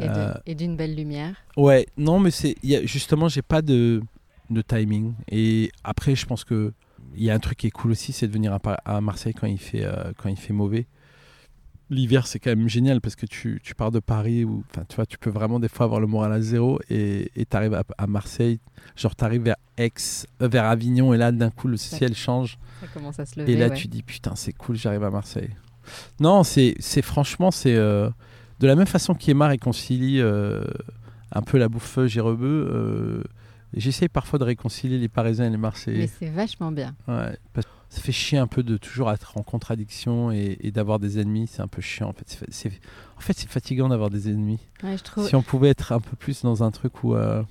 Et 0.00 0.08
Euh, 0.08 0.32
d'une 0.54 0.74
belle 0.76 0.94
lumière. 0.96 1.34
ouais, 1.58 1.86
non, 1.98 2.18
mais 2.18 2.30
c'est 2.30 2.56
justement, 2.84 3.28
j'ai 3.28 3.42
pas 3.42 3.60
de, 3.60 4.00
de 4.48 4.62
timing. 4.62 5.12
Et 5.30 5.70
après, 5.84 6.14
je 6.16 6.24
pense 6.24 6.44
que 6.44 6.72
il 7.14 7.24
y 7.24 7.30
a 7.30 7.34
un 7.34 7.38
truc 7.40 7.58
qui 7.58 7.66
est 7.66 7.70
cool 7.72 7.90
aussi, 7.90 8.12
c'est 8.12 8.26
de 8.28 8.32
venir 8.32 8.56
à 8.84 9.00
Marseille 9.00 9.34
quand 9.34 9.46
il 9.48 9.58
fait 9.58 9.84
euh, 9.84 10.12
quand 10.16 10.28
il 10.30 10.36
fait 10.36 10.52
mauvais. 10.54 10.86
L'hiver, 11.90 12.26
c'est 12.28 12.38
quand 12.38 12.50
même 12.50 12.68
génial 12.68 13.00
parce 13.00 13.16
que 13.16 13.26
tu, 13.26 13.60
tu 13.64 13.74
pars 13.74 13.90
de 13.90 13.98
Paris 13.98 14.44
où 14.44 14.62
enfin, 14.70 14.84
tu 14.88 14.94
vois, 14.96 15.06
tu 15.06 15.18
peux 15.18 15.28
vraiment 15.30 15.58
des 15.58 15.68
fois 15.68 15.84
avoir 15.86 15.98
le 16.00 16.06
moral 16.06 16.32
à 16.32 16.40
zéro 16.40 16.78
et 16.88 17.28
tu 17.36 17.56
arrives 17.56 17.74
à, 17.74 17.82
à 17.98 18.06
Marseille, 18.06 18.60
genre 18.96 19.16
tu 19.16 19.24
arrives 19.24 19.42
vers 19.42 19.56
Aix, 19.76 19.90
euh, 20.40 20.46
vers 20.48 20.66
Avignon 20.66 21.12
et 21.12 21.16
là 21.16 21.32
d'un 21.32 21.50
coup 21.50 21.66
le 21.66 21.76
ciel 21.76 22.14
change 22.14 22.58
Ça 22.80 22.86
commence 22.94 23.18
à 23.18 23.26
se 23.26 23.40
lever. 23.40 23.52
et 23.52 23.56
là 23.56 23.68
ouais. 23.68 23.74
tu 23.74 23.88
dis 23.88 24.02
putain 24.04 24.36
c'est 24.36 24.52
cool, 24.52 24.76
j'arrive 24.76 25.02
à 25.02 25.10
Marseille. 25.10 25.50
Non, 26.20 26.44
c'est 26.44 26.76
franchement 27.02 27.50
c'est 27.50 27.74
euh, 27.74 28.08
de 28.60 28.66
la 28.68 28.76
même 28.76 28.86
façon 28.86 29.14
qu'Emma 29.14 29.48
réconcilie 29.48 30.20
euh, 30.20 30.62
un 31.32 31.42
peu 31.42 31.58
la 31.58 31.68
bouffe 31.68 31.98
Gérebeu, 32.06 33.24
j'essaye 33.74 34.08
parfois 34.08 34.38
de 34.38 34.44
réconcilier 34.44 34.98
les 34.98 35.08
Parisiens 35.08 35.46
et 35.46 35.50
les 35.50 35.56
Marseillais. 35.56 35.98
Mais 35.98 36.10
c'est 36.18 36.30
vachement 36.30 36.70
bien. 36.70 36.94
Ouais, 37.08 37.36
parce 37.52 37.66
ça 37.90 38.00
fait 38.00 38.12
chier 38.12 38.38
un 38.38 38.46
peu 38.46 38.62
de 38.62 38.76
toujours 38.78 39.10
être 39.10 39.36
en 39.36 39.42
contradiction 39.42 40.30
et, 40.32 40.56
et 40.60 40.70
d'avoir 40.70 40.98
des 41.00 41.18
ennemis. 41.18 41.46
C'est 41.52 41.60
un 41.60 41.66
peu 41.68 41.82
chiant 41.82 42.08
en 42.08 42.12
fait. 42.12 42.38
C'est 42.50 42.68
en 43.16 43.20
fait, 43.20 43.36
c'est 43.36 43.48
fatigant 43.50 43.88
d'avoir 43.88 44.08
des 44.08 44.28
ennemis. 44.28 44.60
Ouais, 44.82 44.96
je 44.96 45.02
trouve. 45.02 45.28
Si 45.28 45.34
on 45.36 45.42
pouvait 45.42 45.68
être 45.68 45.92
un 45.92 46.00
peu 46.00 46.16
plus 46.16 46.40
dans 46.42 46.62
un 46.62 46.70
truc 46.70 47.04
où. 47.04 47.14
euh, 47.14 47.42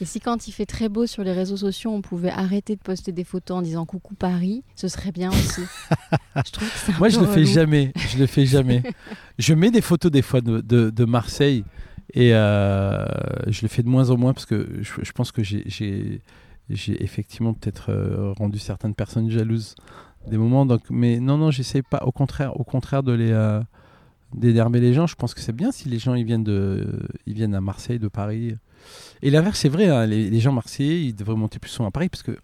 Et 0.00 0.04
si 0.04 0.20
quand 0.20 0.46
il 0.46 0.52
fait 0.52 0.66
très 0.66 0.88
beau 0.88 1.06
sur 1.06 1.24
les 1.24 1.32
réseaux 1.32 1.56
sociaux, 1.56 1.90
on 1.90 2.02
pouvait 2.02 2.30
arrêter 2.30 2.76
de 2.76 2.80
poster 2.80 3.10
des 3.10 3.24
photos 3.24 3.56
en 3.58 3.62
disant 3.62 3.86
coucou 3.86 4.14
Paris, 4.14 4.62
ce 4.76 4.86
serait 4.86 5.12
bien 5.12 5.30
aussi. 5.30 5.62
je 6.46 6.50
trouve 6.52 6.68
que 6.68 6.74
c'est 6.78 6.92
un 6.92 6.98
Moi, 6.98 7.08
je 7.08 7.18
le 7.18 7.26
fais 7.26 7.44
jamais. 7.46 7.92
Je 7.96 8.18
le 8.18 8.26
fais 8.26 8.46
jamais. 8.46 8.82
je 9.38 9.54
mets 9.54 9.70
des 9.70 9.80
photos 9.80 10.12
des 10.12 10.22
fois 10.22 10.40
de, 10.42 10.60
de- 10.60 10.90
de 10.90 11.04
Marseille 11.06 11.64
et 12.12 12.34
euh, 12.34 13.06
je 13.46 13.62
le 13.62 13.68
fais 13.68 13.82
de 13.82 13.88
moins 13.88 14.10
en 14.10 14.16
moins 14.18 14.34
parce 14.34 14.46
que 14.46 14.68
je, 14.82 14.92
je 15.02 15.12
pense 15.12 15.32
que 15.32 15.42
j'ai- 15.42 16.20
j'ai 16.74 17.02
effectivement 17.02 17.54
peut-être 17.54 17.90
euh, 17.90 18.32
rendu 18.38 18.58
certaines 18.58 18.94
personnes 18.94 19.30
jalouses 19.30 19.74
des 20.28 20.36
moments. 20.38 20.66
Donc, 20.66 20.82
mais 20.90 21.18
non, 21.20 21.36
non, 21.38 21.50
j'essaie 21.50 21.82
pas. 21.82 22.02
Au 22.04 22.12
contraire, 22.12 22.58
au 22.58 22.64
contraire 22.64 23.02
de 23.02 23.12
les 23.12 23.30
euh, 23.32 23.60
d'énerver 24.34 24.80
les 24.80 24.92
gens. 24.94 25.06
Je 25.06 25.16
pense 25.16 25.34
que 25.34 25.40
c'est 25.40 25.52
bien 25.54 25.72
si 25.72 25.88
les 25.88 25.98
gens 25.98 26.14
ils 26.14 26.24
viennent 26.24 26.44
de 26.44 27.00
ils 27.26 27.34
viennent 27.34 27.54
à 27.54 27.60
Marseille, 27.60 27.98
de 27.98 28.08
Paris. 28.08 28.54
Et 29.22 29.30
l'inverse, 29.30 29.58
c'est 29.58 29.68
vrai. 29.68 29.88
hein, 29.88 30.06
les, 30.06 30.30
les 30.30 30.40
gens 30.40 30.52
marseillais, 30.52 31.04
ils 31.04 31.14
devraient 31.14 31.34
monter 31.36 31.58
plus 31.58 31.70
souvent 31.70 31.88
à 31.88 31.90
Paris 31.90 32.08
parce 32.08 32.22
que 32.22 32.38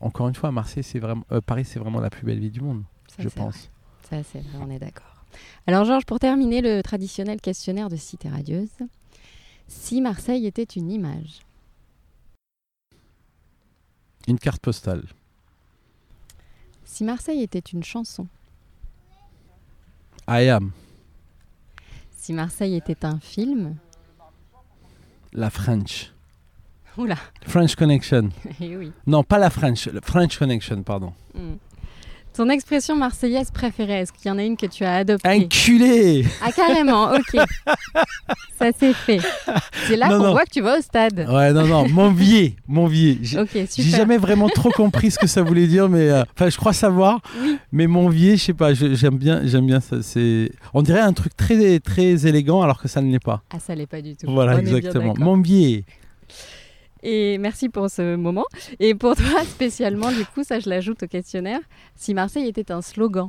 encore 0.00 0.28
une 0.28 0.34
fois, 0.34 0.50
Marseille, 0.50 0.82
c'est 0.82 0.98
vraiment 0.98 1.24
euh, 1.32 1.40
Paris, 1.40 1.64
c'est 1.66 1.78
vraiment 1.78 2.00
la 2.00 2.08
plus 2.10 2.24
belle 2.24 2.38
ville 2.38 2.50
du 2.50 2.62
monde, 2.62 2.82
Ça, 3.08 3.22
je 3.22 3.28
pense. 3.28 3.68
vrai. 4.10 4.22
Ça, 4.22 4.28
c'est 4.32 4.38
vrai, 4.40 4.58
on 4.66 4.70
est 4.70 4.78
d'accord. 4.78 5.24
Alors, 5.66 5.84
Georges, 5.84 6.06
pour 6.06 6.18
terminer 6.18 6.62
le 6.62 6.82
traditionnel 6.82 7.40
questionnaire 7.40 7.88
de 7.90 7.96
Cité 7.96 8.28
Radieuse, 8.30 8.70
si 9.68 10.00
Marseille 10.00 10.46
était 10.46 10.64
une 10.64 10.90
image, 10.90 11.40
Une 14.30 14.38
carte 14.38 14.62
postale. 14.62 15.02
si 16.84 17.02
Marseille 17.02 17.42
était 17.42 17.58
une 17.58 17.82
chanson, 17.82 18.28
I 20.28 20.48
am. 20.48 20.70
si 22.16 22.32
Marseille 22.32 22.76
était 22.76 23.04
un 23.04 23.18
film, 23.18 23.74
La 25.32 25.50
French. 25.50 26.12
oula, 26.96 27.16
French 27.44 27.74
Connection. 27.74 28.28
eh 28.60 28.76
oui. 28.76 28.92
Non, 29.04 29.24
pas 29.24 29.38
la 29.38 29.50
French. 29.50 29.88
Le 29.88 30.00
French 30.00 30.38
Connection, 30.38 30.80
pardon. 30.84 31.12
Hmm. 31.34 31.54
Ton 32.32 32.48
expression 32.48 32.94
marseillaise 32.96 33.50
préférée, 33.50 34.00
est-ce 34.00 34.12
qu'il 34.12 34.28
y 34.28 34.30
en 34.30 34.38
a 34.38 34.44
une 34.44 34.56
que 34.56 34.66
tu 34.66 34.84
as 34.84 34.96
adoptée 34.96 35.28
Enculé 35.28 36.24
Ah, 36.42 36.52
carrément, 36.52 37.12
ok. 37.12 37.40
Ça 38.58 38.70
c'est 38.78 38.92
fait. 38.92 39.18
C'est 39.88 39.96
là 39.96 40.08
qu'on 40.08 40.30
voit 40.30 40.44
que 40.44 40.50
tu 40.50 40.60
vas 40.60 40.78
au 40.78 40.80
stade. 40.80 41.26
Ouais, 41.28 41.52
non, 41.52 41.66
non, 41.66 41.88
Monvier. 41.88 42.54
Monvier. 42.68 43.18
J'ai 43.20 43.40
Ok, 43.40 43.48
j'ai 43.52 43.66
super. 43.66 43.90
jamais 43.98 44.16
vraiment 44.16 44.48
trop 44.48 44.70
compris 44.70 45.10
ce 45.10 45.18
que 45.18 45.26
ça 45.26 45.42
voulait 45.42 45.66
dire, 45.66 45.88
mais 45.88 46.08
euh, 46.08 46.22
enfin, 46.36 46.48
je 46.48 46.56
crois 46.56 46.72
savoir. 46.72 47.20
Oui. 47.42 47.58
Mais 47.72 47.86
Monvier, 47.88 48.36
je 48.36 48.44
sais 48.44 48.54
pas, 48.54 48.74
j'aime 48.74 49.18
bien, 49.18 49.40
j'aime 49.44 49.66
bien 49.66 49.80
ça. 49.80 49.96
C'est, 50.02 50.52
on 50.72 50.82
dirait 50.82 51.00
un 51.00 51.12
truc 51.12 51.36
très, 51.36 51.80
très 51.80 52.26
élégant, 52.26 52.62
alors 52.62 52.80
que 52.80 52.86
ça 52.88 53.00
ne 53.02 53.10
l'est 53.10 53.18
pas. 53.22 53.42
Ah, 53.52 53.58
ça 53.58 53.74
l'est 53.74 53.86
pas 53.86 54.00
du 54.02 54.14
tout. 54.16 54.26
Voilà, 54.30 54.54
On 54.54 54.58
exactement. 54.58 55.14
Monvier. 55.18 55.84
Et 57.02 57.38
merci 57.38 57.68
pour 57.68 57.88
ce 57.90 58.16
moment. 58.16 58.44
Et 58.78 58.94
pour 58.94 59.16
toi 59.16 59.44
spécialement, 59.44 60.10
du 60.12 60.24
coup, 60.26 60.44
ça 60.44 60.60
je 60.60 60.68
l'ajoute 60.68 61.02
au 61.02 61.06
questionnaire, 61.06 61.60
si 61.96 62.12
Marseille 62.14 62.46
était 62.48 62.70
un 62.72 62.82
slogan. 62.82 63.28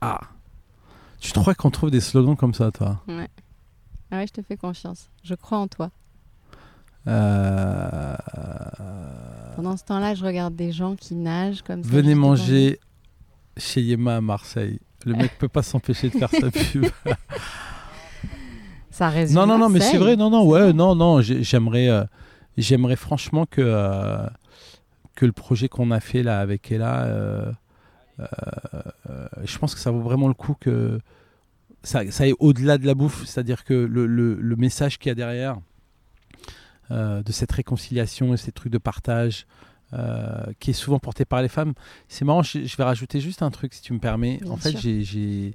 Ah 0.00 0.20
Tu 1.20 1.32
crois 1.32 1.54
qu'on 1.54 1.70
trouve 1.70 1.90
des 1.90 2.00
slogans 2.00 2.36
comme 2.36 2.54
ça, 2.54 2.70
toi? 2.70 3.00
Ouais. 3.06 3.28
Ah 4.10 4.16
ouais, 4.18 4.26
je 4.26 4.32
te 4.32 4.42
fais 4.42 4.56
confiance. 4.56 5.08
Je 5.22 5.34
crois 5.34 5.58
en 5.58 5.68
toi. 5.68 5.90
Euh, 7.06 8.16
Pendant 9.56 9.76
ce 9.76 9.84
temps-là, 9.84 10.14
je 10.14 10.24
regarde 10.24 10.54
des 10.56 10.72
gens 10.72 10.96
qui 10.96 11.14
nagent 11.14 11.62
comme 11.62 11.82
ça. 11.82 11.88
Venez 11.90 12.14
manger 12.14 12.78
chez 13.56 13.80
Yema 13.82 14.16
à 14.16 14.20
Marseille. 14.20 14.80
Le 15.06 15.14
mec 15.14 15.38
peut 15.38 15.48
pas 15.48 15.62
s'empêcher 15.62 16.08
de 16.10 16.18
faire 16.18 16.30
sa 16.30 16.50
pub. 16.50 16.86
Ça 18.90 19.08
résume. 19.08 19.36
non, 19.36 19.46
non, 19.46 19.58
non, 19.58 19.68
mais 19.68 19.80
c'est 19.80 19.96
vrai. 19.98 20.16
Non, 20.16 20.28
non, 20.30 20.44
ouais, 20.46 20.72
non, 20.72 20.94
non. 20.94 21.20
j'ai- 21.22 21.42
J'aimerais, 21.42 21.88
euh, 21.88 22.04
j'aimerais 22.60 22.96
franchement 22.96 23.46
que 23.46 23.60
euh, 23.64 24.26
que 25.14 25.26
le 25.26 25.32
projet 25.32 25.68
qu'on 25.68 25.90
a 25.90 26.00
fait 26.00 26.22
là 26.22 26.40
avec 26.40 26.70
Ella, 26.72 27.04
euh, 27.04 27.52
euh, 28.20 28.24
je 29.44 29.58
pense 29.58 29.74
que 29.74 29.80
ça 29.80 29.90
vaut 29.90 30.00
vraiment 30.00 30.28
le 30.28 30.34
coup 30.34 30.54
que 30.58 31.00
ça, 31.82 32.08
ça 32.10 32.24
aille 32.24 32.34
au-delà 32.38 32.78
de 32.78 32.86
la 32.86 32.94
bouffe. 32.94 33.24
C'est-à-dire 33.26 33.64
que 33.64 33.74
le, 33.74 34.06
le- 34.06 34.34
le 34.34 34.56
message 34.56 34.98
qu'il 34.98 35.08
y 35.10 35.12
a 35.12 35.14
derrière 35.14 35.58
de 36.90 37.30
cette 37.32 37.52
réconciliation 37.52 38.34
et 38.34 38.36
ces 38.36 38.50
trucs 38.52 38.72
de 38.72 38.78
partage. 38.78 39.46
euh, 39.92 40.44
qui 40.60 40.70
est 40.70 40.72
souvent 40.72 41.00
porté 41.00 41.24
par 41.24 41.42
les 41.42 41.48
femmes. 41.48 41.72
C'est 42.06 42.24
marrant, 42.24 42.44
je, 42.44 42.64
je 42.64 42.76
vais 42.76 42.84
rajouter 42.84 43.20
juste 43.20 43.42
un 43.42 43.50
truc 43.50 43.74
si 43.74 43.82
tu 43.82 43.92
me 43.92 43.98
permets. 43.98 44.38
Bien 44.40 44.52
en 44.52 44.56
fait, 44.56 44.70
j'ai- 44.78 45.54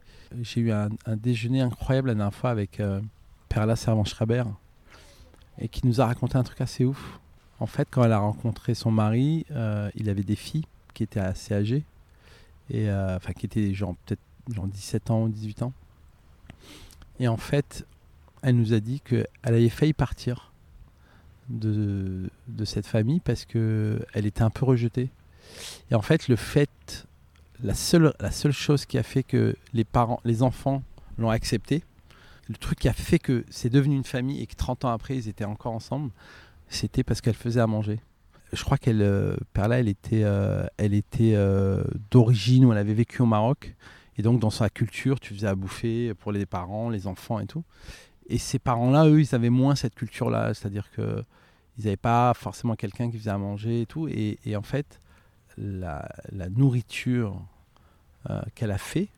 eu 0.61 0.71
un, 0.71 0.89
un 1.05 1.15
déjeuner 1.15 1.61
incroyable 1.61 2.09
la 2.09 2.15
dernière 2.15 2.33
fois 2.33 2.49
avec 2.49 2.81
euh, 2.81 2.99
Perla 3.47 3.77
Servan-Schreiber 3.77 4.43
et 5.59 5.67
qui 5.67 5.85
nous 5.87 6.01
a 6.01 6.05
raconté 6.05 6.37
un 6.37 6.43
truc 6.43 6.61
assez 6.61 6.85
ouf. 6.85 7.19
En 7.59 7.67
fait, 7.67 7.87
quand 7.89 8.03
elle 8.03 8.11
a 8.11 8.19
rencontré 8.19 8.73
son 8.75 8.91
mari, 8.91 9.45
euh, 9.51 9.89
il 9.95 10.09
avait 10.09 10.23
des 10.23 10.35
filles 10.35 10.65
qui 10.93 11.03
étaient 11.03 11.19
assez 11.19 11.53
âgées, 11.53 11.83
euh, 12.73 13.15
enfin 13.15 13.33
qui 13.33 13.45
étaient 13.45 13.73
genre 13.73 13.95
peut-être 14.05 14.21
genre 14.53 14.67
17 14.67 15.11
ans 15.11 15.23
ou 15.23 15.29
18 15.29 15.63
ans. 15.63 15.73
Et 17.19 17.27
en 17.27 17.37
fait, 17.37 17.85
elle 18.41 18.57
nous 18.57 18.73
a 18.73 18.79
dit 18.79 18.99
qu'elle 18.99 19.27
avait 19.43 19.69
failli 19.69 19.93
partir 19.93 20.51
de, 21.49 22.29
cette 22.65 22.87
famille 22.87 23.19
parce 23.19 23.45
que 23.45 24.05
elle 24.13 24.25
était 24.25 24.41
un 24.41 24.49
peu 24.49 24.65
rejetée. 24.65 25.09
Et 25.91 25.95
en 25.95 26.01
fait, 26.01 26.27
le 26.27 26.35
fait, 26.35 27.07
la 27.63 27.73
seule, 27.73 28.13
la 28.19 28.31
seule 28.31 28.51
chose 28.51 28.85
qui 28.85 28.97
a 28.97 29.03
fait 29.03 29.23
que 29.23 29.55
les 29.73 29.83
parents, 29.83 30.19
les 30.25 30.43
enfants 30.43 30.83
l'ont 31.17 31.29
accepté, 31.29 31.83
le 32.47 32.55
truc 32.55 32.79
qui 32.79 32.89
a 32.89 32.93
fait 32.93 33.19
que 33.19 33.45
c'est 33.49 33.69
devenu 33.69 33.95
une 33.95 34.03
famille 34.03 34.41
et 34.41 34.47
que 34.47 34.55
30 34.55 34.85
ans 34.85 34.89
après 34.89 35.15
ils 35.15 35.27
étaient 35.27 35.45
encore 35.45 35.73
ensemble, 35.73 36.11
c'était 36.67 37.03
parce 37.03 37.21
qu'elle 37.21 37.35
faisait 37.35 37.59
à 37.59 37.67
manger. 37.67 37.99
Je 38.53 38.63
crois 38.63 38.77
qu'elle, 38.77 39.01
euh, 39.01 39.35
Perla, 39.53 39.79
elle 39.79 39.87
était, 39.87 40.23
euh, 40.23 40.65
elle 40.77 40.93
était 40.93 41.33
euh, 41.35 41.83
d'origine 42.11 42.65
où 42.65 42.71
elle 42.71 42.77
avait 42.77 42.93
vécu 42.93 43.21
au 43.21 43.25
Maroc. 43.25 43.75
Et 44.17 44.21
donc 44.21 44.39
dans 44.39 44.49
sa 44.49 44.69
culture, 44.69 45.19
tu 45.19 45.33
faisais 45.33 45.47
à 45.47 45.55
bouffer 45.55 46.13
pour 46.13 46.31
les 46.31 46.45
parents, 46.45 46.89
les 46.89 47.07
enfants 47.07 47.39
et 47.39 47.47
tout. 47.47 47.63
Et 48.27 48.37
ces 48.37 48.59
parents-là, 48.59 49.07
eux, 49.07 49.19
ils 49.19 49.35
avaient 49.35 49.49
moins 49.49 49.75
cette 49.75 49.95
culture-là. 49.95 50.53
C'est-à-dire 50.53 50.89
que 50.91 51.23
ils 51.77 51.85
n'avaient 51.85 51.97
pas 51.97 52.33
forcément 52.33 52.75
quelqu'un 52.75 53.11
qui 53.11 53.17
faisait 53.17 53.31
à 53.31 53.37
manger 53.37 53.81
et 53.81 53.85
tout. 53.85 54.07
Et, 54.07 54.55
en 54.55 54.61
fait, 54.61 54.99
la, 55.57 56.07
la 56.31 56.49
nourriture 56.49 57.41
euh, 58.29 58.41
qu'elle 58.55 58.71
a 58.71 58.77
fait, 58.77 59.09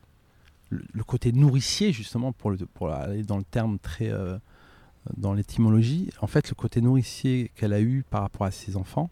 le, 0.69 1.03
côté 1.03 1.31
nourricier 1.31 1.91
justement 1.91 2.31
pour, 2.33 2.53
pour 2.73 2.89
aller 2.89 3.23
dans 3.23 3.37
le 3.37 3.43
terme 3.43 3.79
très 3.79 4.09
euh, 4.09 4.37
dans 5.15 5.33
l'étymologie, 5.33 6.09
en 6.21 6.27
fait 6.27 6.49
le 6.49 6.55
côté 6.55 6.81
nourricier 6.81 7.51
qu'elle 7.55 7.73
a 7.73 7.81
eu 7.81 8.03
par 8.09 8.21
rapport 8.21 8.45
à 8.45 8.51
ses 8.51 8.75
enfants, 8.75 9.09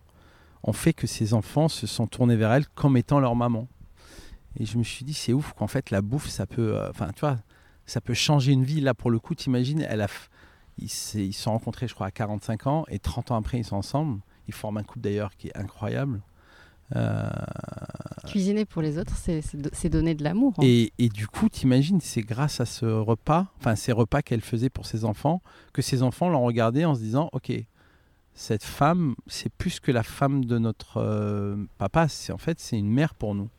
ont 0.64 0.74
fait 0.74 0.94
que 0.94 1.08
ses 1.08 1.34
enfants 1.34 1.70
se 1.70 1.88
sont 1.88 2.08
tournés 2.08 2.36
vers 2.36 2.52
elle 2.52 2.68
comme 2.68 2.98
étant 2.98 3.20
leur 3.20 3.36
maman. 3.36 3.68
Et 4.58 4.66
je 4.66 4.78
me 4.78 4.84
suis 4.84 5.06
dit 5.06 5.14
c'est 5.14 5.34
ouf 5.34 5.54
qu'en 5.54 5.68
fait 5.68 5.92
la 5.92 6.02
bouffe 6.02 6.28
ça 6.28 6.46
peut, 6.46 6.76
euh, 6.76 6.90
enfin 6.90 7.12
tu 7.14 7.22
vois, 7.22 7.38
ça 7.86 8.02
peut 8.02 8.14
changer 8.14 8.52
une 8.52 8.64
vie. 8.64 8.82
Là 8.82 8.94
pour 8.94 9.12
le 9.12 9.20
coup, 9.20 9.36
t'imagines, 9.36 9.82
elle 9.82 10.02
a, 10.02 10.08
ils 10.78 10.90
se 10.90 11.32
sont 11.32 11.52
rencontrés 11.52 11.88
je 11.88 11.94
crois 11.94 12.08
à 12.08 12.12
45 12.12 12.68
ans 12.68 12.86
et 12.90 13.00
30 13.00 13.32
ans 13.32 13.36
après 13.38 13.60
ils 13.60 13.66
sont 13.66 13.78
ensemble. 13.78 14.22
Ils 14.48 14.54
forment 14.54 14.78
un 14.78 14.84
couple 14.84 15.02
d'ailleurs 15.02 15.36
qui 15.36 15.48
est 15.48 15.58
incroyable. 15.58 16.22
Euh, 16.96 17.30
Cuisiner 18.28 18.66
pour 18.66 18.82
les 18.82 18.98
autres, 18.98 19.16
c'est- 19.16 19.42
c'est 19.42 19.58
do- 19.60 19.70
c'est 19.74 19.90
donner 19.90 20.14
de 20.16 20.24
l'amour. 20.24 20.54
hein. 20.58 20.62
et, 20.64 20.92
et 21.00 21.10
du 21.10 21.28
coup, 21.28 21.50
t'imagines, 21.50 22.00
c'est 22.02 22.22
grâce 22.22 22.60
à 22.60 22.66
ce 22.66 22.86
repas, 22.86 23.48
enfin 23.60 23.76
ces 23.76 23.92
repas 23.92 24.22
qu'elle 24.22 24.42
faisait 24.42 24.70
pour 24.70 24.86
ses 24.86 25.06
enfants, 25.06 25.42
que 25.74 25.82
ses 25.82 26.04
enfants 26.04 26.30
l'ont 26.30 26.44
regardé 26.44 26.86
en 26.86 26.94
se 26.96 27.00
disant, 27.00 27.30
ok, 27.34 27.52
cette 28.34 28.64
femme, 28.64 29.16
c'est 29.28 29.52
plus 29.52 29.80
que 29.80 29.92
la 29.92 30.04
femme 30.04 30.46
de 30.46 30.58
notre 30.58 30.98
euh, 30.98 31.56
papa, 31.78 32.08
c'est 32.08 32.34
en 32.34 32.38
fait 32.38 32.60
c'est 32.60 32.78
une 32.78 32.90
mère 32.92 33.16
pour 33.16 33.34
nous. 33.36 33.50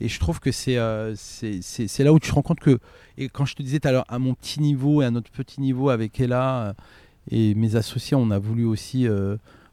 Et 0.00 0.08
je 0.08 0.20
trouve 0.20 0.38
que 0.38 0.52
c'est 0.52 0.76
euh, 0.78 1.14
c'est 1.16 2.04
là 2.04 2.12
où 2.12 2.20
tu 2.20 2.30
te 2.30 2.34
rends 2.34 2.42
compte 2.42 2.60
que, 2.60 2.78
et 3.16 3.28
quand 3.28 3.44
je 3.44 3.56
te 3.56 3.62
disais 3.62 3.80
tout 3.80 3.88
à 3.88 3.92
l'heure, 3.92 4.04
à 4.08 4.18
mon 4.20 4.34
petit 4.34 4.60
niveau 4.60 5.02
et 5.02 5.04
à 5.04 5.10
notre 5.10 5.30
petit 5.32 5.60
niveau 5.60 5.88
avec 5.90 6.20
Ella 6.20 6.68
euh, 6.68 6.72
et 7.30 7.54
mes 7.56 7.74
associés, 7.76 8.16
on 8.16 8.30
a 8.30 8.38
voulu 8.38 8.64
aussi, 8.64 9.06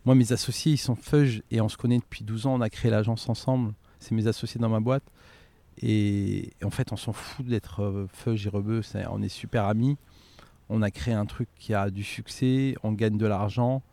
moi 0.05 0.15
mes 0.15 0.31
associés 0.31 0.73
ils 0.73 0.77
sont 0.77 0.95
Feuge 0.95 1.41
et 1.51 1.61
on 1.61 1.69
se 1.69 1.77
connaît 1.77 1.97
depuis 1.97 2.23
12 2.23 2.45
ans, 2.47 2.55
on 2.55 2.61
a 2.61 2.69
créé 2.69 2.91
l'agence 2.91 3.27
ensemble, 3.29 3.73
c'est 3.99 4.13
mes 4.13 4.27
associés 4.27 4.59
dans 4.59 4.69
ma 4.69 4.79
boîte. 4.79 5.03
Et, 5.81 6.53
et 6.61 6.63
en 6.65 6.69
fait, 6.69 6.93
on 6.93 6.95
s'en 6.97 7.11
fout 7.11 7.45
d'être 7.45 7.81
euh, 7.83 8.05
Feuge 8.13 8.45
et 8.47 8.49
Rebeu, 8.49 8.81
on 9.09 9.21
est 9.21 9.29
super 9.29 9.65
amis. 9.65 9.97
On 10.69 10.81
a 10.81 10.89
créé 10.89 11.13
un 11.13 11.25
truc 11.25 11.49
qui 11.59 11.73
a 11.73 11.89
du 11.89 12.03
succès, 12.03 12.75
on 12.81 12.91
gagne 12.93 13.17
de 13.17 13.25
l'argent. 13.25 13.83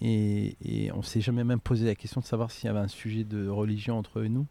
Et, 0.00 0.56
et 0.64 0.90
on 0.92 1.02
s'est 1.02 1.20
jamais 1.20 1.44
même 1.44 1.60
posé 1.60 1.84
la 1.86 1.94
question 1.94 2.20
de 2.20 2.26
savoir 2.26 2.50
s'il 2.50 2.66
y 2.66 2.68
avait 2.70 2.80
un 2.80 2.88
sujet 2.88 3.24
de 3.24 3.46
religion 3.48 3.98
entre 3.98 4.18
eux 4.18 4.24
et 4.24 4.28
nous. 4.28 4.46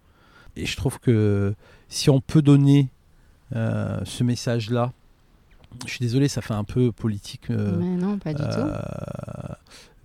Et 0.55 0.65
je 0.65 0.75
trouve 0.77 0.99
que 0.99 1.53
si 1.89 2.09
on 2.09 2.21
peut 2.21 2.41
donner 2.41 2.89
euh, 3.55 3.99
ce 4.05 4.23
message-là, 4.23 4.93
je 5.85 5.89
suis 5.91 5.99
désolé, 5.99 6.27
ça 6.27 6.41
fait 6.41 6.53
un 6.53 6.63
peu 6.63 6.91
politique. 6.91 7.49
euh, 7.49 7.77
Mais 7.77 7.95
non, 7.95 8.17
pas 8.17 8.33
du 8.33 8.43
tout. 8.43 8.47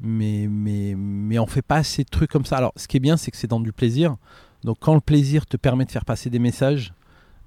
Mais, 0.00 0.46
mais, 0.50 0.94
mais 0.96 1.38
on 1.38 1.46
fait 1.46 1.62
pas 1.62 1.76
assez 1.76 2.04
de 2.04 2.08
trucs 2.08 2.30
comme 2.30 2.44
ça. 2.44 2.56
Alors, 2.56 2.72
ce 2.76 2.86
qui 2.88 2.96
est 2.96 3.00
bien, 3.00 3.16
c'est 3.16 3.30
que 3.30 3.36
c'est 3.36 3.46
dans 3.46 3.60
du 3.60 3.72
plaisir. 3.72 4.16
Donc, 4.64 4.78
quand 4.80 4.94
le 4.94 5.00
plaisir 5.00 5.46
te 5.46 5.56
permet 5.56 5.84
de 5.84 5.90
faire 5.90 6.04
passer 6.04 6.30
des 6.30 6.38
messages, 6.38 6.92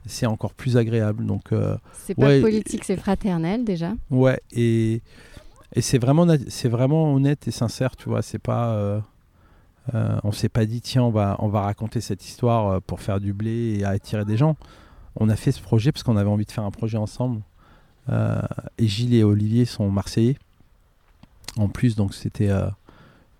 c'est 0.05 0.25
encore 0.25 0.53
plus 0.53 0.77
agréable. 0.77 1.25
Donc, 1.25 1.51
euh, 1.51 1.77
C'est 1.93 2.15
pas 2.15 2.27
ouais, 2.27 2.41
politique, 2.41 2.83
c'est 2.85 2.97
fraternel 2.97 3.63
déjà. 3.65 3.93
ouais, 4.09 4.39
et, 4.51 5.01
et 5.75 5.81
c'est 5.81 5.97
vraiment, 5.99 6.25
c'est 6.47 6.69
vraiment 6.69 7.13
honnête 7.13 7.47
et 7.47 7.51
sincère, 7.51 7.95
tu 7.95 8.09
vois. 8.09 8.21
C'est 8.21 8.39
pas, 8.39 8.71
euh, 8.73 8.99
euh, 9.93 10.19
on 10.23 10.31
s'est 10.31 10.49
pas 10.49 10.65
dit, 10.65 10.81
tiens, 10.81 11.03
on 11.03 11.11
va, 11.11 11.35
on 11.39 11.49
va 11.49 11.61
raconter 11.61 12.01
cette 12.01 12.25
histoire 12.25 12.81
pour 12.83 13.01
faire 13.01 13.19
du 13.19 13.33
blé 13.33 13.77
et 13.79 13.85
attirer 13.85 14.25
des 14.25 14.37
gens. 14.37 14.55
On 15.15 15.29
a 15.29 15.35
fait 15.35 15.51
ce 15.51 15.61
projet 15.61 15.91
parce 15.91 16.03
qu'on 16.03 16.17
avait 16.17 16.29
envie 16.29 16.45
de 16.45 16.51
faire 16.51 16.63
un 16.63 16.71
projet 16.71 16.97
ensemble. 16.97 17.41
Et 18.79 18.87
Gilles 18.87 19.13
et 19.13 19.23
Olivier 19.23 19.65
sont 19.65 19.91
marseillais. 19.91 20.37
En 21.57 21.67
plus, 21.67 21.95
donc 21.95 22.13
c'était. 22.13 22.49
euh, 22.49 22.67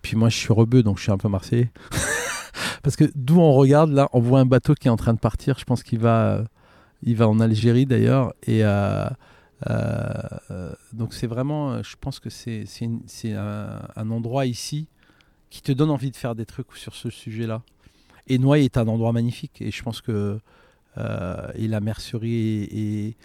Puis 0.02 0.16
moi, 0.16 0.28
je 0.28 0.36
suis 0.36 0.52
rebeu, 0.52 0.82
donc 0.82 0.98
je 0.98 1.02
suis 1.04 1.12
un 1.12 1.18
peu 1.18 1.28
marseillais. 1.28 1.70
parce 2.82 2.96
que 2.96 3.04
d'où 3.14 3.40
on 3.40 3.52
regarde, 3.52 3.90
là, 3.90 4.08
on 4.12 4.20
voit 4.20 4.40
un 4.40 4.46
bateau 4.46 4.74
qui 4.74 4.88
est 4.88 4.90
en 4.90 4.96
train 4.96 5.14
de 5.14 5.18
partir. 5.18 5.58
Je 5.58 5.64
pense 5.64 5.82
qu'il 5.82 5.98
va, 5.98 6.44
euh, 7.08 7.24
en 7.24 7.40
Algérie 7.40 7.86
d'ailleurs. 7.86 8.34
Et 8.46 8.60
euh, 8.64 9.08
donc 10.92 11.14
c'est 11.14 11.26
vraiment, 11.26 11.82
je 11.82 11.96
pense 12.00 12.18
que 12.18 12.30
c'est 12.30 12.64
un, 13.32 14.10
endroit 14.10 14.46
ici 14.46 14.88
qui 15.50 15.62
te 15.62 15.72
donne 15.72 15.90
envie 15.90 16.10
de 16.10 16.16
faire 16.16 16.34
des 16.34 16.46
trucs 16.46 16.74
sur 16.76 16.94
ce 16.94 17.10
sujet-là. 17.10 17.62
Et 18.26 18.38
Noailles 18.38 18.66
est 18.66 18.76
un 18.76 18.86
endroit 18.86 19.12
magnifique 19.12 19.60
et 19.60 19.70
je 19.70 19.82
pense 19.82 20.00
que 20.00 20.38
et 20.96 21.68
la 21.68 21.80
mercerie 21.80 22.34
et, 22.34 23.06
et, 23.08 23.16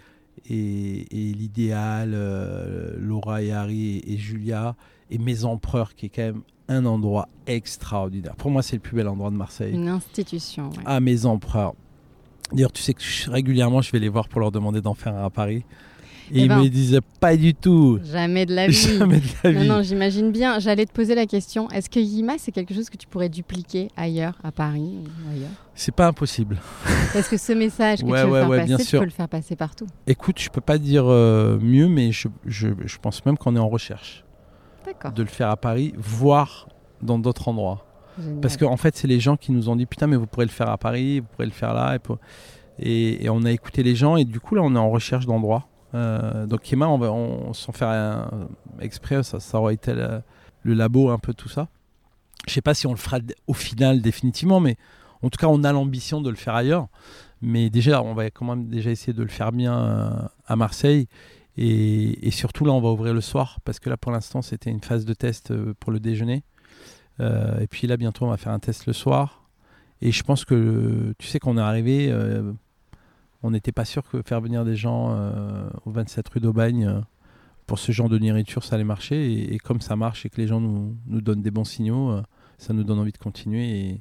et- 0.48 1.06
et 1.30 1.32
l'idéal, 1.34 2.12
euh, 2.14 2.94
Laura 2.98 3.42
et 3.42 3.52
Harry 3.52 3.96
et, 3.98 4.12
et 4.14 4.16
Julia 4.18 4.74
et 5.10 5.18
mes 5.18 5.44
empereurs 5.44 5.94
qui 5.94 6.06
est 6.06 6.08
quand 6.08 6.22
même 6.22 6.42
un 6.68 6.84
endroit 6.84 7.28
extraordinaire. 7.46 8.34
Pour 8.36 8.50
moi, 8.50 8.62
c'est 8.62 8.76
le 8.76 8.80
plus 8.80 8.96
bel 8.96 9.06
endroit 9.08 9.30
de 9.30 9.36
Marseille. 9.36 9.72
Une 9.74 9.88
institution. 9.88 10.70
ouais. 10.70 10.82
Ah, 10.84 11.00
mes 11.00 11.24
empereurs. 11.26 11.74
D'ailleurs, 12.52 12.72
tu 12.72 12.82
sais 12.82 12.94
que 12.94 13.02
je- 13.02 13.30
régulièrement, 13.30 13.80
je 13.82 13.90
vais 13.92 13.98
les 13.98 14.08
voir 14.08 14.28
pour 14.28 14.40
leur 14.40 14.50
demander 14.52 14.80
d'en 14.80 14.94
faire 14.94 15.14
un 15.14 15.24
à 15.24 15.30
Paris. 15.30 15.64
Et 16.32 16.40
Eh 16.40 16.42
ils 16.42 16.48
ben. 16.48 16.58
me 16.62 16.68
disaient 16.68 17.00
pas 17.20 17.36
du 17.36 17.54
tout. 17.54 17.98
Jamais 18.04 18.46
de 18.46 18.54
la 18.54 18.66
vie. 18.68 18.74
Jamais 18.74 19.20
de 19.20 19.26
la 19.44 19.52
Non, 19.52 19.60
vie. 19.60 19.68
non, 19.68 19.82
j'imagine 19.82 20.32
bien. 20.32 20.58
J'allais 20.58 20.84
te 20.86 20.92
poser 20.92 21.14
la 21.14 21.26
question 21.26 21.68
est-ce 21.70 21.88
que 21.88 22.00
Yima, 22.00 22.34
c'est 22.38 22.52
quelque 22.52 22.74
chose 22.74 22.90
que 22.90 22.96
tu 22.96 23.06
pourrais 23.06 23.28
dupliquer 23.28 23.88
ailleurs, 23.96 24.38
à 24.42 24.50
Paris 24.52 24.98
ou 25.04 25.30
ailleurs? 25.32 25.50
C'est 25.74 25.94
pas 25.94 26.06
impossible. 26.08 26.58
Est-ce 27.14 27.30
que 27.30 27.36
ce 27.36 27.52
message 27.52 28.00
que 28.00 28.06
Ouais, 28.06 28.20
tu 28.22 28.26
veux 28.26 28.32
ouais, 28.32 28.40
faire 28.40 28.48
ouais, 28.48 28.56
passer, 28.58 28.68
bien 28.68 28.76
tu 28.78 28.84
sûr. 28.84 28.98
peux 29.00 29.04
le 29.04 29.10
faire 29.10 29.28
passer 29.28 29.56
partout 29.56 29.86
Écoute, 30.06 30.40
je 30.40 30.48
peux 30.50 30.60
pas 30.60 30.78
dire 30.78 31.04
euh, 31.06 31.58
mieux, 31.60 31.88
mais 31.88 32.12
je, 32.12 32.28
je, 32.46 32.68
je 32.84 32.96
pense 32.98 33.24
même 33.26 33.36
qu'on 33.38 33.54
est 33.56 33.60
en 33.60 33.68
recherche 33.68 34.24
D'accord. 34.84 35.12
de 35.12 35.22
le 35.22 35.28
faire 35.28 35.50
à 35.50 35.56
Paris, 35.56 35.92
voire 35.96 36.68
dans 37.02 37.18
d'autres 37.18 37.48
endroits. 37.48 37.84
Génial. 38.18 38.40
Parce 38.40 38.56
qu'en 38.56 38.76
fait, 38.78 38.96
c'est 38.96 39.06
les 39.08 39.20
gens 39.20 39.36
qui 39.36 39.52
nous 39.52 39.68
ont 39.68 39.76
dit 39.76 39.84
putain, 39.86 40.06
mais 40.06 40.16
vous 40.16 40.26
pourrez 40.26 40.46
le 40.46 40.50
faire 40.50 40.70
à 40.70 40.78
Paris, 40.78 41.20
vous 41.20 41.26
pourrez 41.34 41.46
le 41.46 41.52
faire 41.52 41.74
là. 41.74 41.94
Et, 41.94 41.98
pour- 41.98 42.18
et, 42.78 43.24
et 43.24 43.28
on 43.30 43.42
a 43.44 43.50
écouté 43.52 43.82
les 43.82 43.94
gens, 43.94 44.16
et 44.16 44.24
du 44.24 44.40
coup, 44.40 44.54
là, 44.54 44.62
on 44.64 44.74
est 44.74 44.78
en 44.78 44.88
recherche 44.90 45.26
d'endroits. 45.26 45.66
Euh, 45.94 46.46
donc, 46.46 46.70
Emma, 46.72 46.88
on 46.88 46.98
va 46.98 47.12
on, 47.12 47.52
sans 47.52 47.72
faire 47.72 47.88
un- 47.88 48.48
exprès, 48.80 49.22
ça, 49.22 49.40
ça 49.40 49.58
aurait 49.58 49.74
été 49.74 49.94
le, 49.94 50.74
labo, 50.74 51.10
un 51.10 51.18
peu 51.18 51.32
tout 51.34 51.48
ça. 51.48 51.68
Je 52.46 52.52
sais 52.52 52.60
pas 52.60 52.74
si 52.74 52.86
on 52.86 52.92
le 52.92 52.96
fera 52.96 53.18
au 53.46 53.54
final 53.54 54.00
définitivement, 54.02 54.60
mais 54.60 54.76
en 55.22 55.30
tout 55.30 55.38
cas, 55.38 55.46
on 55.48 55.64
a 55.64 55.72
l'ambition 55.72 56.20
de 56.20 56.30
le 56.30 56.36
faire 56.36 56.54
ailleurs. 56.54 56.88
Mais 57.42 57.70
déjà, 57.70 58.02
on 58.02 58.14
va 58.14 58.30
quand 58.30 58.46
même 58.46 58.68
déjà 58.68 58.90
essayer 58.90 59.12
de 59.12 59.22
le 59.22 59.28
faire 59.28 59.52
bien 59.52 59.78
euh, 59.78 60.10
à 60.46 60.56
Marseille. 60.56 61.08
Et, 61.58 62.30
surtout, 62.32 62.66
là, 62.66 62.72
on 62.72 62.82
va 62.82 62.90
ouvrir 62.90 63.14
le 63.14 63.22
soir, 63.22 63.60
parce 63.64 63.80
que 63.80 63.88
là, 63.88 63.96
pour 63.96 64.12
l'instant, 64.12 64.42
c'était 64.42 64.68
une 64.68 64.82
phase 64.82 65.06
de 65.06 65.14
test 65.14 65.50
euh, 65.50 65.72
pour 65.80 65.90
le 65.90 66.00
déjeuner. 66.00 66.42
Et 67.18 67.66
puis 67.70 67.86
là, 67.86 67.96
bientôt, 67.96 68.26
on 68.26 68.28
va 68.28 68.36
faire 68.36 68.52
un 68.52 68.58
test 68.58 68.84
le 68.84 68.92
soir. 68.92 69.48
Et 70.02 70.12
je 70.12 70.22
pense 70.22 70.44
que, 70.44 71.14
tu 71.16 71.26
sais 71.26 71.38
qu'on 71.38 71.56
est 71.56 71.62
arrivé, 71.62 72.14
on 73.46 73.50
n'était 73.50 73.72
pas 73.72 73.84
sûr 73.84 74.02
que 74.08 74.22
faire 74.22 74.40
venir 74.40 74.64
des 74.64 74.76
gens 74.76 75.16
au 75.84 75.90
27 75.90 76.28
rue 76.28 76.40
d'Aubagne 76.40 77.02
pour 77.66 77.78
ce 77.78 77.90
genre 77.92 78.08
de 78.08 78.18
nourriture, 78.18 78.62
ça 78.62 78.76
allait 78.76 78.84
marcher. 78.84 79.52
Et, 79.52 79.58
comme 79.58 79.80
ça 79.80 79.96
marche 79.96 80.26
et 80.26 80.30
que 80.30 80.40
les 80.40 80.46
gens 80.46 80.60
nous, 80.60 80.96
nous 81.06 81.20
donnent 81.20 81.42
des 81.42 81.50
bons 81.50 81.64
signaux, 81.64 82.20
ça 82.58 82.72
nous 82.72 82.84
donne 82.84 82.98
envie 82.98 83.12
de 83.12 83.18
continuer. 83.18 83.80
Et, 83.80 84.00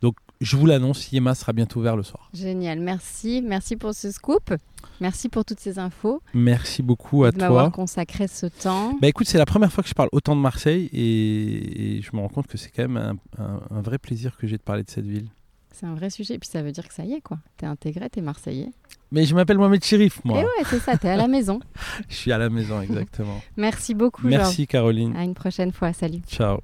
donc, 0.00 0.16
je 0.40 0.56
vous 0.56 0.64
l'annonce, 0.64 1.12
Yema 1.12 1.34
sera 1.34 1.52
bientôt 1.52 1.80
ouvert 1.80 1.96
le 1.96 2.02
soir. 2.02 2.30
Génial, 2.32 2.80
merci. 2.80 3.42
Merci 3.42 3.76
pour 3.76 3.94
ce 3.94 4.10
scoop. 4.10 4.54
Merci 5.00 5.28
pour 5.28 5.44
toutes 5.44 5.60
ces 5.60 5.78
infos. 5.78 6.22
Merci 6.32 6.82
beaucoup 6.82 7.24
à 7.24 7.32
toi. 7.32 7.38
De 7.38 7.42
m'avoir 7.42 7.72
consacré 7.72 8.26
ce 8.26 8.46
temps. 8.46 8.96
Bah 9.00 9.08
écoute, 9.08 9.26
c'est 9.26 9.38
la 9.38 9.44
première 9.44 9.70
fois 9.70 9.82
que 9.82 9.90
je 9.90 9.94
parle 9.94 10.08
autant 10.12 10.34
de 10.34 10.40
Marseille 10.40 10.88
et, 10.92 12.00
je 12.02 12.16
me 12.16 12.22
rends 12.22 12.28
compte 12.28 12.46
que 12.46 12.56
c'est 12.56 12.70
quand 12.70 12.88
même 12.88 13.18
un, 13.38 13.80
vrai 13.82 13.98
plaisir 13.98 14.36
que 14.38 14.46
j'ai 14.46 14.56
de 14.56 14.62
parler 14.62 14.82
de 14.82 14.90
cette 14.90 15.06
ville. 15.06 15.28
C'est 15.72 15.86
un 15.86 15.94
vrai 15.94 16.10
sujet. 16.10 16.34
Et 16.34 16.38
puis 16.38 16.48
ça 16.48 16.62
veut 16.62 16.72
dire 16.72 16.86
que 16.86 16.94
ça 16.94 17.04
y 17.04 17.14
est, 17.14 17.20
quoi. 17.20 17.38
T'es 17.56 17.66
intégré, 17.66 18.08
t'es 18.10 18.20
Marseillais. 18.20 18.70
Mais 19.12 19.24
je 19.24 19.34
m'appelle 19.34 19.58
Mohamed 19.58 19.82
Chérif, 19.82 20.24
moi. 20.24 20.40
Et 20.40 20.44
ouais, 20.44 20.64
c'est 20.68 20.78
ça, 20.78 20.96
t'es 20.96 21.08
à 21.08 21.16
la 21.16 21.28
maison. 21.28 21.60
je 22.08 22.14
suis 22.14 22.32
à 22.32 22.38
la 22.38 22.50
maison, 22.50 22.80
exactement. 22.80 23.40
Merci 23.56 23.94
beaucoup. 23.94 24.26
Merci, 24.26 24.66
Caroline. 24.66 25.16
À 25.16 25.24
une 25.24 25.34
prochaine 25.34 25.72
fois. 25.72 25.92
Salut. 25.92 26.20
Ciao. 26.28 26.60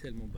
Tellement 0.00 0.28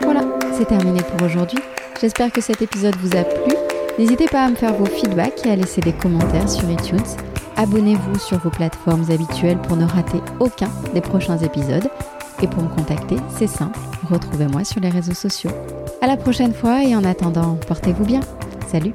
voilà, 0.00 0.22
c'est 0.56 0.66
terminé 0.66 1.00
pour 1.02 1.26
aujourd'hui. 1.26 1.58
J'espère 2.00 2.32
que 2.32 2.40
cet 2.40 2.62
épisode 2.62 2.96
vous 2.96 3.16
a 3.16 3.24
plu. 3.24 3.54
N'hésitez 3.98 4.26
pas 4.26 4.46
à 4.46 4.50
me 4.50 4.54
faire 4.54 4.72
vos 4.72 4.86
feedbacks 4.86 5.44
et 5.46 5.50
à 5.50 5.56
laisser 5.56 5.80
des 5.80 5.92
commentaires 5.92 6.48
sur 6.48 6.68
iTunes. 6.70 6.98
Abonnez-vous 7.56 8.18
sur 8.18 8.38
vos 8.38 8.50
plateformes 8.50 9.10
habituelles 9.10 9.60
pour 9.62 9.76
ne 9.76 9.84
rater 9.84 10.20
aucun 10.40 10.70
des 10.92 11.00
prochains 11.00 11.38
épisodes. 11.38 11.88
Et 12.42 12.48
pour 12.48 12.62
me 12.62 12.68
contacter, 12.68 13.16
c'est 13.36 13.46
simple, 13.46 13.78
retrouvez-moi 14.10 14.64
sur 14.64 14.80
les 14.80 14.88
réseaux 14.90 15.14
sociaux. 15.14 15.52
À 16.00 16.06
la 16.06 16.16
prochaine 16.16 16.52
fois 16.52 16.82
et 16.82 16.96
en 16.96 17.04
attendant, 17.04 17.56
portez-vous 17.66 18.04
bien. 18.04 18.20
Salut 18.66 18.92